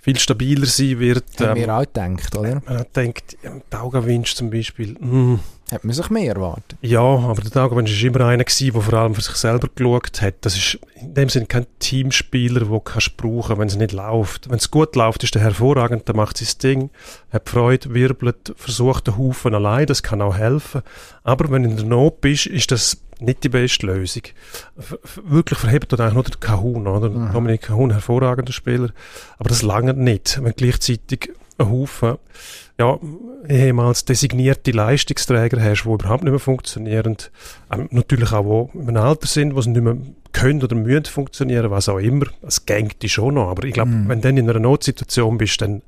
viel 0.00 0.18
stabiler 0.18 0.66
sein 0.66 0.98
wird. 0.98 1.24
Haben 1.38 1.56
ähm, 1.56 1.66
wir 1.66 1.74
auch 1.74 1.80
gedacht, 1.80 2.36
oder? 2.36 2.62
Man 2.66 2.78
hat 2.78 2.94
gedacht, 2.94 3.36
Taugawinsch 3.70 4.34
zum 4.34 4.50
Beispiel, 4.50 4.96
mh, 4.98 5.40
hat 5.70 5.84
man 5.84 5.94
sich 5.94 6.10
mehr 6.10 6.34
erwartet? 6.34 6.78
Ja, 6.80 7.00
aber 7.00 7.42
der 7.42 7.50
Tagovich 7.52 8.02
war 8.02 8.08
immer 8.08 8.26
einer, 8.26 8.44
gewesen, 8.44 8.72
der 8.72 8.82
vor 8.82 8.94
allem 8.94 9.14
für 9.14 9.20
sich 9.20 9.36
selber 9.36 9.68
geschaut 9.72 10.20
hat. 10.20 10.34
Das 10.40 10.56
ist 10.56 10.78
in 11.00 11.14
dem 11.14 11.28
Sinne 11.28 11.46
kein 11.46 11.66
Teamspieler, 11.78 12.60
den 12.60 12.70
du 12.70 13.10
brauchen 13.16 13.58
wenn 13.58 13.68
es 13.68 13.76
nicht 13.76 13.92
läuft. 13.92 14.50
Wenn 14.50 14.58
es 14.58 14.70
gut 14.70 14.96
läuft, 14.96 15.22
ist 15.22 15.36
er 15.36 15.42
hervorragend, 15.42 16.08
dann 16.08 16.16
macht 16.16 16.38
sein 16.38 16.58
Ding, 16.62 16.90
hat 17.32 17.48
Freude, 17.48 17.94
wirbelt, 17.94 18.52
versucht 18.56 19.06
den 19.06 19.16
Haufen 19.16 19.54
allein, 19.54 19.86
das 19.86 20.02
kann 20.02 20.22
auch 20.22 20.36
helfen. 20.36 20.82
Aber 21.22 21.50
wenn 21.50 21.62
du 21.62 21.70
in 21.70 21.76
der 21.76 21.86
Not 21.86 22.20
bist, 22.20 22.46
ist 22.46 22.72
das 22.72 23.00
nicht 23.20 23.44
die 23.44 23.48
beste 23.48 23.86
Lösung. 23.86 24.22
Wirklich 25.24 25.58
verhebt 25.58 25.92
dort 25.92 26.00
eigentlich 26.00 26.14
nur 26.14 26.24
der 26.24 26.40
Kahun, 26.40 26.86
oder? 26.86 27.10
Mhm. 27.10 27.32
Dominik 27.32 27.62
Kahun, 27.62 27.90
hervorragender 27.90 28.52
Spieler. 28.52 28.90
Aber 29.38 29.48
das 29.48 29.62
lange 29.62 29.94
nicht, 29.94 30.42
wenn 30.42 30.52
gleichzeitig 30.54 31.32
ein 31.58 31.70
Haufen 31.70 32.18
ja, 32.80 32.98
ehemals 33.46 34.06
designierte 34.06 34.70
Leistungsträger 34.70 35.62
hast, 35.62 35.82
die 35.84 35.90
überhaupt 35.90 36.24
nicht 36.24 36.30
mehr 36.30 36.40
funktionieren. 36.40 37.18
Ähm, 37.70 37.88
natürlich 37.90 38.32
auch, 38.32 38.70
die 38.72 38.78
im 38.78 38.96
Alter 38.96 39.26
sind, 39.26 39.50
die 39.54 39.68
nicht 39.68 39.82
mehr 39.82 39.96
können 40.32 40.62
oder 40.62 40.74
müssen 40.74 41.04
funktionieren, 41.04 41.70
was 41.70 41.90
auch 41.90 41.98
immer. 41.98 42.24
Es 42.40 42.64
gängt 42.64 43.02
die 43.02 43.10
schon 43.10 43.34
noch. 43.34 43.50
Aber 43.50 43.64
ich 43.64 43.74
glaube, 43.74 43.90
mm. 43.90 44.08
wenn 44.08 44.22
du 44.22 44.28
dann 44.28 44.36
in 44.38 44.48
einer 44.48 44.60
Notsituation 44.60 45.36
bist, 45.36 45.60
dann 45.60 45.82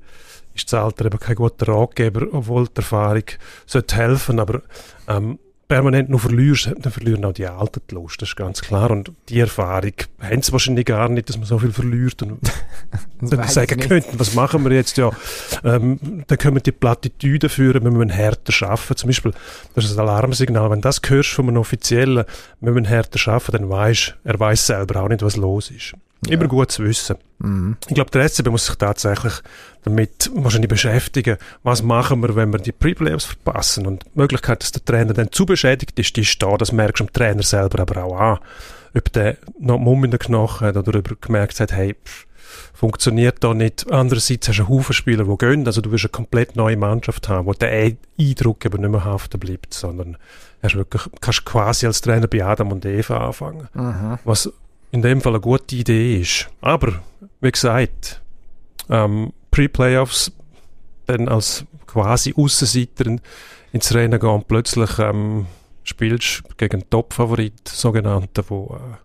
ist 0.54 0.70
das 0.70 0.82
Alter 0.82 1.06
eben 1.06 1.18
kein 1.18 1.36
guter 1.36 1.68
Ratgeber, 1.68 2.26
obwohl 2.30 2.66
die 2.66 2.76
Erfahrung 2.76 3.24
sollte 3.64 3.96
helfen. 3.96 4.38
Aber 4.38 4.60
ähm, 5.08 5.38
permanent 5.72 6.10
nur 6.10 6.20
verlierst, 6.20 6.70
dann 6.80 6.92
verlieren 6.92 7.24
auch 7.24 7.32
die 7.32 7.46
Alten 7.46 7.80
die 7.90 7.94
Lust, 7.94 8.20
das 8.20 8.28
ist 8.28 8.36
ganz 8.36 8.60
klar. 8.60 8.90
Und 8.90 9.10
die 9.30 9.40
Erfahrung 9.40 9.94
haben 10.20 10.42
sie 10.42 10.52
wahrscheinlich 10.52 10.84
gar 10.84 11.08
nicht, 11.08 11.30
dass 11.30 11.38
man 11.38 11.46
so 11.46 11.58
viel 11.58 11.72
verliert 11.72 12.22
und 12.22 12.40
dann 13.22 13.48
sagen 13.48 13.80
könnten, 13.80 14.20
was 14.20 14.34
machen 14.34 14.64
wir 14.64 14.72
jetzt? 14.72 14.98
Ja, 14.98 15.10
ähm, 15.64 16.24
dann 16.26 16.36
können 16.36 16.56
wir 16.56 16.60
die 16.60 16.72
Plattitüde 16.72 17.48
führen, 17.48 17.84
wir 17.84 17.90
müssen 17.90 18.10
härter 18.10 18.68
arbeiten. 18.68 18.96
Zum 18.96 19.08
Beispiel, 19.08 19.32
das 19.74 19.86
ist 19.86 19.98
ein 19.98 20.00
Alarmsignal, 20.00 20.70
wenn 20.70 20.82
das 20.82 21.00
hörst 21.06 21.30
von 21.30 21.48
einem 21.48 21.56
Offiziellen, 21.56 22.26
wir 22.60 22.72
müssen 22.72 22.84
härter 22.84 23.32
arbeiten, 23.32 23.52
dann 23.52 23.70
weißt 23.70 24.16
er 24.24 24.38
weiß 24.38 24.66
selber 24.66 25.02
auch 25.02 25.08
nicht, 25.08 25.22
was 25.22 25.36
los 25.38 25.70
ist. 25.70 25.94
Ja. 26.26 26.34
Immer 26.34 26.48
gut 26.48 26.70
zu 26.70 26.84
wissen. 26.84 27.16
Mhm. 27.38 27.76
Ich 27.88 27.94
glaube, 27.94 28.10
der 28.10 28.28
SCB 28.28 28.48
muss 28.50 28.66
sich 28.66 28.76
tatsächlich 28.76 29.32
damit 29.84 30.30
wahrscheinlich 30.34 30.68
beschäftigen, 30.68 31.38
was 31.62 31.82
machen 31.82 32.22
wir, 32.22 32.36
wenn 32.36 32.52
wir 32.52 32.60
die 32.60 32.72
Pre-Playoffs 32.72 33.24
verpassen. 33.24 33.86
Und 33.86 34.04
die 34.04 34.18
Möglichkeit, 34.18 34.62
dass 34.62 34.72
der 34.72 34.84
Trainer 34.84 35.12
dann 35.12 35.32
zu 35.32 35.44
beschädigt 35.44 35.98
ist, 35.98 36.16
die 36.16 36.22
ist 36.22 36.42
da. 36.42 36.56
Das 36.56 36.72
merkst 36.72 37.00
du 37.00 37.04
dem 37.04 37.12
Trainer 37.12 37.42
selber 37.42 37.80
aber 37.80 38.04
auch 38.04 38.16
an. 38.16 38.38
Ob 38.94 39.12
der 39.12 39.38
noch 39.58 39.78
Mumm 39.78 40.04
in 40.04 40.10
den 40.10 40.20
Knochen 40.20 40.66
hat 40.66 40.76
oder 40.76 40.98
ob 40.98 41.10
er 41.10 41.16
gemerkt 41.20 41.58
hat, 41.60 41.72
hey, 41.72 41.94
pff, 41.94 42.26
funktioniert 42.74 43.42
da 43.42 43.54
nicht. 43.54 43.90
Andererseits 43.90 44.48
hast 44.48 44.58
du 44.58 44.62
einen 44.62 44.70
Haufen 44.70 44.92
Spieler, 44.92 45.24
die 45.24 45.38
gehen. 45.38 45.66
Also 45.66 45.80
du 45.80 45.90
wirst 45.90 46.04
eine 46.04 46.10
komplett 46.10 46.56
neue 46.56 46.76
Mannschaft 46.76 47.28
haben, 47.28 47.46
wo 47.46 47.52
der 47.52 47.94
Eindruck 48.18 48.64
eben 48.64 48.80
nicht 48.80 48.90
mehr 48.90 49.04
haften 49.04 49.40
bleibt, 49.40 49.74
sondern 49.74 50.16
hast 50.62 50.76
wirklich, 50.76 51.02
kannst 51.20 51.44
quasi 51.44 51.86
als 51.86 52.00
Trainer 52.00 52.28
bei 52.28 52.44
Adam 52.44 52.72
und 52.72 52.84
Eva 52.84 53.26
anfangen. 53.26 53.68
Mhm. 53.74 54.18
Was 54.24 54.52
in 54.90 55.02
dem 55.02 55.20
Fall 55.20 55.32
eine 55.32 55.40
gute 55.40 55.74
Idee 55.74 56.20
ist. 56.20 56.48
Aber, 56.60 57.00
wie 57.40 57.50
gesagt, 57.50 58.20
ähm, 58.90 59.32
Pre-Playoffs 59.52 60.32
dann 61.06 61.28
als 61.28 61.64
quasi 61.86 62.34
Aussenseiter 62.36 63.16
ins 63.72 63.94
Rennen 63.94 64.18
gehen 64.18 64.28
und 64.28 64.48
plötzlich 64.48 64.98
ähm, 64.98 65.46
spielst 65.84 66.42
gegen 66.56 66.80
einen 66.80 66.90
Top-Favorit, 66.90 67.68
sogenannten, 67.68 68.44
wo 68.48 68.76
äh, 68.76 68.96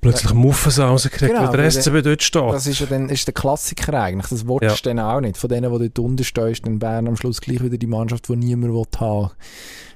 plötzlich 0.00 0.34
Muffens 0.34 0.78
rauskriegt, 0.78 1.32
genau, 1.32 1.48
weil 1.48 1.56
der 1.56 1.70
SCB 1.70 2.02
dort 2.02 2.22
steht. 2.22 2.52
Das 2.52 2.66
ist 2.66 2.80
ja 2.80 2.86
dann 2.86 3.08
ist 3.08 3.26
der 3.26 3.34
Klassiker 3.34 3.94
eigentlich. 3.94 4.28
Das 4.28 4.44
du 4.44 4.58
ja. 4.62 4.74
dann 4.82 4.98
auch 4.98 5.20
nicht. 5.20 5.36
Von 5.36 5.48
denen, 5.50 5.72
die 5.72 5.78
dort 5.78 5.98
unten 5.98 6.24
stehen, 6.24 6.48
ist 6.48 6.66
dann 6.66 6.78
Bern 6.78 7.08
am 7.08 7.16
Schluss 7.16 7.40
gleich 7.40 7.62
wieder 7.62 7.78
die 7.78 7.86
Mannschaft, 7.86 8.28
die 8.28 8.36
niemand 8.36 8.74
will 8.74 8.84
haben 8.98 9.30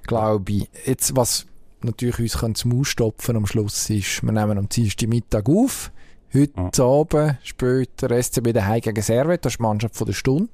glaube 0.06 0.52
ich. 0.52 0.68
Jetzt, 0.84 1.16
was 1.16 1.46
natürlich 1.82 2.18
uns 2.42 2.58
zum 2.58 2.80
Ausstopfen 2.80 3.36
am 3.36 3.46
Schluss 3.46 3.90
ist, 3.90 4.22
wir 4.22 4.32
nehmen 4.32 4.58
am 4.58 4.68
Dienstag 4.68 5.08
Mittag 5.08 5.48
auf. 5.48 5.90
Heute 6.34 6.60
mhm. 6.60 6.70
Abend 6.80 7.36
spielt 7.44 8.02
der 8.02 8.20
SCB 8.20 8.52
daheim 8.52 8.80
gegen 8.80 9.02
Servet, 9.02 9.44
das 9.44 9.52
ist 9.52 9.58
die 9.58 9.62
Mannschaft 9.62 9.96
von 9.96 10.06
der 10.06 10.14
Stunde. 10.14 10.50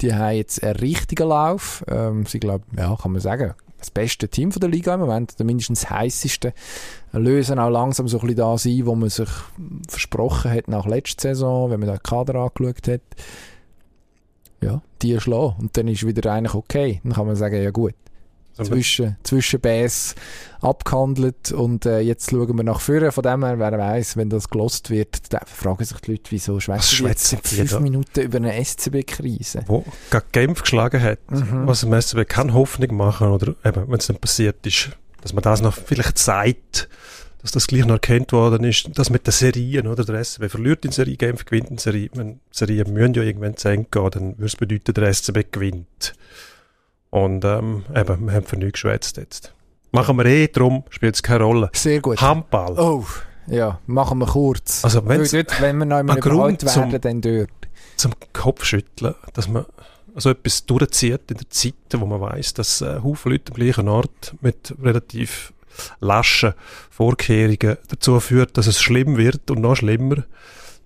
Die 0.00 0.12
haben 0.12 0.34
jetzt 0.34 0.62
einen 0.62 0.74
richtigen 0.76 1.28
Lauf. 1.28 1.84
Ähm, 1.88 2.26
sie 2.26 2.40
glauben, 2.40 2.64
ja, 2.76 2.96
kann 3.00 3.12
man 3.12 3.20
sagen, 3.20 3.54
das 3.78 3.90
beste 3.90 4.28
Team 4.28 4.50
von 4.50 4.60
der 4.60 4.70
Liga 4.70 4.94
im 4.94 5.00
Moment, 5.00 5.38
der 5.38 5.46
mindestens 5.46 5.88
heißeste. 5.88 6.52
Lösen 7.12 7.60
auch 7.60 7.70
langsam 7.70 8.08
so 8.08 8.18
ein 8.18 8.22
bisschen 8.22 8.36
da 8.36 8.58
sein, 8.58 8.86
wo 8.86 8.94
man 8.96 9.08
sich 9.08 9.28
versprochen 9.88 10.50
hat 10.50 10.66
nach 10.66 10.86
letzter 10.86 11.28
Saison, 11.28 11.70
wenn 11.70 11.80
man 11.80 11.90
den 11.90 12.02
Kader 12.02 12.34
angeschaut 12.34 12.88
hat. 12.88 13.02
Ja, 14.62 14.82
die 15.02 15.20
schlagen. 15.20 15.54
Und 15.60 15.76
dann 15.76 15.86
ist 15.86 16.04
wieder 16.04 16.32
eigentlich 16.32 16.54
okay. 16.54 17.00
Dann 17.04 17.12
kann 17.12 17.26
man 17.26 17.36
sagen, 17.36 17.62
ja 17.62 17.70
gut, 17.70 17.94
zwischen, 18.62 19.16
zwischen 19.22 19.60
Bass 19.60 20.14
abgehandelt 20.60 21.52
und 21.52 21.86
äh, 21.86 22.00
jetzt 22.00 22.30
schauen 22.30 22.56
wir 22.56 22.64
nach 22.64 22.80
vorne. 22.80 23.12
Von 23.12 23.22
dem 23.22 23.44
her, 23.44 23.58
wer 23.58 23.78
weiß, 23.78 24.16
wenn 24.16 24.30
das 24.30 24.48
gelost 24.48 24.90
wird, 24.90 25.32
dann 25.32 25.42
fragen 25.46 25.84
sich 25.84 25.98
die 25.98 26.12
Leute, 26.12 26.30
wieso 26.30 26.60
schwätzen 26.60 27.06
jetzt 27.06 27.48
fünf 27.48 27.70
da? 27.70 27.80
Minuten 27.80 28.20
über 28.20 28.36
eine 28.36 28.64
SCB-Krise. 28.64 29.64
Wo 29.66 29.84
gerade 30.10 30.26
Genf 30.32 30.62
geschlagen 30.62 31.02
hat, 31.02 31.18
mhm. 31.30 31.66
was 31.66 31.82
im 31.82 32.00
SCB 32.00 32.28
kann 32.28 32.54
Hoffnung 32.54 32.96
machen 32.96 33.28
oder 33.28 33.54
eben, 33.64 33.88
wenn 33.88 33.98
es 33.98 34.06
dann 34.06 34.16
passiert 34.16 34.66
ist, 34.66 34.90
dass 35.22 35.32
man 35.32 35.42
das 35.42 35.60
noch 35.60 35.74
vielleicht 35.74 36.18
zeigt, 36.18 36.88
dass 37.42 37.52
das 37.52 37.66
gleich 37.66 37.84
noch 37.84 37.96
erkannt 37.96 38.32
worden 38.32 38.64
ist, 38.64 38.88
das 38.94 39.10
mit 39.10 39.26
den 39.26 39.32
Serien, 39.32 39.86
oder? 39.86 40.02
Der 40.04 40.24
SCB 40.24 40.48
verliert 40.48 40.84
in 40.86 40.92
Serie, 40.92 41.16
Genf 41.16 41.44
gewinnt 41.44 41.70
in 41.70 41.76
Serie. 41.76 42.08
Wenn 42.14 42.40
Serien 42.50 42.90
müssen 42.92 43.14
ja 43.14 43.22
irgendwann 43.22 43.56
zu 43.56 43.68
Ende 43.68 43.86
gehen, 43.90 44.10
dann 44.10 44.38
würde 44.38 44.46
es 44.46 44.56
bedeuten, 44.56 44.94
der 44.94 45.12
SCB 45.12 45.52
gewinnt. 45.52 46.14
Und 47.14 47.44
ähm, 47.44 47.84
eben, 47.94 48.26
wir 48.26 48.32
haben 48.32 48.44
für 48.44 48.56
nichts 48.56 48.72
geschwätzt 48.72 49.18
jetzt. 49.18 49.54
Machen 49.92 50.18
wir 50.18 50.24
eh, 50.26 50.48
darum 50.48 50.82
spielt 50.90 51.14
es 51.14 51.22
keine 51.22 51.44
Rolle. 51.44 51.70
Sehr 51.72 52.00
gut. 52.00 52.20
Handball. 52.20 52.76
Oh, 52.76 53.04
ja, 53.46 53.78
machen 53.86 54.18
wir 54.18 54.26
kurz. 54.26 54.84
Also 54.84 55.00
dort, 55.00 55.60
wenn 55.60 55.78
wir 55.78 55.84
noch 55.84 55.98
einmal 55.98 56.18
überholt 56.18 56.64
werden, 56.64 56.90
zum, 56.90 57.00
dann 57.00 57.20
dort. 57.20 57.50
Zum 57.94 58.14
Kopfschütteln, 58.32 59.14
dass 59.32 59.46
man 59.46 59.64
also 60.12 60.30
etwas 60.30 60.66
durchzieht 60.66 61.30
in 61.30 61.36
der 61.36 61.50
Zeit, 61.50 61.74
wo 61.92 62.04
man 62.04 62.20
weiß, 62.20 62.54
dass 62.54 62.80
äh, 62.80 62.98
Haufen 63.04 63.30
Leute 63.30 63.52
am 63.52 63.60
gleichen 63.60 63.88
Ort 63.88 64.34
mit 64.40 64.74
relativ 64.82 65.52
laschen 66.00 66.54
Vorkehrungen 66.90 67.78
dazu 67.90 68.18
führt, 68.18 68.58
dass 68.58 68.66
es 68.66 68.82
schlimm 68.82 69.18
wird 69.18 69.52
und 69.52 69.60
noch 69.60 69.76
schlimmer, 69.76 70.24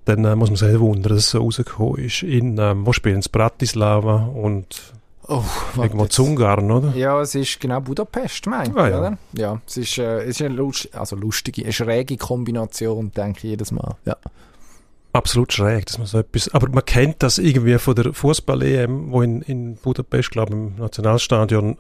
dann 0.05 0.27
äh, 0.27 0.37
muss 0.37 0.51
man 0.51 0.57
sich 0.57 0.79
wundern, 0.79 1.15
dass 1.15 1.25
es 1.25 1.31
so 1.31 1.39
rausgekommen 1.39 2.05
ist. 2.05 2.23
In, 2.23 2.59
ähm, 2.59 2.85
wo 2.85 2.93
spielen 2.93 3.23
sie? 3.23 3.31
Bratislava 3.31 4.27
und 4.27 4.93
Oh, 5.31 5.45
Irgendwo 5.77 6.07
zu 6.07 6.25
Ungarn, 6.25 6.71
oder? 6.71 6.95
Ja, 6.97 7.21
es 7.21 7.35
ist 7.35 7.61
genau 7.61 7.83
Budapest, 7.83 8.47
mein 8.47 8.75
ah, 8.77 8.89
ja. 8.89 8.99
oder? 8.99 9.19
Ja, 9.35 9.61
es 9.67 9.77
ist, 9.77 9.99
äh, 9.99 10.23
es 10.23 10.41
ist 10.41 10.43
eine 10.43 10.55
lust 10.55 10.89
also 10.95 11.17
lustige, 11.17 11.65
eine 11.65 11.73
schräge 11.73 12.17
Kombination, 12.17 13.13
denke 13.13 13.39
ich 13.39 13.45
jedes 13.45 13.71
Mal. 13.71 13.97
Ja. 14.07 14.17
Absolut 15.13 15.53
schräg, 15.53 15.85
dass 15.85 15.99
man 15.99 16.07
so 16.07 16.19
etwas, 16.19 16.49
aber 16.55 16.71
man 16.71 16.85
kennt 16.85 17.23
das 17.23 17.37
irgendwie 17.37 17.79
von 17.79 17.95
der 17.95 18.15
Fußball-EM, 18.15 19.13
wo 19.13 19.21
in, 19.21 19.43
in 19.43 19.77
Budapest, 19.77 20.31
glaube 20.31 20.55
ich, 20.55 20.59
im 20.59 20.77
Nationalstadion 20.77 21.77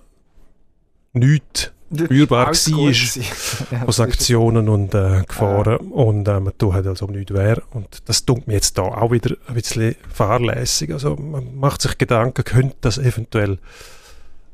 nichts 1.14 1.72
spürbar 1.94 2.46
war 2.46 2.54
von 2.54 3.92
Sanktionen 3.92 4.68
und 4.68 4.94
äh, 4.94 5.22
Gefahren 5.26 5.78
ja. 5.80 5.90
und 5.90 6.28
äh, 6.28 6.40
man 6.40 6.52
tut 6.58 6.74
halt 6.74 6.86
also 6.86 7.06
nichts 7.06 7.32
weh 7.32 7.54
und 7.72 8.02
das 8.06 8.24
tut 8.24 8.46
mir 8.46 8.54
jetzt 8.54 8.78
da 8.78 8.82
auch 8.82 9.10
wieder 9.10 9.36
ein 9.46 9.54
bisschen 9.54 9.94
fahrlässig, 10.12 10.92
also 10.92 11.16
man 11.16 11.56
macht 11.56 11.82
sich 11.82 11.96
Gedanken, 11.98 12.44
könnte 12.44 12.76
das 12.80 12.98
eventuell 12.98 13.58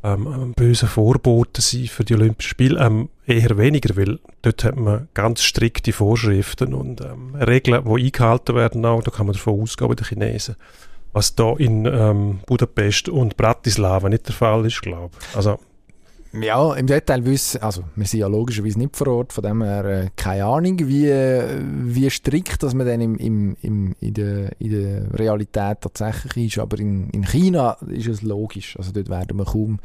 ähm, 0.03 0.26
ein 0.26 0.53
böser 0.53 0.87
Vorbote 0.87 1.61
sein 1.61 1.87
für 1.87 2.05
die 2.05 2.14
Olympischen 2.14 2.51
Spiele, 2.51 2.85
ähm, 2.85 3.09
eher 3.26 3.57
weniger, 3.59 3.97
weil 3.97 4.18
dort 4.43 4.64
hat 4.64 4.76
man 4.76 5.09
ganz 5.14 5.43
strikte 5.43 5.93
Vorschriften 5.93 6.74
und 6.74 7.01
ähm, 7.01 7.35
Regeln, 7.35 7.85
die 7.85 8.05
eingehalten 8.05 8.55
werden 8.55 8.85
auch, 8.85 9.03
da 9.03 9.11
kann 9.11 9.26
man 9.26 9.35
davon 9.35 9.61
ausgehen 9.61 9.89
bei 9.89 9.95
den 9.95 10.07
Chinesen 10.07 10.57
was 11.14 11.37
da 11.37 11.55
in 11.57 11.87
ähm, 11.87 12.41
Budapest 12.45 13.09
und 13.09 13.37
Bratislava 13.37 14.09
nicht 14.09 14.26
der 14.26 14.35
Fall 14.35 14.66
ist, 14.66 14.82
glaube 14.82 15.16
ich. 15.30 15.37
Also 15.37 15.61
ja, 16.41 16.74
im 16.74 16.87
Detail 16.87 17.24
wissen, 17.24 17.62
also 17.62 17.85
wir 17.95 18.07
sind 18.07 18.20
ja 18.20 18.26
logischerweise 18.26 18.78
nicht 18.78 18.97
vor 18.97 19.07
Ort, 19.09 19.32
von 19.32 19.45
dem 19.45 19.62
her 19.62 19.85
äh, 19.85 20.09
keine 20.16 20.45
Ahnung, 20.45 20.78
wie, 20.80 21.07
wie 21.07 22.11
strikt 22.11 22.62
dass 22.62 22.74
man 22.74 22.87
dann 22.87 23.01
im, 23.01 23.16
im, 23.16 23.57
im, 23.62 23.97
in, 24.01 24.14
der, 24.14 24.61
in 24.61 24.70
der 24.70 25.18
Realität 25.18 25.78
tatsächlich 25.80 26.57
ist, 26.57 26.59
aber 26.59 26.78
in, 26.78 27.11
in 27.11 27.24
China 27.24 27.76
ist 27.89 28.09
es 28.09 28.22
logisch, 28.22 28.76
also 28.76 28.93
dort 28.93 29.09
werden 29.09 29.37
wir 29.39 29.45
kaum 29.45 29.78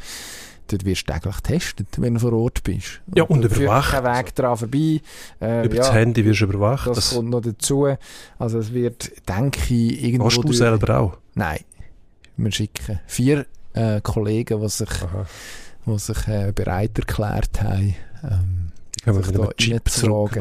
dort 0.72 0.86
wirst 0.86 1.10
du 1.10 1.14
täglich 1.14 1.36
getestet, 1.38 1.88
wenn 1.97 2.14
du 2.14 2.20
vor 2.20 2.34
Ort 2.34 2.64
bist. 2.64 3.02
Ja, 3.16 3.24
und, 3.24 3.43
und 3.43 3.58
überwacht. 3.58 3.91
kein 3.91 4.04
Weg 4.04 4.36
daran 4.36 4.56
vorbei. 4.56 5.02
Äh, 5.41 5.66
Über 5.66 5.76
ja, 5.76 5.82
das 5.82 5.93
Handy 5.93 6.24
wirst 6.24 6.41
du 6.41 6.45
überwacht. 6.45 6.88
Das, 6.88 6.95
das, 6.95 7.16
kommt 7.16 7.32
noch 7.32 7.41
dazu. 7.41 7.88
Also 8.38 8.60
es 8.60 8.72
wird, 8.72 9.12
denke 9.28 9.60
ich, 9.74 10.04
irgendwo... 10.04 10.26
Hast 10.26 10.43
du 10.43 10.54
selber 10.54 11.00
auch? 11.00 11.18
Nein. 11.34 11.62
Wir 12.38 12.52
schicken 12.52 13.00
vier 13.08 13.47
äh, 13.74 14.00
Kollegen, 14.02 14.62
die 14.62 14.70
sich... 14.70 14.89
Aha 14.89 15.26
die 15.94 16.00
sich 16.00 16.28
äh, 16.28 16.52
bereit 16.54 16.98
erklärt 16.98 17.62
haben, 17.62 17.96
ähm, 18.24 18.72
Können 19.04 19.24
sich 19.24 19.34
da 19.34 19.86
zurück 19.86 20.40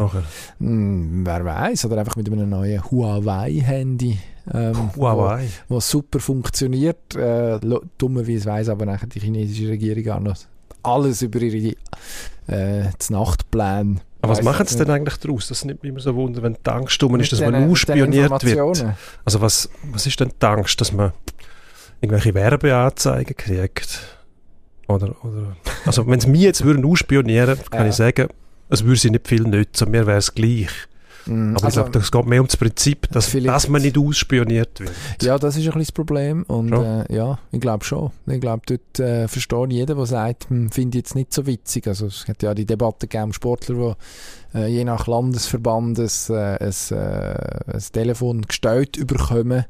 hm, 0.59 1.27
wer 1.27 1.45
weiß, 1.45 1.85
oder 1.85 1.99
einfach 1.99 2.17
mit 2.17 2.31
einem 2.31 2.51
neuen 2.51 2.83
Huawei-Handy. 2.91 4.19
Ähm, 4.53 4.91
Huawei. 4.97 5.49
Wo, 5.69 5.77
wo 5.77 5.81
super 5.81 6.21
funktioniert. 6.21 7.15
Äh, 7.15 7.61
dummerweise 7.99 8.47
weiß 8.47 8.69
aber 8.71 8.87
nachher 8.87 9.07
die 9.07 9.21
chinesische 9.21 9.69
Regierung 9.69 10.13
auch 10.13 10.21
noch 10.21 10.37
alles 10.83 11.23
über 11.23 11.41
ihre 11.41 11.77
äh, 12.49 12.91
Nachtpläne. 13.11 13.97
Aber 14.21 14.33
was 14.33 14.43
machen 14.43 14.67
sie 14.67 14.77
denn 14.77 14.91
eigentlich 14.91 15.17
daraus? 15.19 15.49
Das 15.49 15.65
nimmt 15.65 15.83
mich 15.83 15.91
immer 15.91 16.01
so 16.01 16.15
wunder, 16.15 16.43
wenn 16.43 16.55
die 16.55 16.71
Angst 16.71 17.03
um 17.03 17.19
ist, 17.21 17.33
dass 17.33 17.41
man 17.41 17.71
ausspioniert 17.71 18.43
wird. 18.43 18.85
Also 19.25 19.41
was, 19.41 19.69
was 19.93 20.07
ist 20.07 20.19
denn 20.19 20.33
die 20.41 20.47
Angst, 20.47 20.81
dass 20.81 20.93
man 20.93 21.13
irgendwelche 22.01 22.35
Werbeanzeigen 22.35 23.37
kriegt? 23.37 24.18
Oder, 24.89 25.15
oder, 25.23 25.57
also 25.85 26.07
wenn 26.07 26.19
sie 26.19 26.29
mich 26.29 26.41
jetzt 26.41 26.65
würden 26.65 26.85
ausspionieren, 26.85 27.59
kann 27.71 27.83
ja. 27.83 27.89
ich 27.89 27.95
sagen, 27.95 28.29
es 28.71 28.85
würde 28.85 28.99
sie 28.99 29.11
nicht 29.11 29.29
viel 29.29 29.43
nützen, 29.43 29.91
mir 29.91 30.07
wäre 30.07 30.19
es 30.19 30.35
gleich. 30.35 30.71
Mm, 31.29 31.57
Aber 31.57 31.65
also, 31.67 31.81
ich 31.81 31.87
glaube, 31.93 31.99
es 31.99 32.11
geht 32.11 32.27
mehr 32.27 32.41
um 32.41 32.47
das 32.47 32.57
Prinzip, 32.57 33.09
dass, 33.11 33.33
dass 33.33 33.69
man 33.69 33.83
nicht 33.83 33.99
ausspioniert 33.99 34.81
wird. 34.81 34.93
Ja, 35.23 35.39
das 35.39 35.57
ist 35.57 35.61
ein 35.61 35.67
bisschen 35.67 35.81
das 35.81 35.93
Problem. 35.93 36.45
Und 36.45 36.73
äh, 36.73 37.15
ja, 37.15 37.39
ich 37.53 37.61
glaube 37.61 37.85
schon. 37.85 38.11
Ich 38.27 38.41
glaube, 38.41 38.63
dort 38.67 38.99
äh, 39.01 39.29
versteht 39.29 39.73
jeder, 39.73 39.95
der 39.95 40.07
sagt, 40.07 40.49
hm, 40.51 40.71
finde 40.71 40.99
ich 40.99 41.05
jetzt 41.05 41.15
nicht 41.15 41.33
so 41.33 41.47
witzig. 41.47 41.87
Also 41.87 42.07
es 42.07 42.27
hat 42.27 42.43
ja 42.43 42.55
die 42.55 42.67
Debatte 42.67 43.07
gegeben, 43.07 43.33
Sportler, 43.33 43.97
die 44.55 44.59
äh, 44.59 44.67
je 44.69 44.85
nach 44.85 45.07
Landesverband 45.07 45.99
ein, 45.99 46.11
äh, 46.31 46.57
ein, 46.59 46.75
äh, 46.91 47.75
ein 47.75 47.83
Telefon 47.93 48.43
gestellt 48.43 49.07
bekommen, 49.07 49.65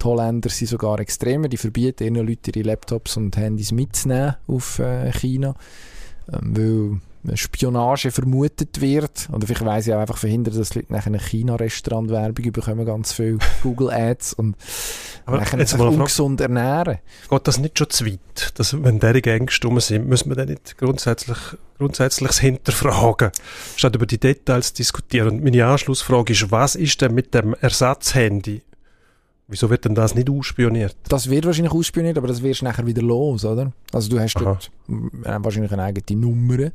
die 0.00 0.04
Holländer 0.04 0.50
sind 0.50 0.68
sogar 0.68 0.98
extremer, 0.98 1.48
die 1.48 1.56
verbieten 1.56 2.04
ihren 2.04 2.26
Leuten 2.26 2.52
ihre 2.54 2.66
Laptops 2.66 3.16
und 3.16 3.36
Handys 3.36 3.72
mitzunehmen 3.72 4.36
auf 4.46 4.78
äh, 4.78 5.12
China, 5.12 5.54
ähm, 6.32 6.56
weil 6.56 7.00
Spionage 7.34 8.10
vermutet 8.10 8.80
wird. 8.80 9.28
Oder 9.32 9.46
vielleicht 9.46 9.64
weiss 9.64 9.86
ich 9.86 9.94
auch 9.94 9.98
einfach 9.98 10.18
verhindern, 10.18 10.56
dass 10.56 10.74
Leute 10.74 10.92
nach 10.92 11.06
einem 11.06 11.20
China-Restaurant-Werbung 11.20 12.52
bekommen, 12.52 12.84
ganz 12.84 13.12
viel 13.12 13.38
Google-Ads 13.62 14.34
und 14.34 14.56
Aber 15.26 15.38
nachher 15.38 15.66
sich 15.66 15.78
ungesund 15.78 16.40
ernähren. 16.40 16.98
Geht 17.28 17.48
das 17.48 17.58
nicht 17.58 17.78
schon 17.78 17.90
zu 17.90 18.06
weit? 18.06 18.52
Dass, 18.54 18.82
wenn 18.82 19.00
derige 19.00 19.32
Ängste 19.32 19.68
sind, 19.80 20.08
müssen 20.08 20.28
wir 20.28 20.36
dann 20.36 20.48
nicht 20.48 20.76
grundsätzlich, 20.78 21.38
grundsätzliches 21.78 22.38
hinterfragen, 22.40 23.30
statt 23.76 23.94
über 23.94 24.06
die 24.06 24.18
Details 24.18 24.68
zu 24.68 24.74
diskutieren? 24.74 25.28
Und 25.28 25.44
meine 25.44 25.66
Anschlussfrage 25.66 26.32
ist, 26.32 26.50
was 26.50 26.74
ist 26.74 27.00
denn 27.00 27.14
mit 27.14 27.34
dem 27.34 27.54
Ersatzhandy 27.54 28.62
Wieso 29.46 29.68
wird 29.68 29.84
denn 29.84 29.94
das 29.94 30.14
nicht 30.14 30.30
ausspioniert? 30.30 30.96
Das 31.08 31.28
wird 31.28 31.44
wahrscheinlich 31.44 31.72
ausspioniert, 31.72 32.16
aber 32.16 32.28
das 32.28 32.42
wirst 32.42 32.62
du 32.62 32.64
nachher 32.64 32.86
wieder 32.86 33.02
los, 33.02 33.44
oder? 33.44 33.72
Also 33.92 34.08
du 34.08 34.18
hast 34.18 34.36
Aha. 34.36 34.44
dort 34.44 34.70
äh, 34.88 35.44
wahrscheinlich 35.44 35.72
eine 35.72 35.82
eigene 35.82 36.20
Nummer, 36.20 36.70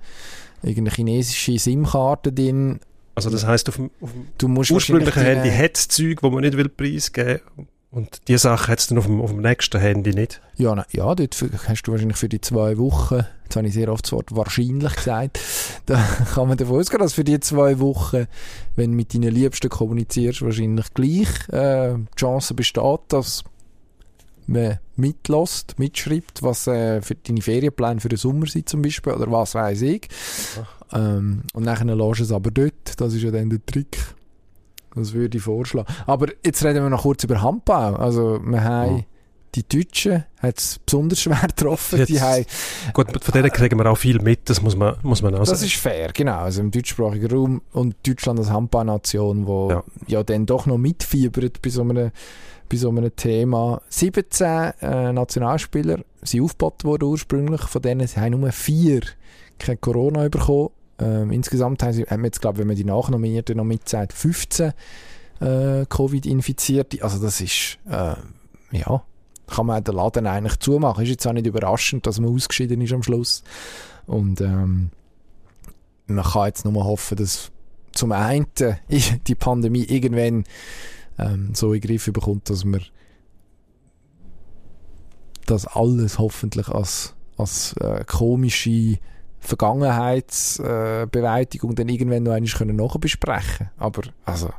irgendeine 0.61 0.91
chinesische 0.91 1.57
SIM-Karte 1.57 2.31
drin. 2.31 2.79
Also 3.15 3.31
das 3.31 3.45
heisst, 3.45 3.69
auf 3.69 3.75
dem, 3.75 3.89
auf 4.01 4.11
dem 4.11 4.27
du 4.37 4.47
musst 4.47 4.71
ursprünglichen 4.71 5.21
Handy 5.21 5.49
hat 5.49 5.77
es 5.77 5.87
Zeug, 5.87 6.21
das 6.21 6.31
man 6.31 6.41
nicht 6.41 6.55
will 6.55 6.69
preisgeben 6.69 7.41
will 7.57 7.67
und 7.91 8.27
die 8.27 8.37
Sache 8.37 8.73
es 8.73 8.87
dann 8.87 8.99
auf 8.99 9.05
dem, 9.05 9.19
auf 9.19 9.31
dem 9.31 9.41
nächsten 9.41 9.79
Handy 9.79 10.13
nicht? 10.13 10.41
Ja, 10.55 10.75
na, 10.75 10.85
ja, 10.91 11.13
dort 11.15 11.43
hast 11.67 11.83
du 11.83 11.91
wahrscheinlich 11.91 12.17
für 12.17 12.29
die 12.29 12.41
zwei 12.41 12.77
Wochen, 12.77 13.25
jetzt 13.43 13.55
habe 13.55 13.67
ich 13.67 13.73
sehr 13.73 13.91
oft 13.91 14.05
das 14.05 14.11
Wort 14.11 14.35
wahrscheinlich 14.35 14.95
gesagt, 14.95 15.39
da 15.87 16.03
kann 16.33 16.47
man 16.47 16.57
davon 16.57 16.79
ausgehen, 16.79 17.01
dass 17.01 17.13
für 17.13 17.23
die 17.23 17.39
zwei 17.39 17.79
Wochen, 17.79 18.27
wenn 18.75 18.91
du 18.91 18.95
mit 18.95 19.13
deinen 19.13 19.33
Liebsten 19.33 19.69
kommunizierst, 19.69 20.43
wahrscheinlich 20.43 20.93
gleich 20.93 21.49
äh, 21.49 21.95
die 21.95 22.15
Chance 22.15 22.53
besteht, 22.53 23.01
dass 23.07 23.43
man 24.45 24.79
mitlässt, 24.95 25.79
mitschreibt, 25.79 26.43
was 26.43 26.67
äh, 26.67 27.01
für 27.01 27.15
deine 27.15 27.41
Ferienpläne 27.41 28.01
für 28.01 28.09
den 28.09 28.17
Sommer 28.17 28.47
sind 28.47 28.69
zum 28.69 28.81
Beispiel, 28.81 29.13
oder 29.13 29.31
was 29.31 29.55
weiß 29.55 29.81
ich. 29.83 30.07
Ähm, 30.91 31.43
und 31.53 31.65
dann 31.65 31.87
lässt 31.87 32.19
du 32.19 32.23
es 32.23 32.31
aber 32.31 32.51
dort, 32.51 32.99
das 32.99 33.13
ist 33.13 33.23
ja 33.23 33.31
dann 33.31 33.49
der 33.49 33.65
Trick. 33.65 33.97
Das 34.95 35.13
würde 35.13 35.37
ich 35.37 35.43
vorschlagen. 35.43 35.87
Aber 36.05 36.27
jetzt 36.43 36.63
reden 36.63 36.83
wir 36.83 36.89
noch 36.89 37.03
kurz 37.03 37.23
über 37.23 37.41
Handball. 37.41 37.95
Also, 37.95 38.39
wir 38.43 38.63
haben 38.63 38.95
oh. 38.95 39.03
die 39.55 39.67
Deutschen 39.67 40.25
hat 40.39 40.57
es 40.57 40.79
besonders 40.79 41.21
schwer 41.21 41.41
getroffen. 41.47 41.99
Jetzt, 41.99 42.09
die 42.09 42.21
haben, 42.21 42.45
gut, 42.93 43.23
von 43.23 43.33
denen 43.33 43.51
kriegen 43.51 43.77
wir 43.77 43.89
auch 43.89 43.97
viel 43.97 44.19
mit, 44.21 44.49
das 44.49 44.61
muss 44.61 44.75
man, 44.75 44.95
muss 45.03 45.21
man 45.21 45.33
auch 45.35 45.45
sagen. 45.45 45.49
Das 45.51 45.61
ist 45.61 45.75
fair, 45.75 46.11
genau. 46.13 46.39
Also 46.39 46.61
im 46.61 46.71
deutschsprachigen 46.71 47.31
Raum 47.31 47.61
und 47.71 47.95
Deutschland 48.05 48.39
als 48.39 48.49
Handballnation, 48.49 49.47
wo 49.47 49.69
ja. 49.69 49.83
ja 50.07 50.23
dann 50.23 50.45
doch 50.45 50.65
noch 50.65 50.77
mitfiebert 50.77 51.61
bei 51.61 51.69
so 51.69 51.81
einem, 51.81 52.11
bei 52.69 52.77
so 52.77 52.89
einem 52.89 53.15
Thema. 53.15 53.81
17 53.89 54.47
äh, 54.81 55.13
Nationalspieler 55.13 55.99
sind 56.21 56.41
aufgebaut 56.41 56.83
worden 56.83 57.05
ursprünglich, 57.05 57.61
von 57.61 57.81
denen 57.81 58.07
haben 58.07 58.39
nur 58.39 58.51
vier 58.51 59.01
kein 59.59 59.79
Corona 59.79 60.27
bekommen. 60.29 60.69
Ähm, 60.99 61.31
insgesamt 61.31 61.81
haben, 61.83 61.93
sie, 61.93 62.03
haben 62.03 62.21
wir 62.21 62.27
jetzt, 62.27 62.41
glaube 62.41 62.59
wenn 62.59 62.67
man 62.67 62.75
die 62.75 62.83
Nachnominierten 62.83 63.57
noch 63.57 63.63
mitzählt, 63.63 64.13
15 64.13 64.73
äh, 65.39 65.85
Covid-Infizierte. 65.87 67.03
Also 67.03 67.21
das 67.21 67.41
ist, 67.41 67.77
äh, 67.89 68.15
ja, 68.71 69.03
kann 69.47 69.65
man 69.65 69.83
den 69.83 69.95
Laden 69.95 70.27
eigentlich 70.27 70.59
zumachen. 70.59 71.03
Ist 71.03 71.09
jetzt 71.09 71.27
auch 71.27 71.33
nicht 71.33 71.47
überraschend, 71.47 72.05
dass 72.05 72.19
man 72.19 72.33
ausgeschieden 72.33 72.81
ist 72.81 72.93
am 72.93 73.03
Schluss. 73.03 73.43
Und 74.05 74.41
ähm, 74.41 74.91
man 76.07 76.23
kann 76.23 76.47
jetzt 76.47 76.65
nur 76.65 76.83
hoffen, 76.83 77.17
dass 77.17 77.51
zum 77.91 78.11
einen 78.11 78.47
die 79.27 79.35
Pandemie 79.35 79.83
irgendwann 79.83 80.43
ähm, 81.17 81.51
so 81.53 81.73
in 81.73 81.81
den 81.81 81.87
Griff 81.87 82.11
bekommt, 82.11 82.49
dass 82.49 82.65
man 82.65 82.81
das 85.45 85.65
alles 85.65 86.19
hoffentlich 86.19 86.67
als, 86.69 87.15
als 87.37 87.73
äh, 87.73 88.03
komische 88.05 88.99
Vergangenheitsbewältigung 89.39 91.71
äh, 91.71 91.75
dann 91.75 91.89
irgendwann 91.89 92.23
noch 92.23 92.33
einmal 92.33 92.49
können 92.49 92.75
nachbesprechen 92.75 93.69
Aber 93.77 94.01
also, 94.25 94.49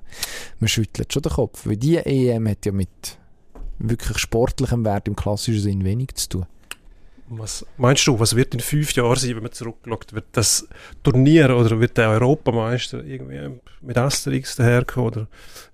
man 0.59 0.69
schüttelt 0.69 1.13
schon 1.13 1.23
den 1.23 1.33
Kopf, 1.33 1.67
weil 1.67 1.77
die 1.77 1.97
EM 1.97 2.49
hat 2.49 2.67
ja 2.67 2.73
mit 2.73 3.19
wirklich 3.79 4.19
sportlichem 4.19 4.85
Wert 4.85 5.07
im 5.09 5.17
klassischen 5.17 5.63
Sinn 5.63 5.85
wenig 5.85 6.15
zu 6.15 6.29
tun. 6.29 6.47
Was 7.33 7.65
meinst 7.77 8.05
du, 8.09 8.19
was 8.19 8.35
wird 8.35 8.55
in 8.55 8.61
fünf 8.61 8.93
Jahren 8.95 9.15
sein, 9.15 9.37
wenn 9.37 9.45
man 9.45 9.53
zurückschaut? 9.53 10.13
Wird 10.13 10.27
das 10.33 10.67
Turnier 11.05 11.57
oder 11.57 11.79
wird 11.79 11.97
der 11.97 12.09
Europameister 12.11 13.05
irgendwie 13.05 13.61
mit 13.83 13.97
Asterix 13.97 14.57
daherkommen? 14.57 15.07
Oder 15.07 15.27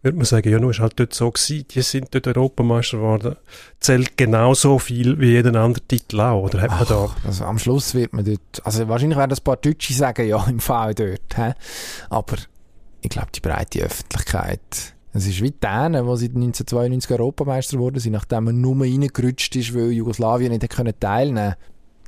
wird 0.03 0.17
man 0.17 0.27
sagen, 0.27 0.51
ja, 0.51 0.59
nur 0.59 0.73
ist 0.73 0.81
halt 0.81 1.01
dort 1.01 1.15
so 1.15 1.31
gewesen, 1.31 1.67
die 1.71 1.81
sind 1.81 2.15
dort 2.15 2.27
Europameister 2.27 2.99
geworden, 2.99 3.37
zählt 3.81 4.19
genauso 4.19 4.79
viel 4.79 5.19
wie 5.19 5.31
jeden 5.31 5.57
anderen 5.57 5.89
Titel 5.89 6.21
auch? 6.21 6.43
Oder 6.43 6.61
hat 6.61 6.71
man 6.73 6.87
da... 6.87 7.17
Also 7.25 7.45
am 7.47 7.59
Schluss 7.59 7.95
wird 7.95 8.13
man 8.13 8.27
dort, 8.27 8.63
also 8.63 8.87
wahrscheinlich 8.87 9.17
werden 9.17 9.33
ein 9.33 9.43
paar 9.45 9.57
Deutsche 9.57 9.95
sagen, 9.95 10.29
ja, 10.29 10.45
im 10.47 10.61
Fall 10.61 10.95
dort, 10.95 11.37
hä? 11.37 11.55
aber 12.11 12.37
ich 13.01 13.09
glaube, 13.09 13.29
die 13.35 13.41
breite 13.41 13.81
Öffentlichkeit 13.81 14.96
es 15.17 15.27
ist 15.27 15.43
wie 15.43 15.51
denen, 15.51 16.07
wo 16.07 16.17
sie 16.17 16.27
1992 16.27 17.11
Europameister 17.11 17.77
geworden 17.77 17.99
sind, 17.99 18.13
nachdem 18.13 18.45
man 18.45 18.61
nur 18.61 18.81
reingerutscht 18.83 19.55
ist, 19.57 19.75
weil 19.75 19.91
Jugoslawien 19.93 20.53
nicht 20.53 20.69
teilnehmen 21.01 21.35
konnte. 21.35 21.57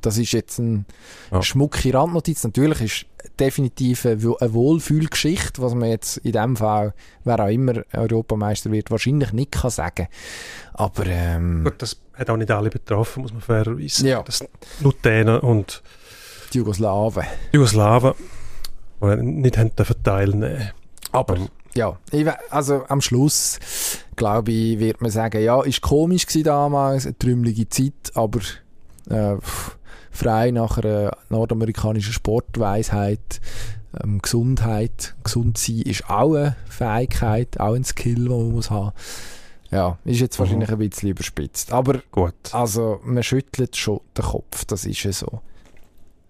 Das 0.01 0.17
ist 0.17 0.31
jetzt 0.31 0.59
eine 0.59 0.85
ja. 1.31 1.41
schmucke 1.41 1.93
Randnotiz. 1.93 2.43
Natürlich 2.43 2.81
ist 2.81 3.05
definitiv 3.39 4.05
eine 4.05 4.53
Wohlfühlgeschichte, 4.53 5.61
was 5.61 5.75
man 5.75 5.89
jetzt 5.89 6.17
in 6.17 6.31
dem 6.31 6.55
Fall, 6.55 6.93
wer 7.25 7.39
auch 7.39 7.49
immer 7.49 7.83
Europameister 7.93 8.71
wird, 8.71 8.91
wahrscheinlich 8.91 9.33
nicht 9.33 9.51
kann 9.51 9.71
sagen. 9.71 10.07
Aber 10.73 11.05
ähm, 11.05 11.63
Gut, 11.65 11.81
das 11.81 11.99
hat 12.13 12.29
auch 12.29 12.37
nicht 12.37 12.51
alle 12.51 12.69
betroffen, 12.69 13.23
muss 13.23 13.33
man 13.33 13.41
fairerweise 13.41 14.07
ja. 14.07 14.23
Das 14.23 14.45
Lutenen 14.81 15.39
und 15.39 15.81
die 16.53 16.59
Jugoslawen. 16.59 17.25
Die 17.51 17.57
Jugoslawen, 17.57 18.13
die 19.01 19.15
nicht 19.17 19.57
haben 19.57 19.71
teilnehmen 20.03 20.71
Aber 21.11 21.35
um, 21.35 21.49
ja, 21.75 21.97
also 22.49 22.83
am 22.87 23.01
Schluss, 23.01 23.59
glaube 24.15 24.51
ich, 24.51 24.79
wird 24.79 25.01
man 25.01 25.11
sagen, 25.11 25.41
ja, 25.41 25.61
ist 25.61 25.81
komisch 25.81 26.25
gewesen 26.25 26.43
damals, 26.43 27.05
eine 27.05 27.17
trümmelige 27.17 27.69
Zeit, 27.69 28.11
aber 28.15 28.39
äh, 29.09 29.37
frei 30.11 30.51
nach 30.51 30.77
einer 30.77 31.15
nordamerikanischen 31.29 32.13
Sportweisheit, 32.13 33.41
ähm, 34.03 34.19
Gesundheit, 34.21 35.15
gesund 35.23 35.57
sein 35.57 35.81
ist 35.81 36.09
auch 36.09 36.35
eine 36.35 36.55
Fähigkeit, 36.69 37.59
auch 37.59 37.73
ein 37.73 37.83
Skill, 37.83 38.15
den 38.15 38.27
man 38.27 38.51
muss 38.51 38.69
haben. 38.69 38.91
Ja, 39.71 39.97
ist 40.03 40.19
jetzt 40.19 40.37
mhm. 40.37 40.43
wahrscheinlich 40.43 40.69
ein 40.69 40.77
bisschen 40.79 41.09
überspitzt. 41.09 41.71
Aber 41.71 42.01
Gut. 42.11 42.33
also 42.51 42.99
man 43.03 43.23
schüttelt 43.23 43.75
schon 43.75 44.01
den 44.17 44.25
Kopf, 44.25 44.65
das 44.65 44.85
ist 44.85 45.03
ja 45.03 45.11
so. 45.11 45.41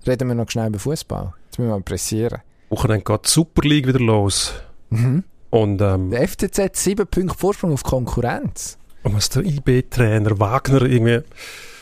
Reden 0.05 0.27
wir 0.27 0.36
noch 0.36 0.49
schnell 0.49 0.67
über 0.67 0.80
Fußball. 0.80 1.34
Jetzt 1.45 1.59
müssen 1.59 1.71
wir 1.71 1.82
pressieren. 1.82 2.41
Wochenende 2.69 3.03
geht 3.03 3.25
die 3.25 3.30
Super 3.30 3.67
League 3.67 3.88
wieder 3.88 3.99
los. 3.99 4.53
Mhm. 4.90 5.24
Und, 5.50 5.82
ähm, 5.82 6.12
der 6.12 6.28
FCZ 6.28 6.60
hat 6.60 6.76
sieben 6.76 7.08
Punkte 7.08 7.38
Vorsprung 7.38 7.74
auf 7.74 7.84
Konkurrenz. 7.84 8.78
Und 9.04 9.16
was 9.16 9.30
der 9.30 9.44
IB-Trainer 9.44 10.40
Wagner 10.40 10.84
irgendwie 10.84 11.22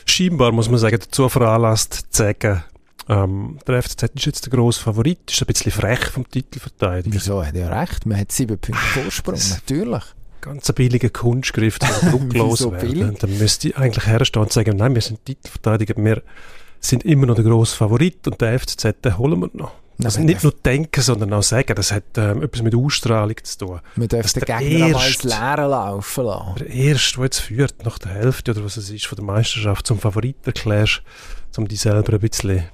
scheinbar, 0.05 0.51
muss 0.51 0.69
man 0.69 0.79
sagen, 0.79 0.99
dazu 0.99 1.27
veranlasst 1.27 1.93
zu 2.11 2.23
sagen, 2.23 2.63
ähm, 3.09 3.59
der 3.65 3.81
FCZ 3.81 4.03
ist 4.15 4.25
jetzt 4.25 4.45
der 4.45 4.51
grosse 4.51 4.81
Favorit, 4.81 5.31
ist 5.31 5.41
ein 5.41 5.47
bisschen 5.47 5.71
frech 5.71 6.05
vom 6.07 6.29
Titelverteidiger. 6.29 7.15
Wieso? 7.15 7.45
Hat 7.45 7.55
er 7.55 7.71
recht? 7.71 8.05
Man 8.05 8.19
hat 8.19 8.31
sieben 8.31 8.57
Punkte 8.57 8.83
Vorsprung, 8.83 9.39
natürlich. 9.49 10.03
Ganz 10.41 10.69
ein 10.69 10.75
billiger 10.75 11.09
Kunstgriff, 11.09 11.79
der 11.79 11.89
drucklos 12.11 12.69
werden. 12.69 13.17
Dann 13.19 13.37
müsste 13.37 13.69
ich 13.69 13.77
eigentlich 13.77 14.05
herstehen 14.05 14.43
und 14.43 14.51
sagen, 14.51 14.77
nein, 14.77 14.93
wir 14.93 15.01
sind 15.01 15.25
Titelverteidiger, 15.25 15.95
wir 15.97 16.21
sind 16.79 17.03
immer 17.05 17.25
noch 17.25 17.35
der 17.35 17.43
grosse 17.43 17.75
Favorit 17.75 18.27
und 18.27 18.39
der 18.41 18.59
FCZ, 18.59 19.01
den 19.03 19.17
holen 19.17 19.39
wir 19.39 19.49
noch. 19.53 19.71
Also 20.03 20.21
nicht 20.21 20.43
nur 20.43 20.51
denken, 20.51 21.01
sondern 21.01 21.33
auch 21.33 21.41
sagen, 21.41 21.73
das 21.75 21.91
hat 21.91 22.03
ähm, 22.17 22.43
etwas 22.43 22.61
mit 22.61 22.75
Ausstrahlung 22.75 23.35
zu 23.41 23.57
tun. 23.57 23.79
Man 23.95 24.07
darf 24.07 24.31
den 24.31 24.43
Gegner 24.43 24.87
ins 24.87 25.23
Leere 25.23 25.67
laufen 25.67 26.25
lassen. 26.25 26.55
Der 26.59 26.69
Erste, 26.69 27.15
der 27.15 27.25
jetzt 27.25 27.39
führt, 27.39 27.83
nach 27.83 27.97
der 27.97 28.11
Hälfte 28.11 28.51
oder 28.51 28.63
was 28.63 28.77
es 28.77 28.91
ist, 28.91 29.07
von 29.07 29.15
der 29.15 29.25
Meisterschaft 29.25 29.87
zum 29.87 29.97
Favorit 29.97 30.35
erklärst, 30.45 31.01
um 31.57 31.67
dich 31.67 31.79
selber 31.79 32.13
ein 32.13 32.19
bisschen 32.19 32.65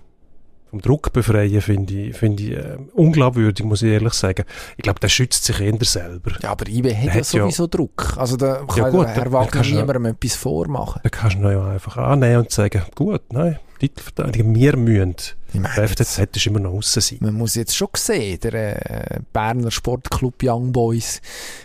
vom 0.74 0.82
Druck 0.82 1.13
befreien, 1.13 1.61
finde 1.61 1.93
ich, 1.93 2.15
find 2.17 2.39
ich 2.39 2.53
äh, 2.53 2.78
unglaubwürdig, 2.93 3.63
muss 3.63 3.84
ich 3.84 3.91
ehrlich 3.91 4.13
sagen. 4.13 4.43
Ich 4.76 4.82
glaube, 4.82 4.99
der 4.99 5.07
schützt 5.07 5.45
sich 5.45 5.61
eher 5.61 5.78
selber. 5.82 6.32
Ja, 6.41 6.49
aber 6.49 6.67
IB 6.67 6.95
hat 6.95 7.15
ja 7.15 7.24
sowieso 7.24 7.65
ja, 7.65 7.67
Druck. 7.67 8.15
Also 8.17 8.38
da 8.38 8.65
kann 8.67 8.78
ja, 8.78 8.89
gut, 8.89 9.05
Herr 9.05 9.32
Wagner 9.32 9.61
niemandem 9.61 10.05
etwas 10.05 10.36
vormachen. 10.36 10.99
Da 11.03 11.09
kannst 11.09 11.38
du 11.38 11.47
ja 11.47 11.67
einfach 11.67 11.97
annehmen 11.97 12.38
und 12.38 12.51
sagen, 12.51 12.82
gut, 12.95 13.21
nein, 13.32 13.59
Titelverteidiger, 13.80 14.45
wir 14.45 14.78
müssen. 14.78 15.15
Der 15.53 15.88
FCZ 15.88 16.38
ist 16.38 16.47
immer 16.47 16.59
noch 16.59 16.71
aussen 16.71 17.01
sein. 17.01 17.19
Man 17.21 17.36
muss 17.36 17.53
jetzt 17.53 17.78
schon 17.78 17.89
sehen, 17.95 18.39
der 18.39 19.13
äh, 19.13 19.19
Berner 19.32 19.69
Sportclub 19.69 20.41
Young 20.41 20.71
Boys 20.71 21.21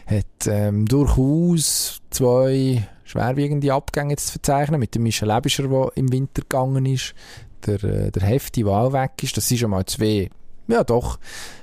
hat 0.07 0.47
ähm, 0.47 0.85
durchaus 0.85 2.03
zwei 2.11 2.87
schwerwiegende 3.05 3.73
Abgänge 3.73 4.17
zu 4.17 4.33
verzeichnen, 4.33 4.79
mit 4.79 4.95
dem 4.95 5.05
Michel 5.05 5.31
Ebischer, 5.31 5.67
der 5.67 5.93
im 5.95 6.13
Winter 6.13 6.43
gegangen 6.43 6.85
ist, 6.85 7.15
der, 7.67 7.85
äh, 7.85 8.11
der 8.11 8.23
Hefti, 8.23 8.65
der 8.65 8.93
weg 8.93 9.23
ist. 9.23 9.37
Das 9.37 9.49
sind 9.49 9.59
schon 9.59 9.71
mal 9.71 9.87
zwei, 9.87 10.31
ja 10.69 10.85
doch, 10.85 11.19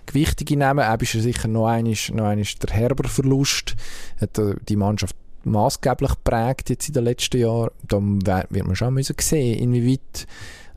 gewichtige 0.05 0.57
Namen. 0.57 0.91
Ebischer 0.91 1.19
sicher 1.19 1.47
noch 1.47 1.67
einmal, 1.67 1.95
noch 2.13 2.25
einmal 2.25 2.45
der 2.61 2.75
Herber-Verlust. 2.75 3.75
Hat 4.19 4.39
die 4.67 4.75
Mannschaft 4.75 5.15
maßgeblich 5.43 6.11
geprägt 6.11 6.69
jetzt 6.69 6.87
in 6.87 6.93
den 6.93 7.03
letzten 7.03 7.39
Jahren. 7.39 7.71
Dann 7.87 8.25
wird 8.25 8.65
man 8.65 8.75
schon 8.75 8.93
müssen 8.93 9.15
sehen, 9.19 9.59
inwieweit 9.59 10.27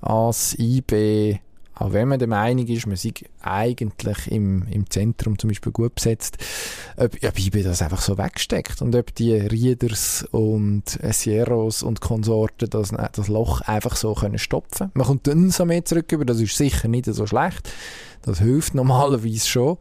als 0.00 0.56
IB, 0.58 1.40
auch 1.78 1.92
wenn 1.92 2.08
man 2.08 2.18
der 2.18 2.28
Meinung 2.28 2.66
ist, 2.66 2.86
man 2.86 2.96
sei 2.96 3.12
eigentlich 3.40 4.30
im, 4.30 4.66
im 4.68 4.90
Zentrum 4.90 5.38
zum 5.38 5.48
Beispiel 5.48 5.72
gut 5.72 5.94
besetzt, 5.94 6.38
ob, 6.96 7.14
ob 7.22 7.38
IB 7.38 7.62
das 7.62 7.82
einfach 7.82 8.00
so 8.00 8.18
wegsteckt 8.18 8.82
und 8.82 8.94
ob 8.96 9.14
die 9.14 9.34
Rieders 9.34 10.26
und 10.30 10.98
Sierros 11.10 11.82
und 11.82 12.00
Konsorten 12.00 12.68
das, 12.70 12.92
das 13.12 13.28
Loch 13.28 13.60
einfach 13.62 13.96
so 13.96 14.14
können 14.14 14.38
stopfen. 14.38 14.90
Man 14.94 15.06
kommt 15.06 15.26
dann 15.26 15.50
so 15.50 15.64
mehr 15.64 15.84
zurück 15.84 16.10
über, 16.12 16.24
das 16.24 16.40
ist 16.40 16.56
sicher 16.56 16.88
nicht 16.88 17.06
so 17.06 17.26
schlecht. 17.26 17.70
Das 18.22 18.40
hilft 18.40 18.74
normalerweise 18.74 19.46
schon. 19.46 19.78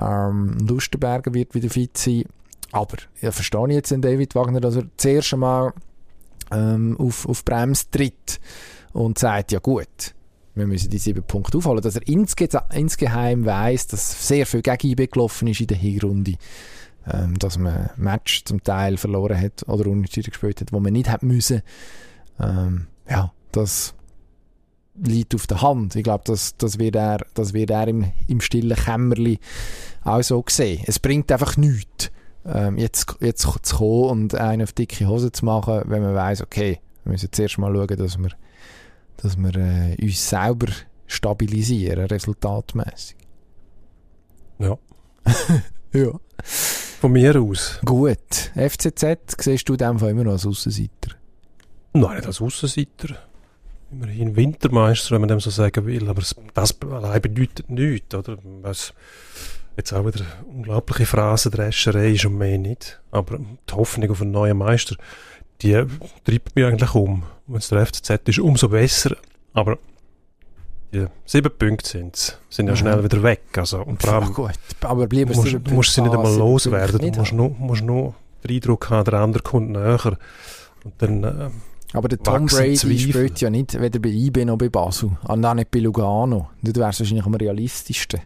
Ähm, 0.00 0.58
Lustenberger 0.66 1.34
wird 1.34 1.54
wieder 1.54 1.70
fit 1.70 1.98
sein. 1.98 2.24
Aber 2.70 2.96
ja, 3.20 3.32
verstehe 3.32 3.68
ich 3.68 3.74
jetzt 3.74 3.90
den 3.90 4.00
David 4.00 4.34
Wagner, 4.34 4.60
dass 4.60 4.76
er 4.76 4.84
zuerst 4.96 5.34
einmal 5.34 5.74
ähm, 6.50 6.96
auf, 6.98 7.28
auf 7.28 7.44
Brems 7.44 7.90
tritt 7.90 8.40
und 8.92 9.18
sagt, 9.18 9.52
ja 9.52 9.58
gut, 9.58 10.14
wir 10.54 10.66
müssen 10.66 10.90
die 10.90 10.98
sieben 10.98 11.22
Punkte 11.22 11.58
aufholen, 11.58 11.82
dass 11.82 11.96
er 11.96 12.06
insge 12.06 12.48
insgeheim 12.72 13.44
weiß, 13.44 13.86
dass 13.86 14.28
sehr 14.28 14.46
viel 14.46 14.62
gegen 14.62 14.88
IB 14.88 15.06
gelaufen 15.06 15.48
ist 15.48 15.60
in 15.60 15.66
der 15.66 15.76
Hinrunde, 15.76 16.34
ähm, 17.10 17.38
dass 17.38 17.58
man 17.58 17.90
Match 17.96 18.44
zum 18.44 18.62
Teil 18.62 18.96
verloren 18.96 19.40
hat 19.40 19.66
oder 19.68 19.88
unentschieden 19.88 20.30
gespielt 20.30 20.60
hat, 20.60 20.72
wo 20.72 20.80
man 20.80 20.92
nicht 20.92 21.10
hätte 21.10 21.26
müssen. 21.26 21.62
Ähm, 22.38 22.86
ja, 23.08 23.32
das 23.50 23.94
liegt 24.94 25.34
auf 25.34 25.46
der 25.46 25.62
Hand. 25.62 25.96
Ich 25.96 26.04
glaube, 26.04 26.24
das, 26.26 26.56
das 26.56 26.78
wird 26.78 26.96
er, 26.96 27.24
das 27.34 27.54
wird 27.54 27.70
er 27.70 27.88
im, 27.88 28.12
im 28.28 28.40
stillen 28.40 28.76
Kämmerli 28.76 29.38
auch 30.04 30.22
so 30.22 30.44
sehen. 30.48 30.82
Es 30.86 30.98
bringt 30.98 31.32
einfach 31.32 31.56
nichts 31.56 32.10
ähm, 32.44 32.78
jetzt, 32.78 33.16
jetzt 33.20 33.42
zu 33.42 33.76
kommen 33.76 34.10
und 34.10 34.34
einen 34.34 34.62
auf 34.62 34.72
dicke 34.72 35.06
Hose 35.06 35.32
zu 35.32 35.44
machen, 35.44 35.82
wenn 35.86 36.02
man 36.02 36.14
weiß, 36.14 36.42
okay, 36.42 36.80
wir 37.04 37.12
müssen 37.12 37.32
zuerst 37.32 37.58
mal 37.58 37.72
schauen, 37.74 37.96
dass 37.96 38.18
wir, 38.18 38.30
dass 39.16 39.36
wir 39.36 39.54
äh, 39.56 39.96
uns 40.02 40.28
selber 40.28 40.72
stabilisieren, 41.06 42.06
resultatmäßig. 42.06 43.16
Ja. 44.58 44.78
ja. 45.92 46.12
Von 46.42 47.12
mir 47.12 47.40
aus. 47.40 47.80
Gut. 47.84 48.52
FCZ 48.54 49.36
siehst 49.38 49.68
du 49.68 49.72
in 49.74 49.78
dem 49.78 49.98
Fall 49.98 50.10
immer 50.10 50.24
noch 50.24 50.32
als 50.32 50.46
Aussenseiter? 50.46 51.16
Nein, 51.92 52.16
nicht 52.16 52.26
als 52.26 52.40
Aussenseiter. 52.40 53.16
Immerhin 53.90 54.36
Wintermeister, 54.36 55.10
wenn 55.10 55.20
man 55.20 55.28
dem 55.28 55.40
so 55.40 55.50
sagen 55.50 55.84
will. 55.86 56.08
Aber 56.08 56.22
das 56.54 56.80
allein 56.82 57.20
bedeutet 57.20 57.68
nichts, 57.68 58.14
oder? 58.14 58.38
Was, 58.62 58.94
Jetzt 59.76 59.92
auch 59.92 60.04
wieder 60.04 60.24
unglaubliche 60.46 61.06
Phrasendrescherei 61.06 62.10
ist 62.10 62.26
und 62.26 62.36
mehr 62.36 62.58
nicht. 62.58 63.00
Aber 63.10 63.38
die 63.38 63.74
Hoffnung 63.74 64.10
auf 64.10 64.20
einen 64.20 64.32
neuen 64.32 64.58
Meister, 64.58 64.96
die 65.62 65.72
treibt 66.24 66.54
mich 66.54 66.64
eigentlich 66.64 66.94
um. 66.94 67.22
Wenn 67.52 67.58
es 67.58 67.68
der 67.68 67.84
FCZ 67.84 68.28
ist, 68.28 68.38
umso 68.38 68.70
besser. 68.70 69.14
Aber 69.52 69.76
die 70.92 71.06
sieben 71.26 71.50
Punkte 71.58 71.88
sind, 71.88 72.38
sind 72.48 72.68
ja 72.68 72.76
schnell 72.76 73.04
wieder 73.04 73.22
weg. 73.22 73.42
Also, 73.56 73.82
und 73.82 74.02
vor 74.02 74.14
allem, 74.14 74.32
gut, 74.32 74.52
aber 74.80 75.06
bleiben 75.06 75.34
musst, 75.34 75.52
musst, 75.52 75.70
musst 75.70 75.94
sie 75.94 76.00
nicht 76.00 76.14
einmal 76.14 76.34
loswerden. 76.34 77.12
Du 77.12 77.18
musst 77.18 77.32
nur, 77.32 77.50
musst 77.50 77.82
nur 77.82 78.14
den 78.42 78.56
Eindruck 78.56 78.88
haben, 78.88 79.04
der 79.04 79.20
andere 79.20 79.42
kommt 79.42 79.70
näher. 79.70 80.16
Und 80.84 80.94
dann 80.98 81.24
äh, 81.24 81.50
Aber 81.92 82.08
der 82.08 82.18
Tom 82.18 82.46
Brady 82.46 82.74
Zweifel. 82.74 82.98
spielt 82.98 83.40
ja 83.40 83.50
nicht 83.50 83.78
weder 83.78 83.98
bei 83.98 84.08
IB 84.08 84.44
noch 84.46 84.56
bei 84.56 84.70
Basel. 84.70 85.10
Und 85.24 85.44
auch 85.44 85.54
nicht 85.54 85.70
bei 85.70 85.80
Lugano. 85.80 86.48
Das 86.62 86.74
wäre 86.74 86.86
wahrscheinlich 86.86 87.24
am 87.24 87.34
realistischsten. 87.34 88.20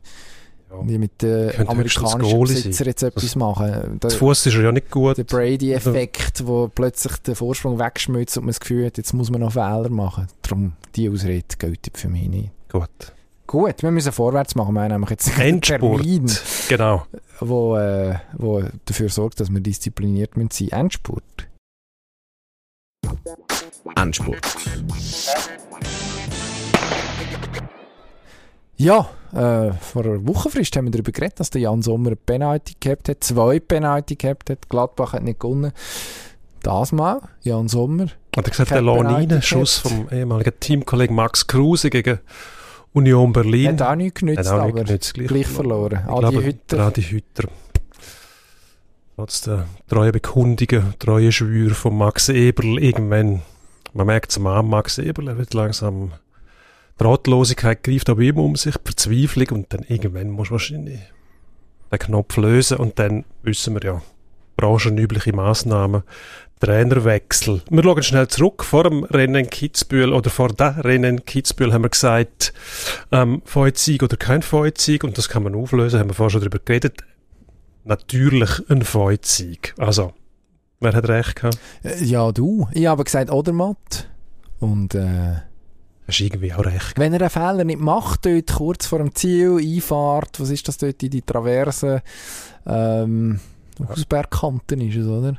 Die 0.85 0.99
mit 0.99 1.23
den 1.23 1.51
Könnte 1.51 1.77
höchstens 1.77 2.05
amerikanischen 2.13 2.21
Goalie 2.39 2.55
Besitzer 2.55 2.79
sein. 2.79 2.87
jetzt 2.89 3.03
etwas 3.03 3.23
Das- 3.25 3.37
machen. 3.37 3.99
Zu 4.01 4.09
Der, 4.09 4.11
Fuß 4.19 4.47
ist 4.47 4.55
er 4.55 4.63
ja 4.63 4.73
nicht 4.73 4.91
gut. 4.91 5.19
der 5.19 5.25
Brady-Effekt, 5.25 6.47
wo 6.47 6.69
plötzlich 6.69 7.17
den 7.19 7.35
Vorsprung 7.35 7.79
wegschmützt 7.79 8.37
und 8.39 8.45
man 8.45 8.51
das 8.51 8.61
Gefühl 8.61 8.87
hat, 8.87 8.97
jetzt 8.99 9.13
muss 9.13 9.31
man 9.31 9.41
noch 9.41 9.53
Fehler 9.53 9.89
machen. 9.89 10.27
Darum, 10.43 10.73
die 10.95 11.09
Ausrede 11.11 11.45
gilt 11.59 11.91
für 11.95 12.09
mich 12.09 12.29
nicht. 12.29 12.51
Gut. 12.71 12.89
Gut, 13.47 13.81
wir 13.83 13.91
müssen 13.93 14.11
vorwärts 14.11 14.57
machen. 14.57 14.75
Wir 14.75 14.83
haben 14.83 14.91
nämlich 14.91 15.11
jetzt 15.11 15.29
einen 15.39 15.55
Endspurt. 15.57 16.01
Termin, 16.03 16.31
Genau. 16.69 17.07
wo, 17.41 17.77
äh, 17.77 18.17
wo 18.37 18.63
dafür 18.87 19.09
sorgt, 19.09 19.39
dass 19.39 19.51
wir 19.51 19.61
diszipliniert 19.61 20.37
müssen 20.37 20.51
sein 20.51 20.69
Endspurt. 20.81 21.23
Endspurt. 23.97 24.43
Ja, 28.77 29.09
äh, 29.33 29.73
vor 29.73 30.05
einer 30.05 30.27
Wochenfrist 30.27 30.77
haben 30.77 30.87
wir 30.87 30.91
darüber 30.91 31.13
geredet, 31.13 31.41
dass 31.41 31.51
der 31.51 31.63
Jan 31.63 31.83
Sommer 31.83 32.09
eine 32.09 32.17
Penalty 32.17 32.75
gehabt 32.79 33.09
hat, 33.09 33.25
zwei 33.25 33.59
Penalty 33.59 34.17
gehabt 34.17 34.51
hat. 34.51 34.69
Gladbach 34.69 35.13
hat 35.15 35.23
nicht 35.23 35.41
gewonnen. 35.41 35.73
Das 36.63 36.93
mal, 36.93 37.21
Jan 37.43 37.69
Sommer. 37.69 38.07
Hat 38.37 38.45
er 38.47 38.51
gesagt, 38.51 38.71
der 38.71 38.79
Kein 38.79 38.87
Penalty 38.87 39.13
Lanine, 39.13 39.43
Schuss 39.43 39.83
gehabt. 39.83 39.97
vom 39.97 40.19
ehemaligen 40.19 40.53
Teamkollegen 40.61 41.17
Max 41.17 41.47
Kruse 41.47 41.91
gegen 41.91 42.19
Union 42.93 43.33
Berlin. 43.33 43.69
Hat 43.73 43.83
auch 43.83 43.95
nichts 43.95 44.21
genützt, 44.21 44.49
auch 44.49 44.61
aber 44.61 44.73
nicht 44.73 44.87
genützt, 44.87 45.15
gleich, 45.15 45.29
gleich 45.29 45.47
verloren. 45.47 46.01
Ich 46.05 46.13
Adi 46.13 46.21
glaube, 46.21 46.45
Hütter. 46.45 46.79
Adi 46.81 47.03
Hütter. 47.03 47.49
Trotz 49.17 49.41
der 49.43 49.67
treuen 49.89 50.13
Bekundungen, 50.13 50.95
treue 50.99 51.33
Schwür 51.33 51.75
von 51.75 51.97
Max 51.97 52.29
Eberl, 52.29 52.79
irgendwann, 52.79 53.41
man 53.95 54.07
merkt 54.07 54.31
es 54.31 54.37
am 54.37 54.69
Max 54.69 54.99
Eberl, 54.99 55.29
er 55.29 55.39
wird 55.39 55.55
langsam, 55.55 56.13
Ratlosigkeit 56.99 57.83
greift 57.83 58.09
aber 58.09 58.23
immer 58.23 58.43
um 58.43 58.57
sich, 58.57 58.75
Verzweiflung 58.85 59.49
und 59.51 59.73
dann 59.73 59.85
irgendwann 59.89 60.31
muss 60.31 60.51
wahrscheinlich 60.51 61.01
den 61.93 61.99
Knopf 61.99 62.37
lösen 62.37 62.79
und 62.79 62.99
dann 62.99 63.25
wissen 63.43 63.75
wir 63.75 63.83
ja, 63.83 64.03
branchenübliche 64.57 65.33
Massnahmen, 65.33 66.03
Trainerwechsel. 66.61 67.63
Wir 67.69 67.83
schauen 67.83 68.03
schnell 68.03 68.29
zurück. 68.29 68.65
Vor 68.65 68.85
dem 68.85 69.05
Rennen 69.05 69.49
Kitzbühel 69.51 70.13
oder 70.15 70.31
vor 70.31 70.49
dem 70.49 70.81
Rennen 70.81 71.25
Kitzbühel 71.25 71.73
haben 71.73 71.85
wir 71.85 71.91
gesagt, 71.91 72.55
ähm, 73.13 73.43
Feuerzeug 73.45 74.03
oder 74.03 74.17
kein 74.17 74.41
Feuerzeug 74.41 75.05
und 75.05 75.19
das 75.19 75.29
kann 75.29 75.43
man 75.43 75.55
auflösen, 75.55 76.01
haben 76.01 76.09
wir 76.09 76.15
vorher 76.15 76.31
schon 76.31 76.41
darüber 76.41 76.59
geredet. 76.59 77.03
Natürlich 77.85 78.51
ein 78.71 78.83
Feuerzeug. 78.83 79.75
Also, 79.77 80.15
wer 80.81 80.95
hat 80.95 81.09
recht 81.09 81.37
gehabt? 81.37 81.59
Äh, 81.85 82.03
Ja, 82.03 82.33
du. 82.33 82.67
Ich 82.73 82.87
habe 82.87 83.05
gesagt 83.05 83.31
Odermatt. 83.31 84.09
Und 84.59 84.95
äh, 84.95 85.35
Hast 86.07 86.21
irgendwie 86.21 86.53
auch 86.53 86.65
recht. 86.65 86.99
wenn 86.99 87.13
er 87.13 87.21
einen 87.21 87.31
Fehler 87.31 87.65
nicht 87.65 87.81
macht, 87.81 88.27
dort 88.27 88.53
kurz 88.53 88.87
vor 88.87 88.99
dem 88.99 89.15
Ziel, 89.15 89.59
Einfahrt, 89.59 90.39
was 90.39 90.51
ist 90.51 90.69
das 90.69 90.79
dort 90.79 91.03
in 91.03 91.11
die 91.11 91.23
Traverse, 91.23 92.03
ähm, 92.67 93.41
Hausbergkanten 93.89 94.81
ist 94.81 94.97
es, 94.97 95.07
oder? 95.07 95.37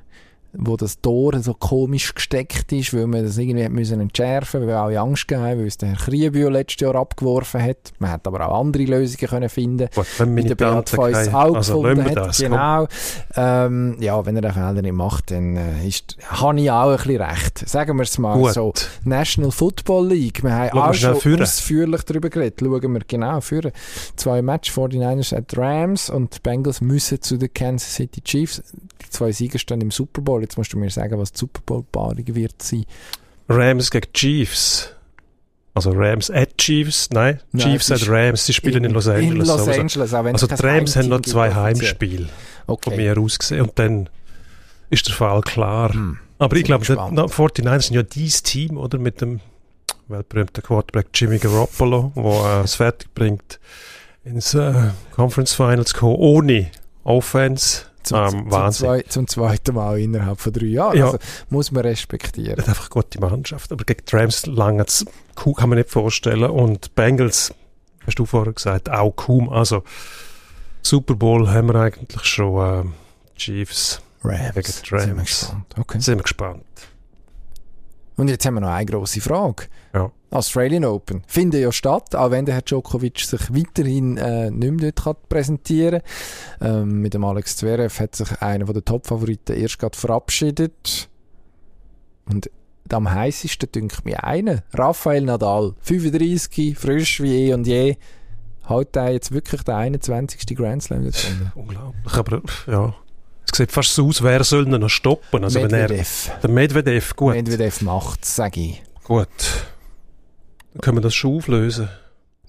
Wo 0.60 0.76
das 0.76 1.00
Tor 1.02 1.40
so 1.40 1.54
komisch 1.54 2.16
gesteckt 2.16 2.72
ist, 2.72 2.94
weil 2.94 3.06
man 3.06 3.24
das 3.24 3.38
irgendwie 3.38 3.70
müssen 3.70 4.00
entschärfen, 4.00 4.62
weil 4.62 4.68
wir 4.70 4.78
alle 4.80 5.00
Angst 5.00 5.28
gegeben 5.28 5.46
haben, 5.48 5.60
weil 5.60 5.68
es 5.68 5.78
der 5.78 5.90
Herr 5.90 5.98
Kriebühl 5.98 6.52
letztes 6.52 6.82
Jahr 6.82 6.96
abgeworfen 6.96 7.62
hat. 7.62 7.94
Man 8.00 8.10
hätte 8.10 8.28
aber 8.28 8.50
auch 8.50 8.60
andere 8.62 8.84
Lösungen 8.84 9.28
können 9.30 9.50
finden 9.50 9.88
wenn 10.18 10.36
wie 10.36 10.44
der 10.44 10.56
Beat 10.56 10.90
Feuss 10.90 11.14
keine- 11.26 11.38
auch 11.38 11.56
also 11.56 11.82
gefunden 11.82 12.06
hat. 12.06 12.16
das. 12.16 12.38
Genau. 12.40 12.88
Ähm, 13.36 13.98
ja, 14.00 14.26
wenn 14.26 14.36
er 14.36 14.42
den 14.42 14.54
Fehler 14.54 14.82
nicht 14.82 14.94
macht, 14.94 15.30
dann 15.32 15.56
äh, 15.58 15.88
ist, 15.88 16.18
habe 16.28 16.60
ich 16.60 16.72
auch 16.72 16.90
ein 16.90 16.98
bisschen 16.98 17.22
recht. 17.22 17.70
Sagen 17.70 17.96
wir 17.98 18.04
es 18.04 18.18
mal 18.18 18.38
Gut. 18.38 18.54
so. 18.54 18.74
National 19.04 19.52
Football 19.52 20.08
League. 20.08 20.44
Wir 20.44 20.52
haben 20.54 20.70
Schauen 20.72 20.82
auch 20.90 20.94
schon 20.94 21.16
führen. 21.18 21.42
ausführlich 21.44 22.02
darüber 22.04 22.30
geredet. 22.30 22.60
Schauen 22.60 22.94
wir 22.94 23.02
genau 23.08 23.42
führen. 23.42 23.72
Zwei 24.16 24.42
Matches, 24.42 24.76
49ers 24.76 25.36
at 25.36 25.56
Rams 25.58 26.10
und 26.10 26.36
die 26.36 26.40
Bengals 26.42 26.82
müssen 26.82 27.22
zu 27.22 27.38
den 27.38 27.54
Kansas 27.54 27.94
City 27.94 28.22
Chiefs. 28.22 28.64
Die 29.04 29.10
zwei 29.10 29.32
Sieger 29.32 29.60
stehen 29.60 29.82
im 29.82 29.92
Super 29.92 30.22
Bowl. 30.22 30.47
Jetzt 30.48 30.58
musst 30.58 30.72
du 30.72 30.78
mir 30.78 30.90
sagen, 30.90 31.20
was 31.20 31.34
die 31.34 31.40
Super 31.40 31.60
Bowl-Paarung 31.66 32.24
wird 32.36 32.62
sein. 32.62 32.86
Rams 33.50 33.92
gegen 33.92 34.12
Chiefs. 34.14 34.94
Also 35.74 35.92
Rams 35.92 36.32
at 36.32 36.58
Chiefs, 36.58 37.10
nein, 37.12 37.40
Nein, 37.52 37.68
Chiefs 37.68 37.92
at 37.92 38.08
Rams, 38.10 38.46
sie 38.46 38.54
spielen 38.54 38.84
in, 38.86 38.92
Los 38.92 39.08
Angeles. 39.08 39.30
In 39.32 39.38
Los 39.38 39.48
sowieso. 39.48 39.82
Angeles, 39.82 40.14
auch 40.14 40.24
wenn 40.24 40.34
Also 40.34 40.48
die 40.48 40.56
Rams 40.56 40.96
haben 40.96 41.10
noch 41.10 41.22
zwei. 41.22 41.54
Heimspiele 41.54 42.28
von 42.66 42.76
Okay. 42.76 42.96
mir 42.98 43.18
aus 43.18 43.38
gesehen 43.38 43.62
und 43.62 43.78
dann 43.78 44.10
ist 44.90 45.08
der 45.08 45.16
Fall 45.16 45.42
klar. 45.42 45.94
Hm. 45.94 46.18
Aber 46.40 46.56
ich 46.56 46.64
glaube, 46.64 46.86
die 46.86 46.94
49 46.94 47.88
sind 47.88 47.96
ja 47.96 48.04
dieses 48.04 48.42
Team, 48.42 48.78
oder? 48.78 48.98
Mit 48.98 49.22
dem 49.22 49.42
weltberühmten 50.08 50.64
Quarterback 50.64 51.08
Jimmy 51.14 51.38
Garoppolo, 51.40 52.12
der 52.16 52.62
äh, 52.62 52.64
es 52.64 52.76
fertig 52.76 53.14
bringt, 53.14 53.60
ins 54.24 54.54
äh, 54.54 54.74
Conference 55.12 55.54
Finals 55.54 55.90
zu 55.90 55.98
kommen, 55.98 56.16
ohne 56.16 56.72
Offense. 57.04 57.84
Zum, 58.08 58.18
Ähm, 58.18 58.30
zum, 58.30 58.52
Wahnsinn. 58.52 58.88
zwei, 58.88 59.02
zum 59.04 59.28
zweiten 59.28 59.76
Mal 59.76 60.00
innerhalb 60.00 60.40
von 60.40 60.54
drei 60.54 60.66
Jahren. 60.66 60.98
Ja. 60.98 61.06
Also, 61.06 61.18
muss 61.50 61.72
man 61.72 61.84
respektieren. 61.84 62.58
Er 62.58 62.64
hat 62.64 62.70
einfach 62.70 62.90
gute 62.90 63.20
Mannschaft. 63.20 63.72
Aber 63.72 63.84
gegen 63.84 64.04
die 64.10 64.16
Rams 64.16 64.46
lange 64.46 64.86
kaum 65.36 65.54
kann 65.56 65.70
man 65.70 65.78
nicht 65.78 65.90
vorstellen. 65.90 66.50
Und 66.50 66.96
Bengals, 66.96 67.54
hast 68.06 68.20
du 68.20 68.26
vorher 68.26 68.54
gesagt, 68.54 68.90
auch 68.90 69.12
kaum. 69.16 69.50
Also 69.50 69.84
Super 70.82 71.16
Bowl 71.16 71.50
haben 71.50 71.68
wir 71.68 71.76
eigentlich 71.76 72.24
schon. 72.24 72.88
Äh, 72.88 73.38
Chiefs, 73.38 74.02
Rams. 74.24 74.54
Gegen 74.56 74.66
die 74.66 74.72
Sind 74.72 74.92
wir 74.92 75.00
Rams. 75.18 75.26
gespannt. 75.30 75.76
Okay. 75.78 76.00
sind 76.00 76.18
wir 76.18 76.24
gespannt. 76.24 76.64
Und 78.16 78.30
jetzt 78.30 78.46
haben 78.46 78.56
wir 78.56 78.62
noch 78.62 78.70
eine 78.70 78.86
grosse 78.86 79.22
Frage. 79.22 79.66
Ja. 79.94 80.12
Australian 80.30 80.84
Open 80.86 81.24
findet 81.26 81.62
ja 81.62 81.72
statt, 81.72 82.16
auch 82.16 82.32
wenn 82.32 82.46
der 82.46 82.56
Herr 82.56 82.62
Djokovic 82.62 83.20
sich 83.20 83.54
weiterhin 83.54 84.18
äh, 84.18 84.52
nicht 84.52 84.72
mehr 84.74 84.92
dort 84.92 85.04
kann 85.04 85.30
präsentieren 85.30 86.02
kann. 86.60 86.82
Ähm, 86.82 87.02
mit 87.02 87.14
dem 87.14 87.24
Alex 87.24 87.58
Zverev 87.58 88.02
hat 88.02 88.16
sich 88.16 88.42
einer 88.42 88.66
der 88.66 88.84
Top-Favoriten 88.84 89.56
erst 89.56 89.80
gerade 89.80 89.98
verabschiedet. 89.98 91.10
Und 92.26 92.50
am 92.94 93.10
heißesten 93.10 93.72
dünkt 93.72 94.06
mir 94.06 94.24
einer. 94.24 94.64
Rafael 94.74 95.22
Nadal, 95.22 95.76
35, 95.82 96.78
frisch 96.78 97.22
wie 97.22 97.48
eh 97.48 97.54
und 97.54 97.68
je. 97.68 97.96
Hat 98.64 98.96
er 98.98 99.12
jetzt 99.12 99.32
wirklich 99.32 99.64
den 99.64 99.76
21. 99.76 100.58
Grand 100.58 100.84
Slam 100.84 101.04
gefunden? 101.04 101.52
Unglaublich. 101.56 102.14
Aber 102.14 102.42
ja, 102.68 102.94
es 103.50 103.58
sieht 103.58 103.72
fast 103.72 103.96
so 103.96 104.08
aus, 104.08 104.22
wer 104.22 104.44
soll 104.44 104.68
ihn 104.68 104.80
noch 104.80 104.90
stoppen. 104.90 105.46
Also 105.46 105.62
wenn 105.62 105.72
er, 105.72 105.88
Medvedev. 105.88 106.32
der 106.42 106.50
Medvedev, 106.50 107.16
gut, 107.16 107.34
Medvedev 107.34 107.82
macht 107.82 108.26
sage 108.26 108.60
ich. 108.60 108.84
gut. 109.06 109.28
Können 110.82 110.98
wir 110.98 111.02
das 111.02 111.16
schon 111.16 111.38
auflösen? 111.38 111.90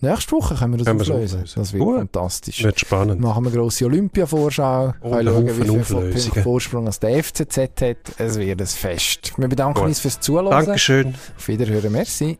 Nächste 0.01 0.33
Woche 0.33 0.55
können 0.55 0.74
wir 0.74 0.79
das 0.79 0.87
können 0.87 1.01
auflösen. 1.01 1.39
auflösen. 1.41 1.55
Das 1.57 1.72
wird 1.72 1.83
Gut. 1.83 1.97
fantastisch. 1.97 2.62
Wird 2.62 2.79
spannend. 2.79 3.20
Machen 3.20 3.45
wir 3.45 3.51
eine 3.51 3.59
grosse 3.59 3.85
Olympia-Vorschau. 3.87 4.95
Oh, 5.01 5.11
schauen, 5.11 5.47
wie 5.49 6.20
viel 6.20 6.43
Vorsprung 6.43 6.87
als 6.87 7.01
der 7.01 7.22
FCZ 7.22 7.57
hat. 7.59 7.97
Es 8.18 8.39
wird 8.39 8.61
ein 8.61 8.66
Fest. 8.66 9.33
Wir 9.37 9.49
bedanken 9.49 9.81
Gut. 9.81 9.89
uns 9.89 10.01
fürs 10.01 10.20
Zuhören. 10.20 10.51
Dankeschön. 10.51 11.14
Auf 11.37 11.49
Wiederhören. 11.49 11.91
Merci. 11.91 12.39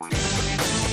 Thank 0.00 0.82
you. 0.82 0.87